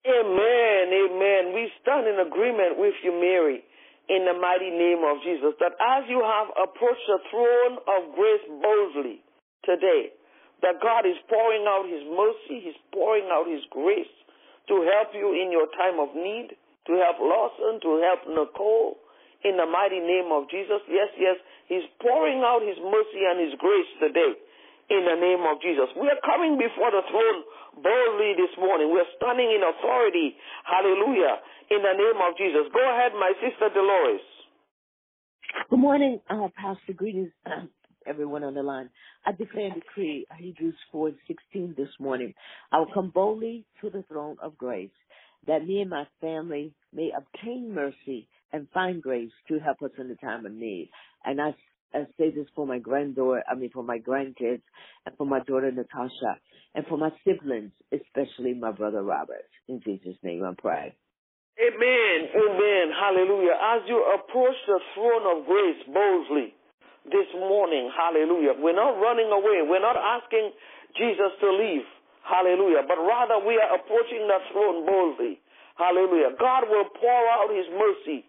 Amen. 0.06 0.84
Amen. 0.92 1.44
We 1.56 1.72
stand 1.82 2.06
in 2.06 2.20
agreement 2.20 2.78
with 2.78 2.94
you, 3.02 3.16
Mary, 3.16 3.64
in 4.12 4.28
the 4.28 4.36
mighty 4.36 4.70
name 4.70 5.02
of 5.08 5.24
Jesus, 5.24 5.56
that 5.64 5.74
as 5.80 6.04
you 6.12 6.20
have 6.20 6.52
approached 6.60 7.08
the 7.08 7.24
throne 7.32 7.80
of 7.88 8.14
grace 8.14 8.46
boldly 8.62 9.24
today, 9.64 10.12
that 10.64 10.80
God 10.82 11.06
is 11.06 11.20
pouring 11.28 11.68
out 11.68 11.86
His 11.86 12.04
mercy, 12.08 12.64
He's 12.64 12.80
pouring 12.96 13.28
out 13.30 13.46
His 13.46 13.64
grace 13.70 14.10
to 14.72 14.76
help 14.96 15.12
you 15.12 15.36
in 15.36 15.52
your 15.52 15.68
time 15.76 16.00
of 16.00 16.16
need, 16.16 16.56
to 16.88 16.94
help 17.04 17.20
Lawson, 17.20 17.84
to 17.84 17.92
help 18.00 18.22
Nicole, 18.32 18.98
in 19.44 19.60
the 19.60 19.68
mighty 19.68 20.00
name 20.00 20.32
of 20.32 20.48
Jesus. 20.48 20.80
Yes, 20.88 21.12
yes, 21.20 21.36
He's 21.68 21.86
pouring 22.00 22.42
out 22.42 22.64
His 22.64 22.80
mercy 22.80 23.22
and 23.28 23.44
His 23.44 23.54
grace 23.60 23.92
today 24.00 24.40
in 24.92 25.04
the 25.08 25.16
name 25.20 25.44
of 25.48 25.60
Jesus. 25.64 25.88
We 25.96 26.08
are 26.12 26.20
coming 26.24 26.60
before 26.60 26.92
the 26.92 27.04
throne 27.08 27.40
boldly 27.80 28.36
this 28.36 28.52
morning. 28.60 28.92
We're 28.92 29.08
standing 29.16 29.48
in 29.52 29.64
authority. 29.64 30.36
Hallelujah. 30.68 31.40
In 31.72 31.80
the 31.80 31.96
name 31.96 32.20
of 32.20 32.36
Jesus. 32.36 32.68
Go 32.72 32.84
ahead, 32.84 33.16
my 33.16 33.32
sister 33.40 33.72
Dolores. 33.72 34.24
Good 35.70 35.80
morning, 35.80 36.20
uh, 36.30 36.50
Pastor. 36.56 36.94
Greetings, 36.94 37.32
uh, 37.46 37.66
everyone 38.06 38.44
on 38.44 38.54
the 38.54 38.64
line. 38.64 38.90
I 39.26 39.32
declare 39.32 39.68
and 39.68 39.76
decree 39.76 40.26
Hebrews 40.38 40.76
4 40.92 41.10
and 41.10 41.18
16 41.28 41.76
this 41.78 41.90
morning. 42.00 42.34
I 42.72 42.80
will 42.80 42.94
come 42.94 43.10
boldly 43.10 43.66
to 43.82 43.90
the 43.90 44.04
throne 44.04 44.38
of 44.42 44.58
grace 44.58 44.90
that 45.48 45.66
me 45.66 45.82
and 45.82 45.90
my 45.90 46.06
family 46.22 46.74
may 46.94 47.12
obtain 47.16 47.74
mercy 47.74 48.28
and 48.52 48.68
find 48.74 49.02
grace 49.02 49.32
to 49.48 49.60
help 49.60 49.82
us 49.82 49.92
in 49.98 50.10
the 50.10 50.16
time 50.16 50.46
of 50.46 50.52
need. 50.52 50.90
And 51.26 51.42
I, 51.42 51.56
I 51.94 52.06
say 52.18 52.32
this 52.32 52.48
for 52.56 52.68
my 52.68 52.80
granddaughter, 52.80 53.44
I 53.50 53.56
mean 53.56 53.72
for 53.74 53.84
my 53.84 54.00
grandkids, 54.00 54.62
and 55.06 55.18
for 55.18 55.26
my 55.26 55.40
daughter 55.40 55.72
Natasha, 55.72 56.40
and 56.76 56.86
for 56.88 56.98
my 56.98 57.10
siblings, 57.26 57.72
especially 57.92 58.54
my 58.54 58.72
brother 58.72 59.04
Robert. 59.04 59.46
In 59.68 59.82
Jesus' 59.82 60.18
name 60.24 60.44
I 60.44 60.54
pray. 60.58 60.96
Amen. 61.60 62.30
Amen. 62.36 62.92
Hallelujah. 63.00 63.54
As 63.76 63.82
you 63.88 64.04
approach 64.20 64.56
the 64.68 64.80
throne 64.96 65.38
of 65.38 65.46
grace 65.46 65.84
boldly 65.94 66.56
this 67.08 67.28
morning, 67.36 67.92
hallelujah, 67.92 68.56
we're 68.60 68.78
not 68.78 68.96
running 68.96 69.28
away. 69.28 69.60
We're 69.66 69.84
not 69.84 70.00
asking 70.00 70.52
Jesus 70.96 71.36
to 71.42 71.50
leave. 71.52 71.88
Hallelujah. 72.24 72.88
But 72.88 73.04
rather 73.04 73.44
we 73.44 73.60
are 73.60 73.76
approaching 73.76 74.24
the 74.24 74.40
throne 74.52 74.88
boldly. 74.88 75.44
Hallelujah. 75.76 76.38
God 76.40 76.72
will 76.72 76.88
pour 76.96 77.22
out 77.36 77.52
his 77.52 77.68
mercy 77.76 78.24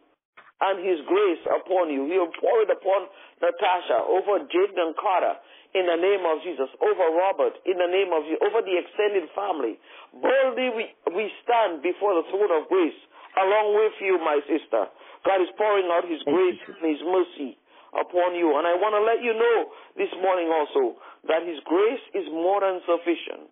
and 0.59 0.83
his 0.83 0.99
grace 1.07 1.43
upon 1.47 1.95
you. 1.95 2.11
He'll 2.11 2.35
pour 2.35 2.67
it 2.67 2.71
upon 2.73 3.07
Natasha, 3.39 4.03
over 4.07 4.43
Jaden 4.51 4.79
and 4.81 4.95
Carter, 4.99 5.39
in 5.75 5.87
the 5.87 5.99
name 5.99 6.23
of 6.23 6.39
Jesus, 6.47 6.71
over 6.79 7.07
Robert, 7.15 7.59
in 7.67 7.75
the 7.79 7.91
name 7.91 8.15
of 8.15 8.23
Jesus, 8.27 8.43
over 8.43 8.63
the 8.63 8.75
extended 8.79 9.27
family. 9.35 9.79
Boldly 10.15 10.71
we, 10.75 10.85
we 11.15 11.31
stand 11.43 11.83
before 11.83 12.15
the 12.15 12.27
throne 12.31 12.51
of 12.55 12.71
grace 12.71 12.99
along 13.39 13.75
with 13.75 13.95
you, 13.99 14.19
my 14.23 14.39
sister. 14.47 14.87
God 15.27 15.39
is 15.43 15.51
pouring 15.59 15.91
out 15.91 16.07
his 16.07 16.23
grace 16.23 16.63
and 16.67 16.87
his 16.87 17.03
mercy 17.03 17.59
upon 17.95 18.35
you. 18.35 18.55
And 18.59 18.67
I 18.67 18.75
want 18.77 18.95
to 18.99 19.03
let 19.03 19.23
you 19.23 19.35
know 19.35 19.59
this 19.97 20.11
morning 20.21 20.51
also 20.51 20.99
that 21.27 21.47
his 21.47 21.59
grace 21.65 22.05
is 22.15 22.27
more 22.31 22.61
than 22.61 22.83
sufficient. 22.85 23.51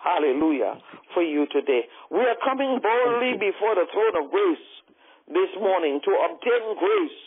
Hallelujah 0.00 0.80
for 1.12 1.20
you 1.22 1.44
today. 1.52 1.84
We 2.08 2.24
are 2.24 2.38
coming 2.40 2.80
boldly 2.80 3.36
before 3.36 3.76
the 3.76 3.84
throne 3.92 4.16
of 4.16 4.32
grace 4.32 4.66
this 5.28 5.52
morning 5.60 6.00
to 6.00 6.12
obtain 6.24 6.64
grace. 6.80 7.20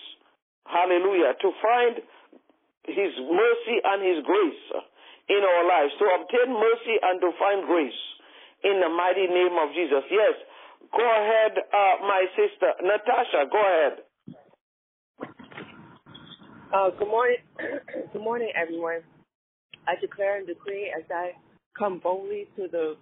Hallelujah. 0.65 1.38
To 1.38 1.49
find 1.62 1.93
his 2.89 3.13
mercy 3.30 3.78
and 3.84 3.99
his 4.02 4.19
grace 4.26 4.63
in 5.30 5.41
our 5.45 5.63
lives. 5.69 5.93
To 6.02 6.06
obtain 6.17 6.49
mercy 6.49 6.95
and 6.97 7.21
to 7.21 7.30
find 7.38 7.67
grace 7.69 8.02
in 8.63 8.82
the 8.82 8.89
mighty 8.89 9.28
name 9.28 9.54
of 9.60 9.69
Jesus. 9.76 10.04
Yes. 10.10 10.34
Go 10.91 11.06
ahead, 11.06 11.58
uh, 11.58 11.95
my 12.06 12.26
sister. 12.36 12.73
Natasha, 12.84 13.49
go 13.52 13.60
ahead. 13.62 14.04
Uh, 16.73 16.89
good 16.97 17.07
morning. 17.07 17.38
good 18.13 18.21
morning, 18.23 18.49
everyone. 18.57 19.01
I 19.88 19.93
declare 20.01 20.38
and 20.38 20.47
decree 20.47 20.89
as 20.89 21.03
I 21.13 21.33
come 21.77 21.99
boldly 22.01 22.47
to 22.57 22.67
the 22.67 22.97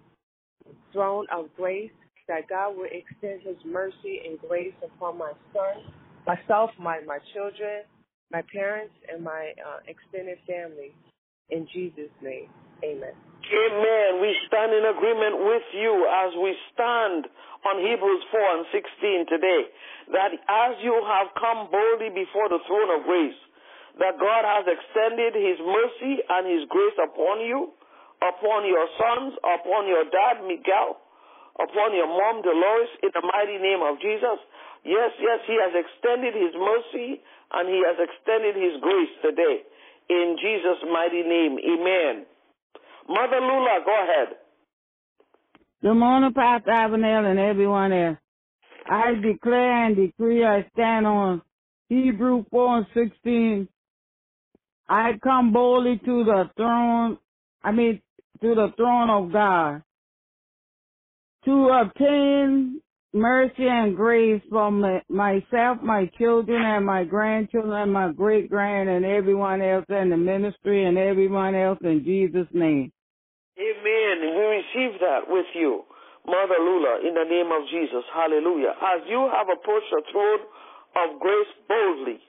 throne 0.92 1.24
of 1.32 1.48
grace 1.56 1.90
that 2.28 2.48
God 2.50 2.76
will 2.76 2.92
extend 2.92 3.40
his 3.40 3.56
mercy 3.64 4.28
and 4.28 4.38
grace 4.46 4.76
upon 4.84 5.16
my 5.16 5.32
son, 5.56 5.88
myself, 6.26 6.68
my, 6.78 7.00
my 7.06 7.16
children, 7.32 7.88
my 8.30 8.42
parents, 8.52 8.92
and 9.10 9.24
my 9.24 9.56
uh, 9.56 9.80
extended 9.88 10.36
family. 10.46 10.92
In 11.48 11.66
Jesus' 11.72 12.12
name, 12.20 12.52
amen. 12.84 13.16
Amen. 13.16 14.20
We 14.20 14.36
stand 14.52 14.76
in 14.76 14.84
agreement 14.84 15.48
with 15.48 15.66
you 15.72 15.92
as 16.12 16.30
we 16.36 16.52
stand 16.76 17.24
on 17.64 17.80
Hebrews 17.80 18.22
4 18.36 18.40
and 18.52 18.66
16 18.68 19.32
today. 19.32 19.62
That 20.12 20.36
as 20.36 20.76
you 20.84 20.92
have 21.08 21.32
come 21.40 21.72
boldly 21.72 22.12
before 22.12 22.52
the 22.52 22.60
throne 22.68 23.00
of 23.00 23.08
grace, 23.08 23.40
that 24.00 24.16
God 24.16 24.42
has 24.44 24.64
extended 24.68 25.36
his 25.36 25.58
mercy 25.60 26.22
and 26.24 26.44
his 26.48 26.64
grace 26.68 26.96
upon 26.96 27.44
you 27.44 27.72
upon 28.22 28.62
your 28.66 28.86
sons, 28.96 29.34
upon 29.42 29.90
your 29.90 30.06
dad, 30.06 30.46
Miguel, 30.46 31.02
upon 31.58 31.90
your 31.94 32.06
mom, 32.06 32.42
Dolores, 32.42 32.90
in 33.02 33.10
the 33.10 33.24
mighty 33.26 33.58
name 33.58 33.82
of 33.82 33.98
Jesus. 33.98 34.38
Yes, 34.86 35.10
yes, 35.18 35.40
he 35.46 35.58
has 35.58 35.74
extended 35.74 36.34
his 36.34 36.54
mercy 36.54 37.22
and 37.52 37.64
he 37.68 37.82
has 37.82 37.98
extended 37.98 38.54
his 38.54 38.78
grace 38.80 39.14
today. 39.22 39.66
In 40.10 40.36
Jesus' 40.38 40.82
mighty 40.90 41.22
name, 41.22 41.58
amen. 41.58 42.26
Mother 43.08 43.40
Lula, 43.42 43.82
go 43.84 43.94
ahead. 43.94 44.28
Good 45.82 45.94
morning, 45.94 46.32
Pastor 46.32 46.70
Avenel 46.70 47.26
and 47.26 47.38
everyone 47.38 47.92
else. 47.92 48.18
I 48.86 49.14
declare 49.14 49.86
and 49.86 49.96
decree 49.96 50.44
I 50.44 50.66
stand 50.72 51.06
on 51.06 51.42
Hebrew 51.88 52.44
4 52.50 52.78
and 52.78 52.86
16. 52.94 53.68
I 54.92 55.12
come 55.24 55.54
boldly 55.54 55.96
to 56.04 56.24
the 56.24 56.50
throne, 56.54 57.16
I 57.64 57.72
mean, 57.72 58.02
to 58.42 58.54
the 58.54 58.68
throne 58.76 59.08
of 59.08 59.32
God 59.32 59.82
to 61.46 61.68
obtain 61.80 62.82
mercy 63.14 63.66
and 63.66 63.96
grace 63.96 64.42
from 64.50 64.84
myself, 65.08 65.78
my 65.82 66.10
children, 66.18 66.60
and 66.60 66.84
my 66.84 67.04
grandchildren, 67.04 67.72
and 67.72 67.90
my 67.90 68.12
great 68.12 68.50
grand, 68.50 68.90
and 68.90 69.06
everyone 69.06 69.62
else 69.62 69.86
in 69.88 70.10
the 70.10 70.16
ministry, 70.18 70.84
and 70.84 70.98
everyone 70.98 71.54
else 71.54 71.78
in 71.82 72.04
Jesus' 72.04 72.52
name. 72.52 72.92
Amen. 73.56 74.16
We 74.20 74.44
receive 74.44 75.00
that 75.00 75.20
with 75.26 75.46
you, 75.54 75.84
Mother 76.26 76.60
Lula, 76.60 77.00
in 77.08 77.14
the 77.14 77.24
name 77.24 77.48
of 77.50 77.66
Jesus. 77.70 78.04
Hallelujah. 78.12 78.74
As 78.76 79.00
you 79.08 79.26
have 79.32 79.46
approached 79.48 79.88
the 79.90 80.02
throne 80.12 80.40
of 81.00 81.18
grace 81.18 81.52
boldly, 81.66 82.20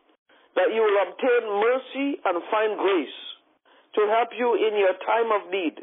that 0.56 0.70
you 0.74 0.82
will 0.82 1.00
obtain 1.10 1.44
mercy 1.62 2.08
and 2.24 2.44
find 2.50 2.78
grace 2.78 3.20
to 3.98 4.02
help 4.10 4.30
you 4.38 4.54
in 4.58 4.78
your 4.78 4.96
time 5.06 5.30
of 5.34 5.50
need 5.50 5.82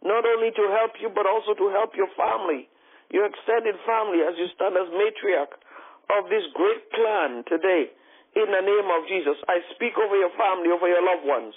not 0.00 0.24
only 0.24 0.50
to 0.56 0.64
help 0.80 0.96
you, 1.00 1.12
but 1.12 1.28
also 1.28 1.52
to 1.52 1.68
help 1.76 1.92
your 1.92 2.08
family, 2.16 2.68
your 3.12 3.28
extended 3.28 3.76
family, 3.84 4.24
as 4.24 4.32
you 4.36 4.48
stand 4.56 4.76
as 4.76 4.88
matriarch 4.88 5.52
of 6.16 6.28
this 6.32 6.44
great 6.56 6.82
clan 6.92 7.44
today. 7.46 7.92
In 8.32 8.48
the 8.48 8.64
name 8.64 8.88
of 8.88 9.04
Jesus, 9.10 9.36
I 9.50 9.60
speak 9.74 9.98
over 9.98 10.16
your 10.16 10.32
family, 10.38 10.70
over 10.70 10.86
your 10.86 11.02
loved 11.02 11.26
ones, 11.26 11.52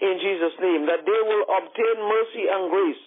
in 0.00 0.16
Jesus' 0.22 0.56
name, 0.62 0.86
that 0.86 1.04
they 1.04 1.20
will 1.26 1.44
obtain 1.50 1.98
mercy 2.00 2.44
and 2.48 2.70
grace 2.70 3.04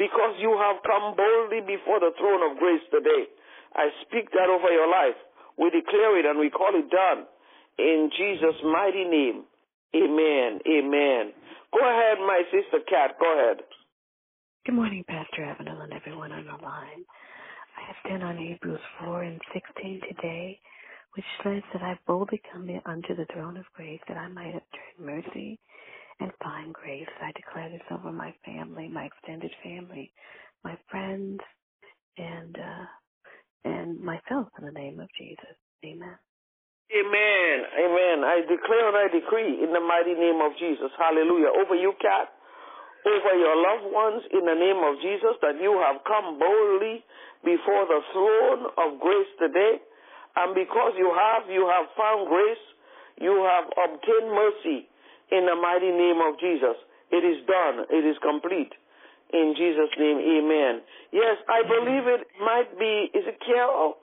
because 0.00 0.34
you 0.40 0.56
have 0.56 0.80
come 0.82 1.14
boldly 1.14 1.60
before 1.62 2.00
the 2.00 2.14
throne 2.16 2.42
of 2.42 2.58
grace 2.58 2.82
today. 2.90 3.28
I 3.76 3.92
speak 4.06 4.32
that 4.32 4.48
over 4.48 4.70
your 4.72 4.88
life. 4.88 5.18
We 5.60 5.70
declare 5.70 6.16
it 6.18 6.24
and 6.24 6.38
we 6.38 6.48
call 6.48 6.72
it 6.72 6.88
done. 6.88 7.28
In 7.78 8.10
Jesus' 8.16 8.60
mighty 8.64 9.04
name. 9.04 9.44
Amen. 9.96 10.60
Amen. 10.68 11.32
Go 11.72 11.80
ahead, 11.80 12.18
my 12.20 12.42
sister 12.52 12.84
Kat. 12.88 13.16
Go 13.20 13.32
ahead. 13.38 13.58
Good 14.66 14.74
morning, 14.74 15.04
Pastor 15.08 15.42
Avenel 15.42 15.82
and 15.82 15.92
everyone 15.92 16.32
on 16.32 16.44
the 16.44 16.64
line. 16.64 17.04
I 17.78 17.86
have 17.86 17.96
stand 18.04 18.22
on 18.22 18.36
Hebrews 18.38 18.80
4 19.04 19.22
and 19.22 19.40
16 19.54 20.00
today, 20.08 20.60
which 21.16 21.24
says 21.44 21.62
that 21.72 21.82
I 21.82 21.98
boldly 22.06 22.42
come 22.52 22.68
unto 22.86 23.16
the 23.16 23.26
throne 23.32 23.56
of 23.56 23.64
grace 23.74 24.00
that 24.08 24.18
I 24.18 24.28
might 24.28 24.54
obtain 24.56 25.00
mercy 25.06 25.58
and 26.20 26.32
find 26.42 26.74
grace. 26.74 27.08
I 27.22 27.32
declare 27.32 27.70
this 27.70 27.82
over 27.90 28.12
my 28.12 28.34
family, 28.44 28.88
my 28.88 29.04
extended 29.04 29.52
family, 29.64 30.12
my 30.64 30.76
friends, 30.90 31.40
and 32.18 32.56
uh, 32.56 32.86
and 33.64 34.00
myself 34.00 34.48
in 34.58 34.66
the 34.66 34.72
name 34.72 35.00
of 35.00 35.08
Jesus. 35.18 35.56
Amen. 35.84 36.18
Amen. 36.92 37.56
Amen. 37.84 38.18
I 38.24 38.40
declare 38.48 38.88
and 38.88 38.96
I 38.96 39.06
decree 39.12 39.62
in 39.64 39.72
the 39.72 39.80
mighty 39.80 40.14
name 40.14 40.40
of 40.40 40.56
Jesus. 40.58 40.90
Hallelujah. 40.98 41.52
Over 41.60 41.76
you, 41.76 41.92
Cat. 42.00 42.28
over 43.06 43.32
your 43.38 43.56
loved 43.56 43.88
ones 43.94 44.22
in 44.34 44.42
the 44.44 44.56
name 44.58 44.80
of 44.82 44.98
Jesus 45.00 45.36
that 45.42 45.56
you 45.62 45.72
have 45.80 46.02
come 46.04 46.38
boldly 46.38 47.04
before 47.44 47.86
the 47.86 48.00
throne 48.12 48.62
of 48.76 48.98
grace 49.00 49.32
today. 49.38 49.80
And 50.36 50.54
because 50.54 50.94
you 50.98 51.10
have, 51.14 51.48
you 51.50 51.66
have 51.68 51.88
found 51.96 52.28
grace, 52.28 52.64
you 53.20 53.34
have 53.46 53.66
obtained 53.72 54.30
mercy 54.34 54.88
in 55.32 55.46
the 55.46 55.56
mighty 55.56 55.90
name 55.90 56.20
of 56.24 56.38
Jesus. 56.40 56.76
It 57.10 57.24
is 57.24 57.40
done. 57.46 57.86
It 57.90 58.04
is 58.04 58.16
complete. 58.22 58.72
In 59.32 59.54
Jesus' 59.56 59.92
name, 59.98 60.18
amen. 60.18 60.80
Yes, 61.12 61.36
I 61.48 61.62
believe 61.66 62.06
it 62.08 62.26
might 62.40 62.70
be, 62.78 63.10
is 63.12 63.24
it 63.28 63.38
Carol? 63.44 63.96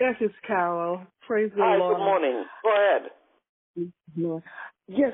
Yes, 0.00 0.14
it's 0.20 0.34
Carol. 0.46 1.02
Praise 1.26 1.50
the 1.56 1.62
Hi, 1.62 1.78
Lord. 1.78 1.96
good 1.96 2.04
morning. 2.04 2.44
Go 2.62 2.70
ahead. 2.70 4.32
Yes, 4.86 5.12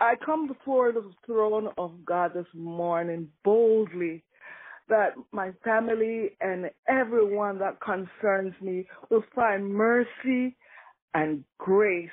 I 0.00 0.14
come 0.24 0.48
before 0.48 0.92
the 0.92 1.10
throne 1.24 1.68
of 1.78 2.04
God 2.04 2.32
this 2.34 2.46
morning 2.54 3.28
boldly 3.44 4.24
that 4.88 5.14
my 5.32 5.52
family 5.64 6.36
and 6.40 6.70
everyone 6.88 7.58
that 7.60 7.80
concerns 7.80 8.52
me 8.60 8.86
will 9.10 9.24
find 9.34 9.66
mercy 9.66 10.56
and 11.14 11.44
grace 11.58 12.10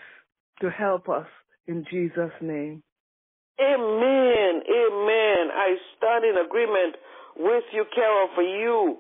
to 0.62 0.70
help 0.70 1.10
us 1.10 1.28
in 1.68 1.86
Jesus' 1.92 2.32
name. 2.42 2.84
Amen. 3.60 4.62
Amen. 4.64 5.50
I 5.54 5.76
stand 5.98 6.26
in 6.26 6.46
agreement 6.46 6.96
with 7.38 7.64
you, 7.74 7.86
Carol, 7.94 8.30
for 8.36 8.44
you, 8.44 8.98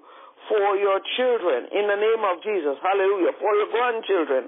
for 0.49 0.77
your 0.77 0.99
children, 1.17 1.69
in 1.69 1.85
the 1.85 1.99
name 1.99 2.23
of 2.25 2.41
Jesus. 2.41 2.75
Hallelujah. 2.81 3.33
For 3.37 3.51
your 3.55 3.69
grandchildren, 3.69 4.43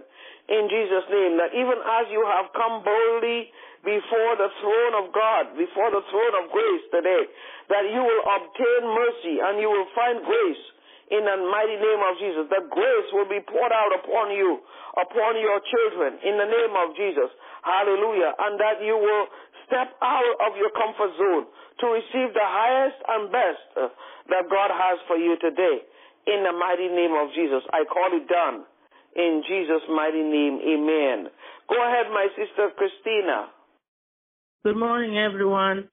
in 0.50 0.68
Jesus' 0.68 1.08
name 1.08 1.40
that 1.40 1.56
even 1.56 1.80
as 1.80 2.06
you 2.12 2.20
have 2.28 2.52
come 2.52 2.84
boldly 2.84 3.48
before 3.84 4.34
the 4.36 4.52
throne 4.60 4.94
of 5.00 5.06
God, 5.16 5.56
before 5.56 5.92
the 5.92 6.04
throne 6.12 6.34
of 6.44 6.52
grace 6.52 6.84
today, 6.92 7.24
that 7.72 7.88
you 7.88 8.02
will 8.04 8.24
obtain 8.28 8.82
mercy 8.92 9.36
and 9.40 9.60
you 9.64 9.72
will 9.72 9.88
find 9.96 10.20
grace 10.24 10.64
in 11.12 11.24
the 11.24 11.38
mighty 11.48 11.78
name 11.80 12.02
of 12.04 12.14
Jesus. 12.20 12.44
That 12.52 12.68
grace 12.72 13.08
will 13.16 13.28
be 13.28 13.40
poured 13.44 13.72
out 13.72 13.92
upon 14.04 14.36
you, 14.36 14.60
upon 15.00 15.40
your 15.40 15.60
children, 15.64 16.20
in 16.24 16.36
the 16.36 16.48
name 16.48 16.74
of 16.76 16.96
Jesus. 16.96 17.32
Hallelujah. 17.64 18.36
And 18.40 18.60
that 18.60 18.84
you 18.84 19.00
will 19.00 19.26
step 19.74 19.98
out 20.06 20.30
of 20.46 20.54
your 20.54 20.70
comfort 20.78 21.18
zone 21.18 21.50
to 21.82 21.86
receive 21.90 22.30
the 22.38 22.46
highest 22.46 23.02
and 23.10 23.34
best 23.34 23.66
uh, 23.74 23.90
that 24.30 24.46
God 24.46 24.70
has 24.70 25.02
for 25.10 25.18
you 25.18 25.34
today. 25.42 25.82
In 26.30 26.46
the 26.46 26.54
mighty 26.54 26.88
name 26.88 27.18
of 27.18 27.34
Jesus. 27.34 27.66
I 27.74 27.84
call 27.90 28.14
it 28.14 28.30
done. 28.30 28.64
In 29.18 29.44
Jesus' 29.50 29.84
mighty 29.90 30.22
name, 30.22 30.62
amen. 30.62 31.28
Go 31.68 31.76
ahead, 31.82 32.08
my 32.14 32.28
sister 32.38 32.70
Christina. 32.78 33.50
Good 34.64 34.78
morning, 34.78 35.18
everyone. 35.18 35.90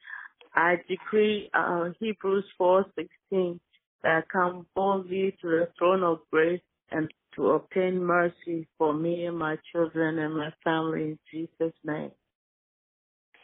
I 0.55 0.77
decree 0.89 1.51
uh, 1.53 1.91
Hebrews 1.99 2.45
4:16 2.61 3.59
that 4.03 4.19
I 4.19 4.23
come 4.33 4.67
boldly 4.75 5.37
to 5.43 5.49
the 5.49 5.69
throne 5.79 6.03
of 6.03 6.21
grace 6.31 6.63
and 6.91 7.11
to 7.37 7.51
obtain 7.51 8.03
mercy 8.03 8.69
for 8.79 8.93
me 8.95 9.27
and 9.27 9.39
my 9.39 9.57
children 9.73 10.19
and 10.19 10.37
my 10.37 10.53
family 10.65 11.03
in 11.03 11.19
Jesus' 11.31 11.75
name. 11.85 12.13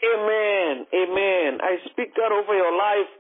Amen. 0.07 0.87
Amen. 0.95 1.51
I 1.59 1.83
speak 1.91 2.15
that 2.15 2.31
over 2.31 2.55
your 2.55 2.75
life, 2.77 3.11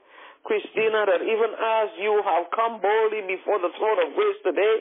Christina, 0.46 1.02
that 1.10 1.22
even 1.26 1.50
as 1.58 1.88
you 1.98 2.14
have 2.22 2.46
come 2.54 2.78
boldly 2.78 3.26
before 3.26 3.58
the 3.58 3.74
throne 3.74 3.98
of 4.06 4.14
grace 4.14 4.40
today, 4.46 4.76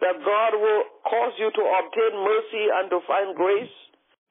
that 0.00 0.16
God 0.24 0.52
will 0.56 0.82
cause 1.04 1.34
you 1.36 1.52
to 1.52 1.62
obtain 1.62 2.14
mercy 2.24 2.64
and 2.72 2.86
to 2.90 2.98
find 3.06 3.36
grace. 3.36 3.74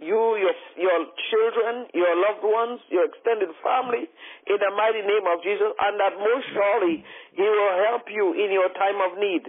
You, 0.01 0.17
your, 0.17 0.55
your 0.82 0.99
children, 1.30 1.86
your 1.93 2.17
loved 2.17 2.41
ones, 2.41 2.82
your 2.89 3.05
extended 3.05 3.53
family, 3.61 4.09
in 4.49 4.57
the 4.57 4.74
mighty 4.74 5.05
name 5.05 5.30
of 5.30 5.45
Jesus, 5.45 5.69
and 5.78 5.93
that 6.01 6.17
most 6.17 6.49
surely 6.57 7.05
He 7.38 7.45
will 7.45 7.76
help 7.86 8.09
you 8.09 8.34
in 8.34 8.49
your 8.49 8.74
time 8.74 8.97
of 8.97 9.22
need. 9.22 9.45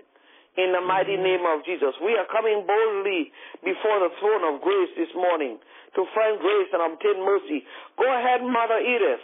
In 0.60 0.76
the 0.76 0.84
mighty 0.84 1.16
name 1.16 1.48
of 1.48 1.64
Jesus. 1.64 1.96
We 2.04 2.12
are 2.20 2.28
coming 2.28 2.68
boldly 2.68 3.32
before 3.64 4.04
the 4.04 4.12
throne 4.20 4.44
of 4.52 4.60
grace 4.60 4.92
this 5.00 5.08
morning 5.16 5.56
to 5.94 6.04
find 6.14 6.38
grace 6.40 6.68
and 6.72 6.92
obtain 6.92 7.24
mercy. 7.24 7.62
Go 7.98 8.04
ahead, 8.04 8.42
Mother 8.42 8.80
Edith. 8.80 9.20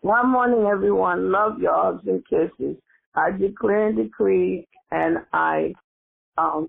One 0.00 0.30
morning, 0.30 0.66
everyone. 0.70 1.32
Love 1.32 1.58
your 1.58 1.74
hugs 1.74 2.06
and 2.06 2.22
kisses. 2.28 2.76
I 3.14 3.30
declare 3.36 3.88
and 3.88 3.96
decree, 3.96 4.66
and 4.90 5.18
I, 5.32 5.72
um, 6.36 6.68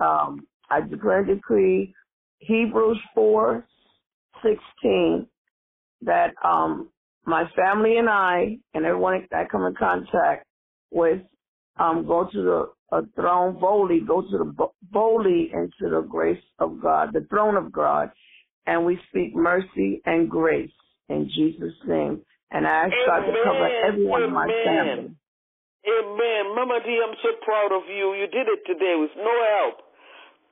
um, 0.00 0.46
I 0.70 0.80
declare 0.80 1.18
and 1.20 1.26
decree 1.26 1.94
Hebrews 2.38 3.00
four 3.14 3.66
sixteen 4.42 5.26
that 6.02 6.34
um, 6.44 6.88
my 7.26 7.44
family 7.56 7.98
and 7.98 8.08
I 8.08 8.58
and 8.74 8.86
everyone 8.86 9.26
I 9.32 9.44
come 9.50 9.66
in 9.66 9.74
contact 9.74 10.46
with 10.92 11.20
um, 11.78 12.06
go 12.06 12.28
to 12.30 12.42
the 12.42 12.96
uh, 12.96 13.02
throne 13.14 13.58
boldly, 13.60 14.00
go 14.00 14.22
to 14.22 14.38
the 14.38 14.68
boldly 14.90 15.50
into 15.52 15.90
the 15.90 16.06
grace 16.08 16.42
of 16.58 16.80
God, 16.80 17.12
the 17.12 17.26
throne 17.30 17.56
of 17.56 17.72
God, 17.72 18.10
and 18.66 18.84
we 18.84 18.98
speak 19.10 19.34
mercy 19.34 20.00
and 20.04 20.28
grace 20.28 20.70
in 21.08 21.30
Jesus' 21.34 21.74
name. 21.86 22.20
And 22.50 22.66
I 22.66 22.86
ask 22.86 22.92
Amen. 22.92 23.06
God 23.06 23.20
to 23.26 23.32
cover 23.44 23.68
everyone 23.86 24.22
Amen. 24.22 24.28
in 24.28 24.34
my 24.34 24.48
family. 24.64 25.10
Amen. 25.86 26.54
Mama 26.54 26.80
D, 26.84 27.00
I'm 27.00 27.16
so 27.22 27.28
proud 27.44 27.72
of 27.72 27.82
you. 27.88 28.14
You 28.14 28.26
did 28.26 28.48
it 28.48 28.60
today 28.66 28.96
with 28.98 29.10
no 29.16 29.32
help. 29.58 29.87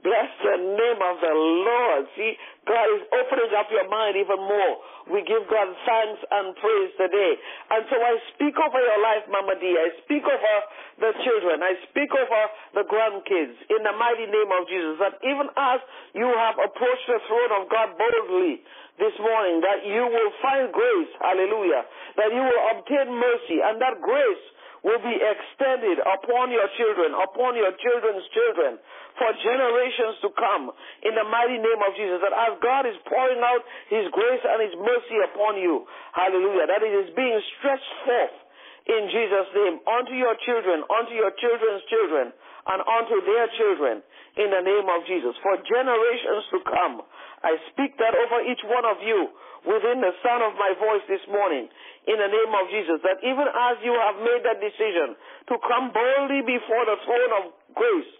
Bless 0.07 0.31
the 0.39 0.55
name 0.63 1.01
of 1.03 1.19
the 1.19 1.35
Lord. 1.35 2.07
See, 2.15 2.39
God 2.63 2.87
is 2.95 3.03
opening 3.11 3.51
up 3.59 3.67
your 3.75 3.91
mind 3.91 4.15
even 4.15 4.39
more. 4.39 4.75
We 5.11 5.27
give 5.27 5.43
God 5.51 5.67
thanks 5.83 6.23
and 6.31 6.55
praise 6.63 6.95
today. 6.95 7.35
And 7.75 7.83
so 7.91 7.99
I 7.99 8.15
speak 8.31 8.55
over 8.55 8.79
your 8.79 9.03
life, 9.03 9.27
Mama 9.27 9.59
D. 9.59 9.67
I 9.67 9.91
speak 10.07 10.23
over 10.23 10.55
the 11.03 11.11
children. 11.27 11.59
I 11.59 11.75
speak 11.91 12.15
over 12.15 12.43
the 12.79 12.85
grandkids 12.87 13.59
in 13.67 13.83
the 13.83 13.95
mighty 13.99 14.31
name 14.31 14.51
of 14.55 14.71
Jesus. 14.71 14.95
That 15.03 15.19
even 15.27 15.51
as 15.59 15.83
you 16.15 16.31
have 16.31 16.55
approached 16.55 17.07
the 17.11 17.19
throne 17.27 17.53
of 17.59 17.63
God 17.67 17.99
boldly 17.99 18.63
this 19.03 19.17
morning, 19.19 19.59
that 19.67 19.83
you 19.91 20.07
will 20.07 20.33
find 20.39 20.71
grace. 20.71 21.13
Hallelujah. 21.19 21.83
That 22.15 22.31
you 22.31 22.47
will 22.47 22.63
obtain 22.79 23.11
mercy. 23.11 23.59
And 23.59 23.83
that 23.83 23.99
grace 23.99 24.45
will 24.87 25.03
be 25.03 25.19
extended 25.19 25.99
upon 25.99 26.55
your 26.55 26.71
children, 26.79 27.11
upon 27.19 27.59
your 27.59 27.75
children's 27.75 28.23
children, 28.31 28.79
for 29.19 29.35
generations 29.43 30.23
to 30.23 30.31
come 30.39 30.71
in 31.03 31.19
the 31.19 31.27
mighty 31.27 31.59
name 31.59 31.81
of 31.83 31.91
Jesus. 31.99 32.23
That 32.23 32.31
as 32.31 32.55
God 32.63 32.87
is 32.87 32.95
pouring 33.11 33.43
out 33.43 33.67
His 33.91 34.07
grace 34.15 34.45
and 34.47 34.63
His 34.63 34.79
mercy 34.79 35.19
upon 35.27 35.59
you, 35.59 35.83
hallelujah, 36.15 36.71
that 36.71 36.87
it 36.87 36.95
is 37.03 37.11
being 37.19 37.35
stretched 37.59 37.93
forth 38.07 38.46
in 38.87 39.03
Jesus' 39.11 39.51
name 39.55 39.77
unto 39.83 40.15
your 40.15 40.39
children, 40.47 40.87
unto 40.87 41.15
your 41.15 41.35
children's 41.43 41.83
children, 41.91 42.31
and 42.67 42.79
unto 42.83 43.17
their 43.23 43.47
children 43.59 44.03
in 44.39 44.49
the 44.51 44.63
name 44.63 44.87
of 44.87 45.07
Jesus. 45.07 45.35
For 45.43 45.55
generations 45.67 46.45
to 46.55 46.59
come, 46.67 47.03
I 47.43 47.59
speak 47.75 47.99
that 47.99 48.15
over 48.15 48.43
each 48.47 48.63
one 48.67 48.87
of 48.87 48.99
you 49.03 49.31
within 49.67 50.03
the 50.03 50.15
sound 50.23 50.47
of 50.47 50.55
my 50.55 50.75
voice 50.79 51.03
this 51.11 51.23
morning 51.31 51.67
in 52.07 52.17
the 52.19 52.31
name 52.31 52.53
of 52.55 52.71
Jesus. 52.71 53.03
That 53.03 53.19
even 53.27 53.47
as 53.47 53.75
you 53.83 53.95
have 53.95 54.19
made 54.23 54.43
that 54.47 54.63
decision 54.63 55.19
to 55.51 55.55
come 55.67 55.91
boldly 55.91 56.47
before 56.47 56.85
the 56.87 56.99
throne 57.03 57.33
of 57.43 57.45
grace, 57.75 58.11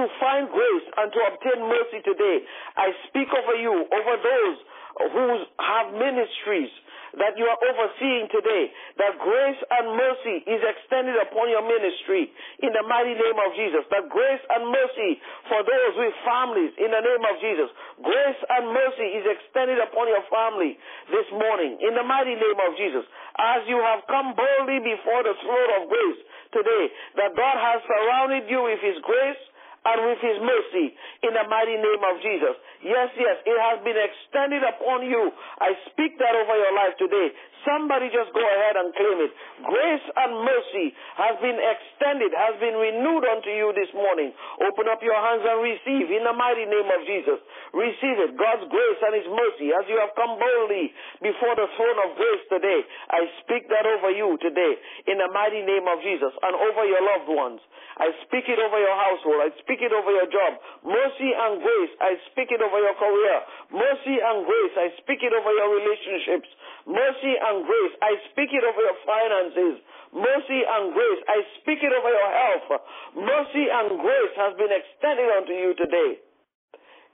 to 0.00 0.06
find 0.22 0.46
grace 0.52 0.86
and 1.02 1.08
to 1.10 1.20
obtain 1.34 1.60
mercy 1.66 2.00
today, 2.06 2.46
I 2.78 2.94
speak 3.10 3.26
over 3.32 3.56
you, 3.58 3.74
over 3.90 4.14
those 4.22 4.56
who 4.98 5.26
have 5.58 5.94
ministries 5.94 6.70
that 7.18 7.34
you 7.34 7.42
are 7.42 7.58
overseeing 7.58 8.30
today, 8.30 8.70
that 9.02 9.18
grace 9.18 9.58
and 9.58 9.98
mercy 9.98 10.46
is 10.46 10.62
extended 10.62 11.18
upon 11.18 11.50
your 11.50 11.64
ministry 11.66 12.30
in 12.62 12.70
the 12.70 12.84
mighty 12.86 13.18
name 13.18 13.38
of 13.38 13.50
Jesus. 13.58 13.82
That 13.90 14.06
grace 14.06 14.42
and 14.46 14.70
mercy 14.70 15.18
for 15.50 15.58
those 15.66 15.94
with 15.98 16.14
families 16.22 16.70
in 16.78 16.90
the 16.94 17.02
name 17.02 17.24
of 17.26 17.34
Jesus. 17.42 17.68
Grace 17.98 18.40
and 18.54 18.70
mercy 18.70 19.08
is 19.18 19.24
extended 19.26 19.82
upon 19.82 20.06
your 20.06 20.22
family 20.30 20.78
this 21.10 21.26
morning 21.34 21.82
in 21.82 21.98
the 21.98 22.06
mighty 22.06 22.38
name 22.38 22.58
of 22.62 22.78
Jesus. 22.78 23.02
As 23.38 23.66
you 23.66 23.78
have 23.82 24.06
come 24.06 24.36
boldly 24.38 24.78
before 24.78 25.26
the 25.26 25.34
throne 25.42 25.70
of 25.82 25.90
grace 25.90 26.20
today, 26.54 26.84
that 27.18 27.34
God 27.34 27.56
has 27.58 27.82
surrounded 27.90 28.46
you 28.46 28.62
with 28.70 28.78
His 28.78 28.98
grace 29.02 29.42
and 29.80 29.98
with 30.04 30.20
his 30.20 30.36
mercy 30.44 30.92
in 31.24 31.32
the 31.32 31.44
mighty 31.48 31.76
name 31.80 32.02
of 32.04 32.20
Jesus. 32.20 32.54
Yes, 32.84 33.08
yes, 33.16 33.36
it 33.48 33.58
has 33.60 33.80
been 33.80 33.96
extended 33.96 34.60
upon 34.60 35.08
you. 35.08 35.32
I 35.60 35.72
speak 35.88 36.20
that 36.20 36.36
over 36.36 36.52
your 36.52 36.74
life 36.76 36.96
today. 37.00 37.32
Somebody 37.64 38.08
just 38.08 38.32
go 38.32 38.40
ahead 38.40 38.76
and 38.80 38.88
claim 38.96 39.18
it. 39.20 39.32
Grace 39.68 40.06
and 40.16 40.32
mercy 40.40 40.96
has 41.20 41.36
been 41.44 41.60
extended, 41.60 42.32
has 42.32 42.56
been 42.56 42.76
renewed 42.76 43.24
unto 43.24 43.52
you 43.52 43.68
this 43.76 43.92
morning. 43.92 44.32
Open 44.64 44.88
up 44.88 45.04
your 45.04 45.16
hands 45.16 45.44
and 45.44 45.60
receive 45.60 46.08
in 46.08 46.24
the 46.24 46.32
mighty 46.32 46.64
name 46.64 46.88
of 46.88 47.00
Jesus. 47.04 47.36
Receive 47.76 48.16
it. 48.16 48.36
God's 48.40 48.64
grace 48.68 49.00
and 49.04 49.14
his 49.16 49.28
mercy 49.28 49.76
as 49.76 49.84
you 49.92 50.00
have 50.00 50.16
come 50.16 50.40
boldly 50.40 50.92
before 51.20 51.52
the 51.56 51.68
throne 51.76 51.98
of 52.08 52.16
grace 52.16 52.44
today. 52.48 52.80
I 53.12 53.28
speak 53.44 53.68
that 53.68 53.84
over 53.84 54.08
you 54.12 54.40
today 54.40 54.80
in 55.08 55.20
the 55.20 55.28
mighty 55.32 55.60
name 55.60 55.84
of 55.84 56.00
Jesus 56.00 56.32
and 56.40 56.52
over 56.56 56.82
your 56.88 57.04
loved 57.04 57.28
ones. 57.28 57.60
I 58.00 58.10
speak 58.26 58.48
it 58.48 58.56
over 58.56 58.80
your 58.80 58.96
household. 58.96 59.44
I 59.44 59.52
speak 59.60 59.69
it 59.78 59.94
over 59.94 60.10
your 60.10 60.26
job. 60.26 60.58
Mercy 60.82 61.30
and 61.30 61.62
grace. 61.62 61.92
I 62.02 62.18
speak 62.34 62.50
it 62.50 62.58
over 62.58 62.82
your 62.82 62.98
career. 62.98 63.36
Mercy 63.70 64.18
and 64.18 64.42
grace. 64.42 64.74
I 64.74 64.90
speak 64.98 65.22
it 65.22 65.30
over 65.30 65.50
your 65.54 65.70
relationships. 65.70 66.50
Mercy 66.90 67.34
and 67.38 67.62
grace. 67.62 67.94
I 68.02 68.12
speak 68.34 68.50
it 68.50 68.66
over 68.66 68.82
your 68.82 68.98
finances. 69.06 69.78
Mercy 70.10 70.60
and 70.66 70.90
grace. 70.90 71.22
I 71.30 71.38
speak 71.62 71.78
it 71.86 71.94
over 71.94 72.10
your 72.10 72.30
health. 72.34 72.68
Mercy 73.14 73.64
and 73.70 73.88
grace 74.02 74.34
has 74.34 74.52
been 74.58 74.74
extended 74.74 75.30
unto 75.30 75.54
you 75.54 75.70
today. 75.78 76.10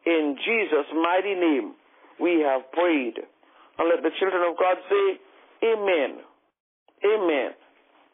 In 0.09 0.41
Jesus' 0.41 0.89
mighty 0.97 1.37
name, 1.37 1.77
we 2.17 2.41
have 2.41 2.65
prayed. 2.73 3.21
And 3.77 3.85
let 3.93 4.01
the 4.01 4.15
children 4.17 4.41
of 4.49 4.57
God 4.57 4.81
say, 4.89 5.07
Amen. 5.69 6.25
Amen. 7.05 7.51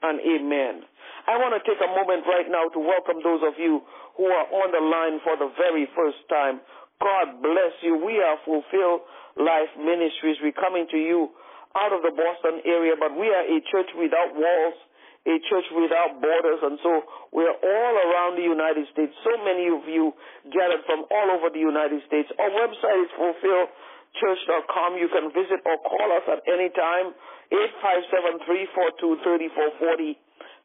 And 0.03 0.19
amen. 0.19 0.83
I 1.23 1.39
want 1.39 1.55
to 1.55 1.63
take 1.63 1.79
a 1.79 1.87
moment 1.87 2.27
right 2.27 2.51
now 2.51 2.67
to 2.75 2.81
welcome 2.83 3.23
those 3.23 3.47
of 3.47 3.55
you 3.55 3.79
who 4.19 4.27
are 4.27 4.47
on 4.59 4.69
the 4.75 4.83
line 4.83 5.23
for 5.23 5.39
the 5.39 5.55
very 5.55 5.87
first 5.95 6.19
time. 6.27 6.59
God 6.99 7.39
bless 7.39 7.75
you. 7.83 7.95
We 8.03 8.19
are 8.19 8.43
Fulfilled 8.43 9.07
Life 9.39 9.71
Ministries. 9.79 10.43
We're 10.43 10.59
coming 10.59 10.91
to 10.91 10.99
you 10.99 11.31
out 11.79 11.95
of 11.95 12.03
the 12.03 12.11
Boston 12.11 12.67
area, 12.67 12.99
but 12.99 13.15
we 13.15 13.31
are 13.31 13.47
a 13.47 13.59
church 13.71 13.91
without 13.95 14.35
walls, 14.35 14.77
a 15.23 15.39
church 15.47 15.67
without 15.79 16.19
borders, 16.19 16.59
and 16.67 16.77
so 16.83 17.07
we're 17.31 17.55
all 17.55 17.95
around 18.03 18.35
the 18.35 18.47
United 18.47 18.91
States. 18.91 19.15
So 19.23 19.39
many 19.47 19.71
of 19.71 19.87
you 19.87 20.11
gathered 20.51 20.83
from 20.91 21.07
all 21.07 21.39
over 21.39 21.55
the 21.55 21.63
United 21.63 22.03
States. 22.11 22.27
Our 22.35 22.51
website 22.51 22.99
is 23.07 23.11
fulfilledchurch.com. 23.15 24.99
You 24.99 25.07
can 25.07 25.31
visit 25.31 25.63
or 25.63 25.79
call 25.87 26.09
us 26.19 26.27
at 26.27 26.43
any 26.51 26.67
time, 26.75 27.15
857 27.55 28.43
342 28.43 29.23
3440. 29.23 30.19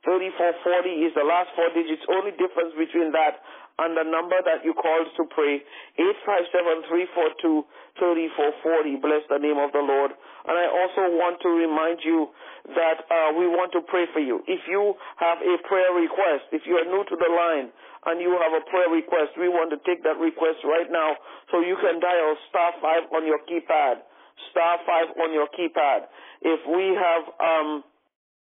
3440 0.07 1.03
is 1.03 1.11
the 1.19 1.27
last 1.27 1.51
four 1.51 1.67
digits. 1.75 1.99
Only 2.07 2.31
difference 2.39 2.71
between 2.79 3.11
that 3.11 3.43
and 3.77 3.93
the 3.93 4.07
number 4.07 4.39
that 4.41 4.65
you 4.65 4.73
called 4.73 5.05
to 5.19 5.23
pray, 5.29 5.61
857-342-3440. 7.99 9.03
Bless 9.03 9.21
the 9.29 9.37
name 9.37 9.59
of 9.61 9.69
the 9.75 9.83
Lord. 9.83 10.15
And 10.47 10.55
I 10.57 10.65
also 10.65 11.13
want 11.13 11.37
to 11.45 11.49
remind 11.51 12.01
you 12.01 12.31
that 12.73 13.05
uh, 13.05 13.37
we 13.37 13.45
want 13.45 13.75
to 13.77 13.85
pray 13.85 14.09
for 14.15 14.23
you. 14.23 14.41
If 14.49 14.65
you 14.65 14.95
have 15.21 15.43
a 15.45 15.61
prayer 15.67 15.93
request, 15.93 16.49
if 16.55 16.65
you 16.65 16.81
are 16.81 16.89
new 16.89 17.05
to 17.05 17.15
the 17.19 17.29
line 17.29 17.69
and 18.09 18.17
you 18.17 18.33
have 18.33 18.55
a 18.57 18.65
prayer 18.65 18.89
request, 18.89 19.37
we 19.37 19.45
want 19.51 19.69
to 19.75 19.79
take 19.85 20.01
that 20.07 20.17
request 20.17 20.65
right 20.65 20.89
now 20.89 21.13
so 21.53 21.61
you 21.61 21.77
can 21.77 22.01
dial 22.01 22.33
star 22.49 22.73
5 22.81 23.13
on 23.13 23.27
your 23.29 23.43
keypad. 23.45 24.01
Star 24.55 24.79
5 24.87 25.21
on 25.21 25.29
your 25.35 25.51
keypad. 25.53 26.09
If 26.41 26.65
we 26.65 26.97
have, 26.97 27.29
um, 27.37 27.83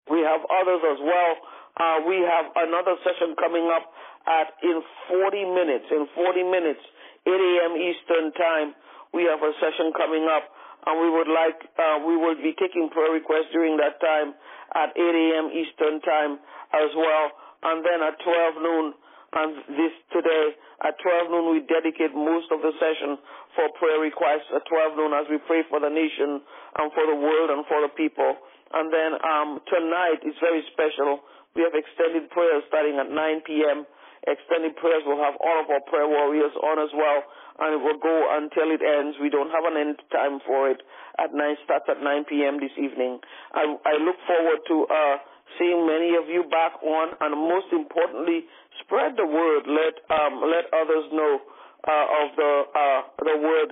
we 0.09 0.23
have 0.25 0.41
others 0.47 0.81
as 0.81 0.99
well. 1.03 1.31
Uh, 1.77 1.97
we 2.07 2.19
have 2.23 2.51
another 2.55 2.95
session 3.05 3.35
coming 3.37 3.69
up 3.71 3.85
at 4.27 4.53
in 4.63 4.81
40 5.09 5.45
minutes. 5.55 5.87
In 5.91 6.07
40 6.15 6.43
minutes, 6.49 6.83
8 7.25 7.31
a.m. 7.31 7.73
Eastern 7.77 8.25
time, 8.33 8.75
we 9.13 9.23
have 9.29 9.39
a 9.43 9.53
session 9.59 9.93
coming 9.95 10.25
up, 10.27 10.45
and 10.87 10.95
we 10.99 11.09
would 11.09 11.29
like 11.31 11.59
uh, 11.77 12.01
we 12.05 12.17
will 12.17 12.37
be 12.39 12.55
taking 12.57 12.89
prayer 12.89 13.11
requests 13.13 13.53
during 13.53 13.77
that 13.77 14.01
time 14.01 14.33
at 14.73 14.95
8 14.95 14.99
a.m. 14.99 15.45
Eastern 15.53 16.01
time 16.01 16.39
as 16.73 16.91
well. 16.95 17.25
And 17.61 17.85
then 17.85 18.01
at 18.01 18.17
12 18.25 18.63
noon, 18.65 18.85
and 19.31 19.49
this 19.77 19.93
today 20.11 20.57
at 20.83 20.97
12 20.97 21.31
noon, 21.31 21.45
we 21.55 21.59
dedicate 21.69 22.11
most 22.11 22.49
of 22.51 22.59
the 22.65 22.73
session 22.81 23.15
for 23.55 23.69
prayer 23.77 24.01
requests 24.01 24.49
at 24.51 24.65
12 24.65 24.97
noon 24.97 25.11
as 25.13 25.29
we 25.29 25.37
pray 25.45 25.61
for 25.69 25.79
the 25.79 25.91
nation 25.91 26.41
and 26.43 26.87
for 26.91 27.05
the 27.05 27.15
world 27.15 27.53
and 27.53 27.63
for 27.69 27.79
the 27.85 27.91
people. 27.93 28.35
And 28.73 28.87
then 28.91 29.11
um, 29.21 29.49
tonight 29.67 30.23
is 30.23 30.35
very 30.39 30.63
special. 30.71 31.21
We 31.55 31.63
have 31.67 31.75
extended 31.75 32.31
prayers 32.31 32.63
starting 32.71 32.95
at 32.97 33.11
9 33.11 33.41
p.m. 33.47 33.85
Extended 34.27 34.77
prayers 34.77 35.01
will 35.05 35.17
have 35.17 35.33
all 35.41 35.65
of 35.65 35.67
our 35.73 35.81
prayer 35.89 36.05
warriors 36.05 36.53
on 36.61 36.77
as 36.77 36.93
well, 36.93 37.19
and 37.65 37.73
it 37.73 37.81
will 37.81 37.97
go 37.97 38.15
until 38.37 38.69
it 38.69 38.79
ends. 38.85 39.17
We 39.17 39.33
don't 39.33 39.49
have 39.49 39.65
an 39.65 39.75
end 39.81 39.97
time 40.13 40.37
for 40.45 40.69
it. 40.69 40.77
At 41.17 41.33
9 41.33 41.41
starts 41.65 41.89
at 41.89 42.05
9 42.05 42.29
p.m. 42.29 42.61
this 42.61 42.71
evening. 42.77 43.17
I, 43.51 43.65
I 43.65 43.97
look 43.97 44.15
forward 44.29 44.61
to 44.69 44.75
uh, 44.85 45.15
seeing 45.57 45.89
many 45.89 46.13
of 46.21 46.29
you 46.29 46.45
back 46.53 46.77
on, 46.85 47.17
and 47.17 47.33
most 47.33 47.73
importantly, 47.73 48.45
spread 48.85 49.17
the 49.17 49.25
word. 49.25 49.65
Let 49.65 49.97
um, 50.13 50.39
let 50.45 50.69
others 50.69 51.09
know 51.11 51.41
uh, 51.81 52.05
of 52.21 52.27
the 52.37 52.53
uh, 52.77 53.01
the 53.25 53.37
word 53.41 53.69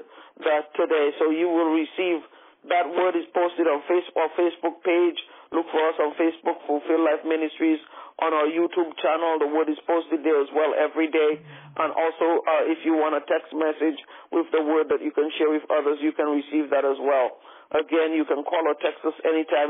that 0.50 0.74
today, 0.76 1.14
so 1.22 1.30
you 1.30 1.48
will 1.48 1.78
receive. 1.78 2.26
That 2.68 2.92
word 2.92 3.16
is 3.16 3.24
posted 3.32 3.72
on 3.72 3.80
Facebook, 3.88 4.20
our 4.20 4.32
Facebook 4.36 4.84
page. 4.84 5.20
Look 5.56 5.66
for 5.72 5.80
us 5.88 5.96
on 5.98 6.12
Facebook, 6.20 6.60
Fulfilled 6.68 7.08
Life 7.08 7.24
Ministries 7.24 7.80
on 8.20 8.36
our 8.36 8.52
YouTube 8.52 8.92
channel. 9.00 9.40
The 9.40 9.48
word 9.48 9.72
is 9.72 9.80
posted 9.88 10.28
there 10.28 10.36
as 10.44 10.52
well 10.52 10.76
every 10.76 11.08
day. 11.08 11.40
And 11.80 11.90
also, 11.96 12.44
uh, 12.44 12.68
if 12.68 12.84
you 12.84 13.00
want 13.00 13.16
a 13.16 13.24
text 13.24 13.56
message 13.56 13.96
with 14.36 14.52
the 14.52 14.60
word 14.60 14.92
that 14.92 15.00
you 15.00 15.16
can 15.16 15.32
share 15.40 15.48
with 15.50 15.64
others, 15.72 16.04
you 16.04 16.12
can 16.12 16.28
receive 16.28 16.68
that 16.76 16.84
as 16.84 17.00
well. 17.00 17.40
Again, 17.70 18.18
you 18.18 18.26
can 18.26 18.44
call 18.44 18.66
or 18.66 18.74
text 18.82 19.06
us 19.06 19.14
anytime, 19.24 19.70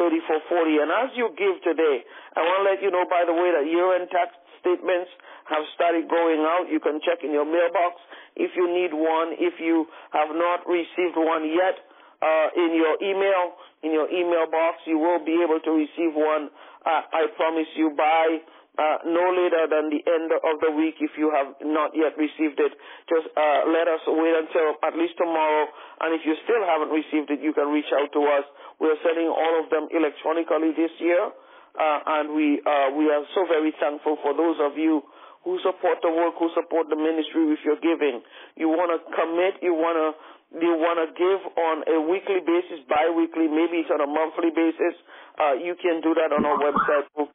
857-342-3440. 0.00 0.82
And 0.82 0.90
as 0.90 1.12
you 1.14 1.28
give 1.36 1.60
today, 1.62 2.00
I 2.34 2.40
want 2.42 2.64
to 2.64 2.70
let 2.74 2.80
you 2.82 2.90
know, 2.90 3.04
by 3.06 3.28
the 3.28 3.36
way, 3.36 3.52
that 3.52 3.68
year-end 3.68 4.08
tax 4.08 4.32
statements 4.60 5.10
have 5.48 5.64
started 5.74 6.08
going 6.08 6.40
out. 6.44 6.68
You 6.70 6.80
can 6.80 7.00
check 7.02 7.24
in 7.24 7.32
your 7.32 7.46
mailbox 7.46 8.00
if 8.36 8.52
you 8.54 8.66
need 8.68 8.92
one. 8.92 9.34
If 9.38 9.58
you 9.58 9.86
have 10.12 10.30
not 10.34 10.66
received 10.68 11.16
one 11.16 11.48
yet, 11.48 11.76
uh, 12.18 12.48
in 12.58 12.74
your 12.74 12.98
email, 12.98 13.54
in 13.82 13.94
your 13.94 14.10
email 14.10 14.50
box, 14.50 14.82
you 14.86 14.98
will 14.98 15.22
be 15.22 15.38
able 15.38 15.62
to 15.62 15.70
receive 15.70 16.14
one. 16.14 16.50
Uh, 16.82 17.02
I 17.14 17.30
promise 17.38 17.70
you 17.78 17.94
by 17.94 18.42
uh, 18.78 19.02
no 19.06 19.34
later 19.34 19.66
than 19.66 19.90
the 19.90 20.02
end 20.06 20.30
of 20.30 20.54
the 20.62 20.70
week 20.70 20.94
if 21.02 21.10
you 21.18 21.34
have 21.34 21.58
not 21.62 21.94
yet 21.98 22.14
received 22.14 22.62
it. 22.62 22.72
Just 23.10 23.26
uh, 23.34 23.66
let 23.66 23.90
us 23.90 24.02
wait 24.06 24.34
until 24.34 24.78
at 24.86 24.94
least 24.94 25.18
tomorrow. 25.18 25.66
And 26.02 26.14
if 26.14 26.22
you 26.22 26.38
still 26.46 26.62
haven't 26.62 26.94
received 26.94 27.30
it, 27.34 27.42
you 27.42 27.50
can 27.54 27.70
reach 27.74 27.90
out 27.90 28.10
to 28.14 28.22
us. 28.38 28.46
We 28.78 28.86
are 28.86 29.00
sending 29.02 29.26
all 29.26 29.54
of 29.62 29.70
them 29.70 29.90
electronically 29.90 30.78
this 30.78 30.94
year. 31.02 31.30
Uh, 31.78 32.00
and 32.18 32.34
we, 32.34 32.58
uh, 32.66 32.90
we 32.98 33.06
are 33.06 33.22
so 33.34 33.46
very 33.46 33.70
thankful 33.78 34.18
for 34.22 34.34
those 34.34 34.58
of 34.58 34.74
you 34.76 35.02
who 35.46 35.58
support 35.62 36.02
the 36.02 36.10
work, 36.10 36.34
who 36.42 36.50
support 36.58 36.90
the 36.90 36.98
ministry 36.98 37.46
with 37.46 37.62
your 37.62 37.78
giving. 37.78 38.20
You 38.58 38.68
want 38.68 38.90
to 38.90 38.98
commit, 39.14 39.62
you 39.62 39.72
want 39.78 39.94
to 39.94 40.18
you 40.48 40.80
want 40.80 40.96
to 40.96 41.12
give 41.12 41.40
on 41.60 41.84
a 41.92 42.00
weekly 42.08 42.40
basis, 42.40 42.80
bi-weekly, 42.88 43.52
maybe 43.52 43.84
it's 43.84 43.92
on 43.92 44.00
a 44.00 44.08
monthly 44.08 44.48
basis, 44.48 44.96
uh, 45.36 45.52
you 45.60 45.76
can 45.76 46.00
do 46.00 46.16
that 46.16 46.32
on 46.32 46.40
our 46.40 46.56
website, 46.56 47.04
com. 47.12 47.28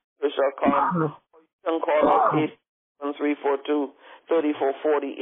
You 0.98 1.14
can 1.62 1.78
call 1.78 2.10
us 2.10 2.50
87342-3440, 4.34 5.14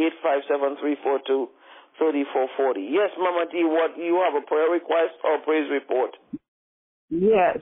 857-342-3440. 2.00 2.88
Yes, 2.88 3.12
Mama 3.20 3.46
D, 3.52 3.68
what, 3.68 3.98
you 3.98 4.24
have 4.24 4.40
a 4.42 4.46
prayer 4.48 4.72
request 4.72 5.20
or 5.28 5.40
praise 5.44 5.70
report? 5.70 6.16
Yes. 7.10 7.60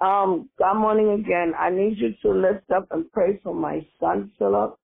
Um, 0.00 0.50
good 0.58 0.74
morning 0.74 1.10
again. 1.20 1.54
I 1.58 1.70
need 1.70 1.98
you 1.98 2.14
to 2.22 2.30
lift 2.38 2.70
up 2.70 2.86
and 2.90 3.10
pray 3.12 3.40
for 3.42 3.54
my 3.54 3.86
son, 3.98 4.30
Philip. 4.38 4.76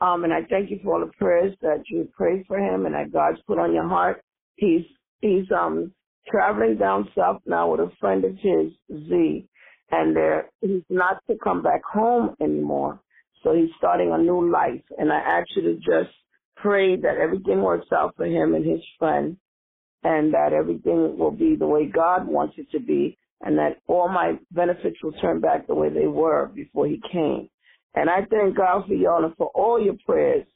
Um, 0.00 0.24
and 0.24 0.32
I 0.32 0.42
thank 0.50 0.70
you 0.70 0.80
for 0.84 0.94
all 0.94 1.06
the 1.06 1.12
prayers 1.14 1.54
that 1.62 1.84
you 1.90 2.08
prayed 2.16 2.44
for 2.48 2.58
him 2.58 2.86
and 2.86 2.94
that 2.94 3.12
God's 3.12 3.40
put 3.46 3.58
on 3.58 3.74
your 3.74 3.88
heart. 3.88 4.22
He's 4.56 4.84
he's 5.20 5.46
um 5.52 5.92
traveling 6.30 6.78
down 6.78 7.08
south 7.16 7.42
now 7.46 7.70
with 7.72 7.80
a 7.80 7.92
friend 8.00 8.24
of 8.24 8.32
his, 8.32 8.72
Z, 9.08 9.48
and 9.90 10.16
there 10.16 10.50
he's 10.60 10.82
not 10.90 11.22
to 11.28 11.36
come 11.42 11.62
back 11.62 11.82
home 11.84 12.36
anymore. 12.40 13.00
So 13.44 13.54
he's 13.54 13.70
starting 13.78 14.12
a 14.12 14.18
new 14.18 14.50
life. 14.50 14.82
And 14.98 15.12
I 15.12 15.18
ask 15.18 15.48
you 15.56 15.62
to 15.62 15.74
just 15.76 16.14
pray 16.56 16.96
that 16.96 17.18
everything 17.18 17.62
works 17.62 17.88
out 17.92 18.14
for 18.16 18.26
him 18.26 18.54
and 18.54 18.64
his 18.66 18.82
friend 18.98 19.36
and 20.04 20.32
that 20.34 20.52
everything 20.52 21.18
will 21.18 21.32
be 21.32 21.56
the 21.56 21.66
way 21.66 21.86
God 21.86 22.26
wants 22.26 22.54
it 22.58 22.70
to 22.72 22.80
be 22.80 23.18
and 23.42 23.58
that 23.58 23.78
all 23.86 24.08
my 24.08 24.38
benefits 24.50 24.96
will 25.02 25.12
turn 25.20 25.40
back 25.40 25.66
the 25.66 25.74
way 25.74 25.90
they 25.90 26.06
were 26.06 26.50
before 26.54 26.86
he 26.86 27.00
came. 27.12 27.48
And 27.94 28.10
I 28.10 28.26
thank 28.30 28.56
God 28.56 28.86
for 28.86 28.94
y'all 28.94 29.24
and 29.24 29.34
for 29.36 29.50
all 29.54 29.80
your 29.82 29.96
prayers. 30.04 30.46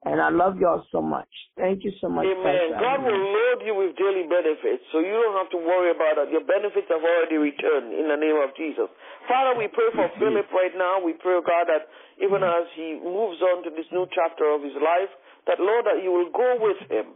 And 0.00 0.16
I 0.16 0.32
love 0.32 0.56
y'all 0.56 0.80
so 0.88 1.04
much. 1.04 1.28
Thank 1.60 1.84
you 1.84 1.92
so 2.00 2.08
much. 2.08 2.24
Amen. 2.24 2.72
God 2.72 3.04
will 3.04 3.20
load 3.20 3.60
you 3.60 3.76
with 3.76 3.92
daily 4.00 4.24
benefits, 4.24 4.80
so 4.96 5.04
you 5.04 5.12
don't 5.12 5.36
have 5.36 5.52
to 5.52 5.60
worry 5.60 5.92
about 5.92 6.16
it. 6.24 6.32
Your 6.32 6.40
benefits 6.40 6.88
have 6.88 7.04
already 7.04 7.36
returned 7.36 7.92
in 7.92 8.08
the 8.08 8.16
name 8.16 8.40
of 8.40 8.48
Jesus. 8.56 8.88
Father, 9.28 9.60
we 9.60 9.68
pray 9.68 9.92
for 9.92 10.08
Philip 10.16 10.48
right 10.56 10.72
now. 10.72 11.04
We 11.04 11.12
pray, 11.20 11.36
oh 11.36 11.44
God, 11.44 11.68
that 11.68 11.84
even 12.16 12.40
mm-hmm. 12.40 12.48
as 12.48 12.64
he 12.72 12.96
moves 12.96 13.44
on 13.44 13.60
to 13.68 13.70
this 13.76 13.84
new 13.92 14.08
chapter 14.16 14.48
of 14.48 14.64
his 14.64 14.72
life, 14.80 15.12
that, 15.44 15.60
Lord, 15.60 15.84
that 15.84 16.00
you 16.00 16.16
will 16.16 16.32
go 16.32 16.56
with 16.64 16.80
him. 16.88 17.12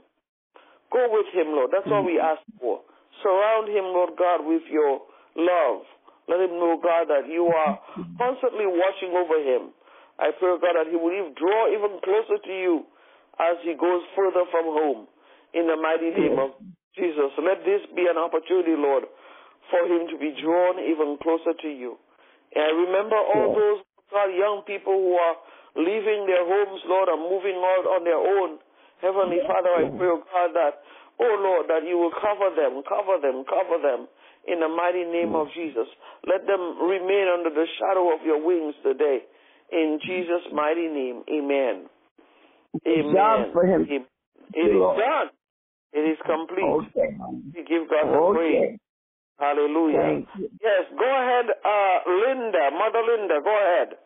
Go 0.93 1.09
with 1.09 1.33
him, 1.33 1.57
Lord. 1.57 1.73
That's 1.73 1.89
all 1.89 2.05
we 2.05 2.21
ask 2.21 2.45
for. 2.61 2.85
Surround 3.25 3.73
him, 3.73 3.97
Lord 3.97 4.13
God, 4.21 4.45
with 4.45 4.69
your 4.69 5.01
love. 5.37 5.83
Let 6.27 6.41
him 6.41 6.57
know, 6.57 6.81
God, 6.81 7.13
that 7.13 7.29
you 7.29 7.45
are 7.53 7.79
constantly 8.17 8.65
watching 8.65 9.13
over 9.13 9.39
him. 9.45 9.77
I 10.17 10.33
pray, 10.33 10.57
God, 10.57 10.75
that 10.79 10.89
he 10.89 10.97
will 10.97 11.13
even 11.13 11.37
draw 11.37 11.69
even 11.69 12.01
closer 12.01 12.41
to 12.41 12.55
you 12.55 12.87
as 13.37 13.61
he 13.61 13.77
goes 13.77 14.01
further 14.17 14.49
from 14.49 14.65
home. 14.73 15.07
In 15.53 15.69
the 15.69 15.77
mighty 15.77 16.11
name 16.11 16.39
of 16.41 16.57
Jesus. 16.97 17.31
Let 17.39 17.63
this 17.67 17.83
be 17.95 18.07
an 18.07 18.19
opportunity, 18.19 18.75
Lord, 18.75 19.05
for 19.71 19.83
him 19.87 20.07
to 20.11 20.17
be 20.19 20.35
drawn 20.41 20.79
even 20.83 21.19
closer 21.23 21.55
to 21.55 21.71
you. 21.71 21.99
And 22.55 22.63
I 22.63 22.73
remember 22.73 23.19
all 23.19 23.55
those 23.55 23.83
God, 24.11 24.31
young 24.31 24.63
people 24.67 24.95
who 24.95 25.15
are 25.19 25.37
leaving 25.75 26.27
their 26.27 26.47
homes, 26.47 26.81
Lord, 26.87 27.11
and 27.11 27.23
moving 27.27 27.59
out 27.59 27.87
on 27.99 28.07
their 28.07 28.19
own. 28.19 28.63
Heavenly 29.03 29.43
Father, 29.43 29.75
I 29.83 29.91
pray, 29.91 30.15
God, 30.15 30.51
that, 30.55 30.75
oh 31.19 31.35
Lord, 31.43 31.67
that 31.67 31.83
you 31.83 31.99
will 31.99 32.15
cover 32.15 32.55
them, 32.55 32.83
cover 32.87 33.19
them, 33.19 33.43
cover 33.45 33.83
them 33.83 34.07
in 34.49 34.61
the 34.61 34.69
mighty 34.69 35.05
name 35.05 35.35
of 35.35 35.49
Jesus. 35.55 35.87
Let 36.27 36.47
them 36.47 36.79
remain 36.85 37.29
under 37.29 37.51
the 37.51 37.67
shadow 37.79 38.15
of 38.15 38.23
your 38.25 38.45
wings 38.45 38.75
today. 38.83 39.21
In 39.73 39.99
Jesus' 40.07 40.47
mighty 40.53 40.89
name, 40.89 41.23
amen. 41.29 41.87
Amen. 42.87 43.15
Job 43.15 43.53
for 43.53 43.67
him. 43.67 43.87
It 43.89 44.71
is 44.71 44.83
done. 44.99 45.29
It 45.93 46.01
is 46.11 46.19
complete. 46.27 46.65
Okay. 46.65 47.17
We 47.55 47.63
give 47.65 47.89
God 47.89 48.13
the 48.13 48.19
Okay. 48.19 48.35
praise. 48.35 48.79
Hallelujah. 49.39 49.99
Thank 49.99 50.29
you. 50.39 50.51
Yes, 50.63 50.85
go 50.99 51.05
ahead, 51.07 51.47
uh, 51.51 51.99
Linda, 52.07 52.71
Mother 52.73 53.03
Linda, 53.03 53.41
go 53.43 53.51
ahead. 53.51 53.99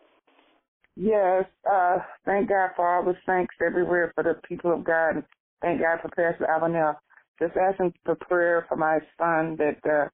Yes, 0.95 1.45
uh, 1.69 1.99
thank 2.25 2.49
God 2.49 2.71
for 2.75 2.87
all 2.87 3.05
the 3.05 3.17
thanks 3.25 3.55
everywhere 3.65 4.11
for 4.15 4.23
the 4.23 4.35
people 4.47 4.73
of 4.73 4.83
God. 4.83 5.23
Thank 5.61 5.81
God 5.81 5.99
for 6.01 6.09
Pastor 6.09 6.47
Avenel. 6.49 6.95
Just 7.39 7.55
asking 7.55 7.93
for 8.03 8.15
prayer 8.15 8.65
for 8.67 8.75
my 8.75 8.99
son 9.17 9.55
that 9.57 9.79
uh, 9.89 10.09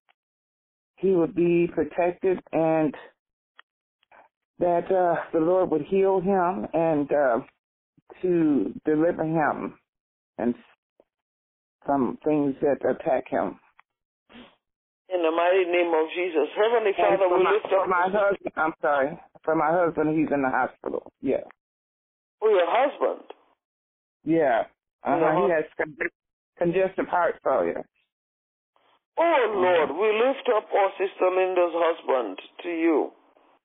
he 0.98 1.12
would 1.12 1.36
be 1.36 1.68
protected 1.74 2.40
and 2.52 2.94
that 4.60 4.90
uh, 4.92 5.22
the 5.34 5.40
Lord 5.40 5.70
would 5.72 5.84
heal 5.84 6.22
him 6.22 6.68
and 6.74 7.12
uh, 7.12 7.40
to 8.22 8.74
deliver 8.86 9.24
him 9.24 9.78
and 10.38 10.56
some 11.86 12.18
things 12.24 12.56
that 12.62 12.78
attack 12.90 13.28
him. 13.30 13.60
In 15.14 15.22
the 15.22 15.32
mighty 15.32 15.66
name 15.70 15.94
of 15.94 16.08
Jesus. 16.16 16.50
Heavenly 16.56 16.92
Father, 16.98 17.30
we 17.30 17.44
my, 17.44 17.52
lift 17.52 17.68
for 17.70 17.82
up 17.82 17.90
my 17.90 18.04
husband, 18.12 18.54
I'm 18.56 18.74
sorry. 18.82 19.20
For 19.44 19.56
my 19.56 19.72
husband, 19.72 20.18
he's 20.18 20.32
in 20.34 20.42
the 20.42 20.50
hospital. 20.50 21.12
Yeah. 21.22 21.44
for 22.40 22.50
your 22.50 22.66
husband. 22.68 23.26
Yeah. 24.24 24.64
Uh 25.04 25.20
huh. 25.20 25.26
Uh-huh. 25.26 25.46
He 25.46 25.54
has 25.54 25.66
congestive 26.58 27.08
heart 27.08 27.36
failure. 27.44 27.86
Oh 29.18 29.24
mm-hmm. 29.24 29.64
Lord, 29.64 29.90
we 29.96 30.08
lift 30.12 30.48
up 30.52 30.68
our 30.72 30.92
sister 31.00 31.28
Linda's 31.32 31.76
husband 31.76 32.40
to 32.64 32.70
you, 32.70 33.12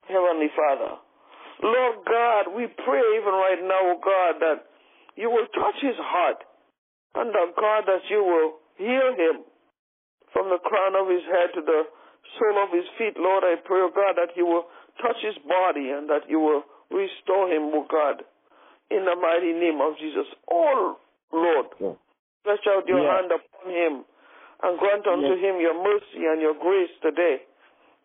Heavenly 0.06 0.50
Father. 0.54 0.94
Lord 1.62 1.96
God, 2.06 2.42
we 2.56 2.66
pray 2.86 3.02
even 3.18 3.34
right 3.34 3.60
now, 3.60 3.82
oh 3.94 4.00
God, 4.00 4.40
that 4.40 4.58
you 5.16 5.28
will 5.28 5.46
touch 5.52 5.76
his 5.82 5.98
heart, 5.98 6.40
and 7.16 7.34
that 7.34 7.50
God, 7.58 7.84
that 7.86 8.06
you 8.08 8.22
will 8.22 8.50
heal 8.78 9.10
him 9.18 9.44
from 10.32 10.48
the 10.48 10.62
crown 10.62 10.94
of 10.96 11.10
his 11.10 11.26
head 11.26 11.50
to 11.58 11.62
the 11.66 11.82
sole 12.38 12.62
of 12.62 12.70
his 12.72 12.86
feet. 12.96 13.18
Lord, 13.18 13.42
I 13.44 13.58
pray, 13.60 13.82
oh 13.82 13.92
God, 13.92 14.14
that 14.16 14.32
you 14.38 14.46
will 14.46 14.70
touch 15.02 15.18
his 15.20 15.36
body 15.44 15.90
and 15.90 16.08
that 16.08 16.30
you 16.30 16.38
will 16.38 16.62
restore 16.90 17.50
him, 17.50 17.74
oh 17.74 17.86
God, 17.90 18.22
in 18.90 19.04
the 19.04 19.16
mighty 19.18 19.52
name 19.52 19.82
of 19.82 19.98
Jesus. 19.98 20.26
Oh 20.50 20.96
Lord, 21.32 21.98
stretch 22.40 22.66
out 22.70 22.86
your 22.86 23.02
Yeah. 23.02 23.16
hand 23.18 23.32
upon 23.32 23.70
him 23.70 24.04
and 24.62 24.78
grant 24.78 25.06
unto 25.06 25.34
Yes. 25.36 25.40
him 25.40 25.60
your 25.60 25.74
mercy 25.76 26.22
and 26.26 26.40
your 26.40 26.54
grace 26.54 26.92
today 27.02 27.42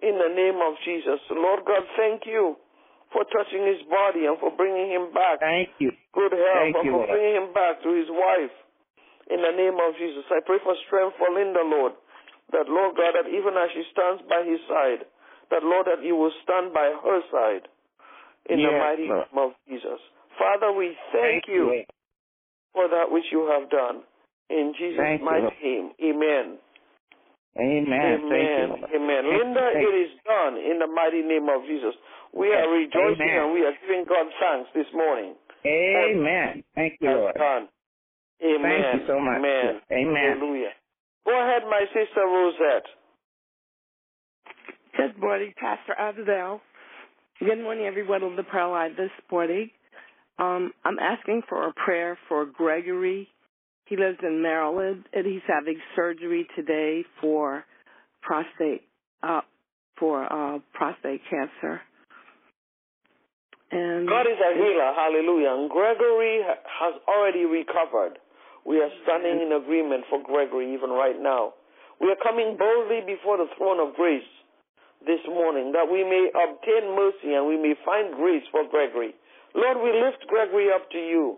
in 0.03 0.17
the 0.17 0.29
name 0.33 0.59
of 0.61 0.75
Jesus. 0.83 1.19
Lord 1.31 1.65
God, 1.65 1.83
thank 1.97 2.25
you 2.25 2.55
for 3.11 3.23
touching 3.31 3.63
his 3.65 3.81
body 3.87 4.25
and 4.27 4.37
for 4.39 4.51
bringing 4.55 4.91
him 4.91 5.13
back 5.13 5.39
Thank 5.39 5.69
you. 5.79 5.91
good 6.13 6.31
health 6.33 6.63
Thank 6.71 6.75
and 6.75 6.85
you, 6.85 6.91
for 6.91 7.03
Lord. 7.05 7.09
bringing 7.15 7.35
him 7.43 7.49
back 7.53 7.79
to 7.83 7.89
his 7.95 8.07
wife 8.11 8.55
in 9.31 9.39
the 9.41 9.53
name 9.55 9.77
of 9.79 9.95
Jesus. 9.97 10.23
I 10.31 10.39
pray 10.45 10.59
for 10.63 10.75
strength 10.87 11.15
for 11.17 11.31
Linda, 11.33 11.63
Lord, 11.63 11.93
that 12.51 12.67
Lord 12.67 12.95
God, 12.95 13.15
that 13.15 13.27
even 13.31 13.55
as 13.55 13.69
she 13.73 13.83
stands 13.91 14.21
by 14.27 14.43
his 14.43 14.59
side, 14.67 15.07
that 15.51 15.63
Lord, 15.63 15.87
that 15.87 16.03
you 16.03 16.15
will 16.15 16.33
stand 16.43 16.73
by 16.73 16.91
her 16.91 17.19
side 17.31 17.67
in 18.49 18.59
the 18.61 18.71
mighty 18.77 19.07
Lord. 19.07 19.25
name 19.31 19.37
of 19.39 19.51
Jesus. 19.69 19.99
Father, 20.37 20.71
we 20.75 20.93
thank, 21.13 21.47
you 21.47 21.65
Lord. 21.71 21.85
for 22.73 22.87
that 22.89 23.09
which 23.09 23.25
you 23.31 23.47
have 23.47 23.69
done. 23.69 24.03
In 24.49 24.73
Jesus' 24.77 24.97
Thank 24.97 25.21
mighty 25.23 25.41
Lord. 25.41 25.53
name, 25.63 25.91
amen. 26.03 26.45
Amen. 27.57 27.87
Thank 27.87 28.21
you, 28.21 28.27
Amen. 28.27 28.69
Lord. 28.69 28.91
Amen. 28.93 29.23
Linda, 29.37 29.69
thank- 29.73 29.87
it 29.87 29.95
is 29.95 30.11
done 30.25 30.57
in 30.57 30.77
the 30.79 30.87
mighty 30.87 31.21
name 31.23 31.47
of 31.49 31.63
Jesus. 31.65 31.95
We 32.33 32.53
are 32.53 32.67
rejoicing 32.69 33.21
Amen. 33.25 33.43
and 33.43 33.53
we 33.53 33.65
are 33.65 33.71
giving 33.81 34.03
God 34.05 34.27
thanks 34.39 34.69
this 34.73 34.91
morning. 34.93 35.35
Amen. 35.65 36.63
Thank 36.75 36.97
you, 36.99 37.07
Has 37.09 37.17
Lord. 37.17 37.35
done. 37.35 37.69
Amen. 38.43 38.81
Thank 38.83 39.01
you 39.01 39.07
so 39.07 39.19
much. 39.19 39.37
Amen. 39.37 39.81
Amen. 39.91 40.37
Hallelujah. 40.37 40.73
Go 41.25 41.31
ahead, 41.41 41.63
my 41.69 41.85
sister 41.93 42.21
Rosette. 42.27 42.85
Good 44.97 45.17
morning, 45.17 45.53
Pastor 45.57 45.95
Adel. 45.97 46.61
Good 47.39 47.59
morning, 47.63 47.85
everyone 47.85 48.23
on 48.23 48.35
the 48.35 48.43
prayer 48.43 48.67
line 48.67 48.95
this 48.95 49.11
morning. 49.31 49.71
Um, 50.37 50.73
I'm 50.83 50.99
asking 50.99 51.43
for 51.49 51.67
a 51.67 51.73
prayer 51.73 52.17
for 52.27 52.45
Gregory. 52.45 53.29
He 53.86 53.97
lives 53.97 54.17
in 54.23 54.41
Maryland, 54.41 55.05
and 55.13 55.25
he's 55.25 55.45
having 55.47 55.79
surgery 55.95 56.47
today 56.55 57.05
for 57.21 57.63
prostate 58.21 58.81
uh, 59.21 59.41
for 59.99 60.25
uh, 60.25 60.59
prostate 60.73 61.21
cancer. 61.29 61.81
And 63.71 64.07
God 64.07 64.25
is 64.25 64.38
a 64.41 64.53
healer. 64.57 64.89
Hallelujah. 64.93 65.53
And 65.53 65.69
Gregory 65.69 66.41
has 66.45 66.95
already 67.07 67.45
recovered. 67.45 68.17
We 68.65 68.81
are 68.81 68.89
standing 69.03 69.45
in 69.45 69.53
agreement 69.53 70.05
for 70.09 70.21
Gregory 70.23 70.73
even 70.73 70.89
right 70.89 71.17
now. 71.19 71.53
We 72.01 72.09
are 72.09 72.19
coming 72.21 72.57
boldly 72.57 73.05
before 73.05 73.38
the 73.38 73.47
throne 73.57 73.79
of 73.79 73.95
grace 73.95 74.25
this 75.05 75.21
morning 75.29 75.71
that 75.73 75.86
we 75.86 76.01
may 76.03 76.33
obtain 76.33 76.95
mercy 76.97 77.38
and 77.38 77.45
we 77.45 77.57
may 77.57 77.77
find 77.86 78.15
grace 78.15 78.43
for 78.51 78.65
Gregory. 78.65 79.13
Lord, 79.53 79.77
we 79.77 79.93
lift 79.93 80.25
Gregory 80.27 80.73
up 80.73 80.89
to 80.91 80.97
you 80.97 81.38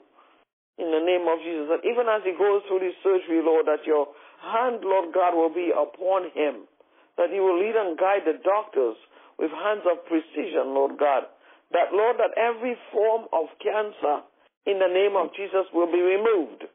in 0.77 0.93
the 0.93 1.01
name 1.01 1.25
of 1.25 1.41
Jesus. 1.41 1.67
That 1.73 1.83
even 1.85 2.05
as 2.09 2.21
he 2.21 2.37
goes 2.37 2.61
through 2.69 2.85
this 2.85 2.97
surgery, 3.01 3.41
Lord, 3.41 3.65
that 3.65 3.85
your 3.85 4.07
hand, 4.41 4.85
Lord 4.85 5.13
God, 5.13 5.33
will 5.33 5.53
be 5.53 5.73
upon 5.73 6.29
him. 6.33 6.69
That 7.17 7.33
he 7.33 7.41
will 7.41 7.57
lead 7.57 7.73
and 7.73 7.97
guide 7.97 8.29
the 8.29 8.37
doctors 8.45 8.97
with 9.41 9.49
hands 9.49 9.85
of 9.89 10.05
precision, 10.05 10.77
Lord 10.77 10.97
God. 11.01 11.25
That, 11.73 11.91
Lord, 11.91 12.17
that 12.21 12.37
every 12.37 12.77
form 12.93 13.25
of 13.33 13.49
cancer 13.59 14.23
in 14.69 14.79
the 14.79 14.87
name 14.87 15.17
of 15.17 15.33
Jesus 15.33 15.67
will 15.73 15.89
be 15.89 15.99
removed. 15.99 16.69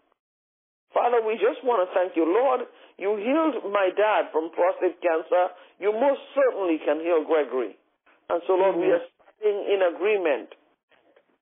Father, 0.93 1.25
we 1.25 1.41
just 1.41 1.65
want 1.65 1.81
to 1.81 1.89
thank 1.97 2.13
you. 2.17 2.29
Lord, 2.29 2.69
you 3.01 3.17
healed 3.17 3.65
my 3.73 3.89
dad 3.97 4.29
from 4.33 4.53
prostate 4.53 5.01
cancer. 5.01 5.55
You 5.81 5.93
most 5.93 6.21
certainly 6.37 6.77
can 6.85 7.01
heal 7.01 7.25
Gregory. 7.25 7.79
And 8.29 8.43
so, 8.47 8.55
Lord, 8.55 8.77
we 8.77 8.93
are 8.93 9.01
standing 9.41 9.65
in 9.73 9.81
agreement 9.95 10.53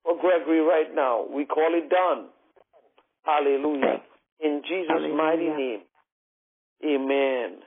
for 0.03 0.15
Gregory 0.15 0.61
right 0.63 0.89
now. 0.93 1.27
We 1.27 1.45
call 1.45 1.75
it 1.75 1.91
done. 1.91 2.31
Hallelujah. 3.23 4.01
In 4.39 4.61
Jesus' 4.67 5.13
mighty 5.15 5.49
name. 5.49 5.81
Amen. 6.83 7.61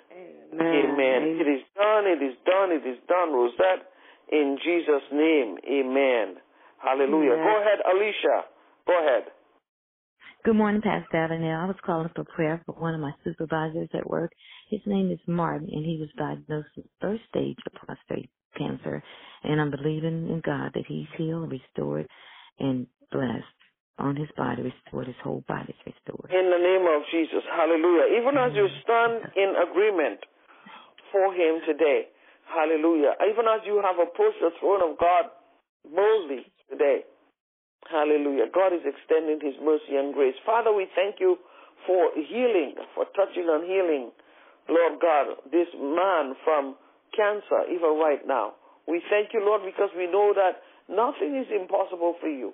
Amen. 0.52 1.20
It 1.38 1.46
is 1.46 1.62
done. 1.76 2.04
It 2.06 2.22
is 2.22 2.36
done. 2.44 2.72
It 2.72 2.86
is 2.86 2.98
done, 3.08 3.32
Rosette. 3.32 3.86
In 4.32 4.58
Jesus' 4.62 5.06
name. 5.12 5.56
Amen. 5.66 6.36
Hallelujah. 6.82 7.32
Amen. 7.32 7.46
Go 7.46 7.60
ahead, 7.60 7.78
Alicia. 7.86 8.44
Go 8.86 8.98
ahead. 8.98 9.24
Good 10.44 10.56
morning, 10.56 10.82
Pastor 10.82 11.16
Avenel. 11.16 11.62
I 11.62 11.66
was 11.66 11.76
calling 11.86 12.10
for 12.14 12.24
prayer 12.24 12.60
for 12.66 12.74
one 12.74 12.94
of 12.94 13.00
my 13.00 13.12
supervisors 13.24 13.88
at 13.94 14.08
work. 14.08 14.30
His 14.68 14.80
name 14.84 15.10
is 15.10 15.18
Martin, 15.26 15.68
and 15.72 15.84
he 15.84 15.98
was 15.98 16.10
diagnosed 16.18 16.68
with 16.76 16.86
first 17.00 17.22
stage 17.30 17.56
of 17.66 17.72
prostate 17.72 18.28
cancer. 18.58 19.02
And 19.42 19.60
I'm 19.60 19.70
believing 19.70 20.28
in 20.28 20.42
God 20.44 20.72
that 20.74 20.84
he's 20.86 21.06
healed, 21.16 21.50
restored, 21.50 22.06
and 22.58 22.86
blessed 23.10 23.44
on 23.98 24.16
his 24.16 24.28
body, 24.36 24.62
restored. 24.62 25.06
His 25.06 25.20
whole 25.22 25.44
body 25.46 25.70
is 25.70 25.94
restored. 25.94 26.30
In 26.34 26.50
the 26.50 26.58
name 26.58 26.82
of 26.82 27.06
Jesus. 27.14 27.46
Hallelujah. 27.46 28.18
Even 28.18 28.34
as 28.34 28.50
you 28.54 28.66
stand 28.82 29.30
in 29.38 29.54
agreement 29.54 30.18
for 31.12 31.30
him 31.30 31.62
today. 31.66 32.10
Hallelujah. 32.50 33.14
Even 33.30 33.46
as 33.46 33.62
you 33.64 33.78
have 33.78 33.96
approached 34.02 34.42
the 34.42 34.50
throne 34.58 34.82
of 34.82 34.98
God 34.98 35.30
boldly 35.86 36.50
today. 36.68 37.06
Hallelujah. 37.86 38.50
God 38.50 38.74
is 38.74 38.82
extending 38.82 39.38
his 39.38 39.54
mercy 39.62 39.94
and 39.94 40.12
grace. 40.12 40.34
Father, 40.44 40.72
we 40.72 40.88
thank 40.96 41.20
you 41.20 41.38
for 41.86 42.10
healing, 42.16 42.74
for 42.94 43.04
touching 43.14 43.46
and 43.46 43.64
healing, 43.64 44.10
Lord 44.68 44.98
God, 45.00 45.36
this 45.52 45.68
man 45.76 46.34
from 46.42 46.76
cancer, 47.12 47.68
even 47.68 48.00
right 48.00 48.24
now. 48.26 48.56
We 48.88 49.02
thank 49.12 49.32
you, 49.32 49.44
Lord, 49.44 49.62
because 49.64 49.92
we 49.96 50.08
know 50.08 50.32
that 50.32 50.64
nothing 50.88 51.36
is 51.36 51.46
impossible 51.52 52.16
for 52.20 52.28
you 52.28 52.52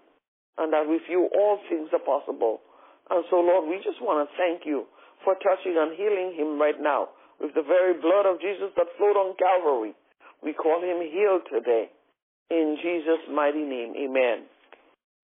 and 0.61 0.73
that 0.73 0.85
with 0.85 1.03
you 1.09 1.29
all 1.33 1.59
things 1.69 1.89
are 1.97 2.05
possible. 2.05 2.61
And 3.09 3.25
so, 3.33 3.41
Lord, 3.41 3.67
we 3.69 3.81
just 3.83 3.99
want 4.05 4.23
to 4.23 4.29
thank 4.37 4.69
you 4.69 4.85
for 5.25 5.35
touching 5.41 5.75
and 5.75 5.97
healing 5.97 6.37
him 6.37 6.61
right 6.61 6.79
now 6.79 7.09
with 7.41 7.57
the 7.57 7.65
very 7.65 7.97
blood 7.97 8.29
of 8.29 8.41
Jesus 8.41 8.71
that 8.77 8.87
flowed 9.01 9.17
on 9.17 9.35
Calvary. 9.41 9.97
We 10.45 10.53
call 10.53 10.81
him 10.85 11.01
healed 11.01 11.49
today. 11.51 11.89
In 12.51 12.77
Jesus' 12.83 13.25
mighty 13.33 13.65
name, 13.65 13.95
amen. 13.97 14.45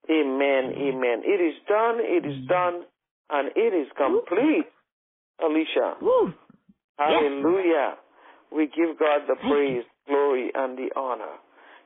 Amen, 0.08 0.64
amen. 0.78 1.22
It 1.24 1.40
is 1.42 1.54
done, 1.68 1.98
it 2.00 2.24
is 2.24 2.46
done, 2.48 2.84
and 3.30 3.50
it 3.56 3.74
is 3.74 3.88
complete, 3.96 4.66
Alicia. 5.42 5.96
Hallelujah. 6.98 7.96
We 8.54 8.66
give 8.66 8.98
God 8.98 9.26
the 9.26 9.34
praise, 9.48 9.84
glory, 10.06 10.50
and 10.54 10.78
the 10.78 10.88
honor. 10.96 11.34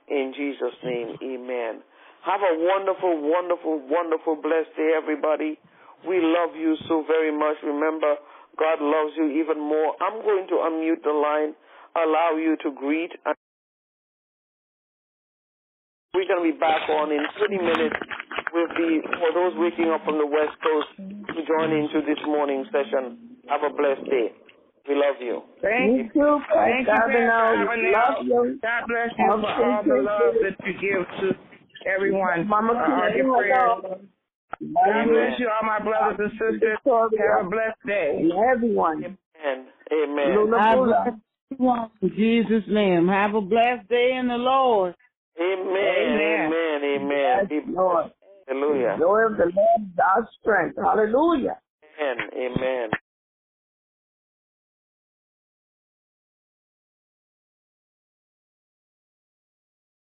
In 0.09 0.35
Jesus' 0.37 0.77
name, 0.85 1.17
amen. 1.23 1.83
Have 2.25 2.41
a 2.45 2.53
wonderful, 2.53 3.17
wonderful, 3.17 3.81
wonderful, 3.89 4.37
blessed 4.37 4.77
day, 4.77 4.93
everybody. 4.93 5.57
We 6.07 6.21
love 6.21 6.53
you 6.57 6.77
so 6.89 7.05
very 7.09 7.33
much. 7.33 7.57
Remember, 7.65 8.17
God 8.61 8.81
loves 8.85 9.17
you 9.17 9.41
even 9.41 9.57
more. 9.57 9.97
I'm 10.05 10.21
going 10.21 10.47
to 10.49 10.57
unmute 10.69 11.01
the 11.03 11.17
line, 11.17 11.57
allow 11.97 12.37
you 12.37 12.57
to 12.61 12.71
greet. 12.77 13.13
And 13.25 13.35
we're 16.13 16.29
going 16.29 16.45
to 16.45 16.53
be 16.53 16.59
back 16.61 16.85
on 16.93 17.09
in 17.13 17.25
30 17.41 17.57
minutes 17.57 17.97
with 18.53 18.71
the, 18.77 19.01
for 19.17 19.31
those 19.33 19.57
waking 19.57 19.89
up 19.89 20.05
from 20.05 20.19
the 20.21 20.29
West 20.29 20.61
Coast 20.61 20.93
to 21.01 21.41
join 21.49 21.73
into 21.73 22.05
this 22.05 22.21
morning 22.27 22.69
session. 22.69 23.41
Have 23.49 23.65
a 23.65 23.73
blessed 23.73 24.05
day. 24.13 24.29
We 24.89 24.95
love 24.97 25.21
you. 25.21 25.41
Thank 25.63 25.97
you 25.97 26.05
too, 26.13 26.41
Thank 26.53 26.85
you, 26.85 26.93
Pastor 26.93 27.17
Pastor 27.17 27.17
Avenel. 27.17 27.65
Avenel. 27.65 27.93
Love 27.97 28.25
you. 28.25 28.59
God 28.61 28.83
bless 28.89 29.13
you 29.17 29.25
for 29.41 29.65
all 29.65 29.83
the 29.85 29.99
love 30.05 30.35
that 30.45 30.57
you 30.67 30.73
give 30.81 31.05
to 31.21 31.50
everyone. 31.87 32.47
Mama 32.47 32.73
for 32.75 32.85
all 32.85 33.11
Tina, 33.11 33.17
your 33.17 33.37
prayers. 33.39 34.09
God 34.61 35.09
bless 35.09 35.39
you, 35.39 35.49
all 35.49 35.67
my 35.67 35.79
brothers 35.79 36.19
and 36.21 36.33
sisters. 36.33 36.79
Have 36.85 37.47
a 37.47 37.51
blessed 37.51 37.87
day. 37.87 38.23
Everyone. 38.53 39.05
Amen. 39.05 39.67
Amen. 39.93 40.35
Lula 40.35 40.59
I 40.59 40.75
Bula. 40.75 41.03
bless 41.05 41.15
everyone 41.53 41.91
in 42.03 42.11
Jesus' 42.11 42.69
name. 42.69 43.09
Have 43.09 43.35
a 43.35 43.41
blessed 43.41 43.89
day 43.89 44.17
in 44.19 44.29
the 44.29 44.37
Lord. 44.37 44.95
Amen. 45.41 45.69
Amen. 45.77 46.81
Amen. 46.85 47.49
Yes, 47.51 47.63
Lord. 47.69 48.13
Hallelujah. 48.47 48.97
The 48.99 49.05
joy 49.05 49.21
of 49.27 49.37
the 49.37 49.53
Lord 49.55 49.83
is 49.83 49.99
our 50.05 50.29
strength. 50.41 50.77
Hallelujah. 50.77 51.59
Amen. 52.01 52.29
Amen. 52.37 52.91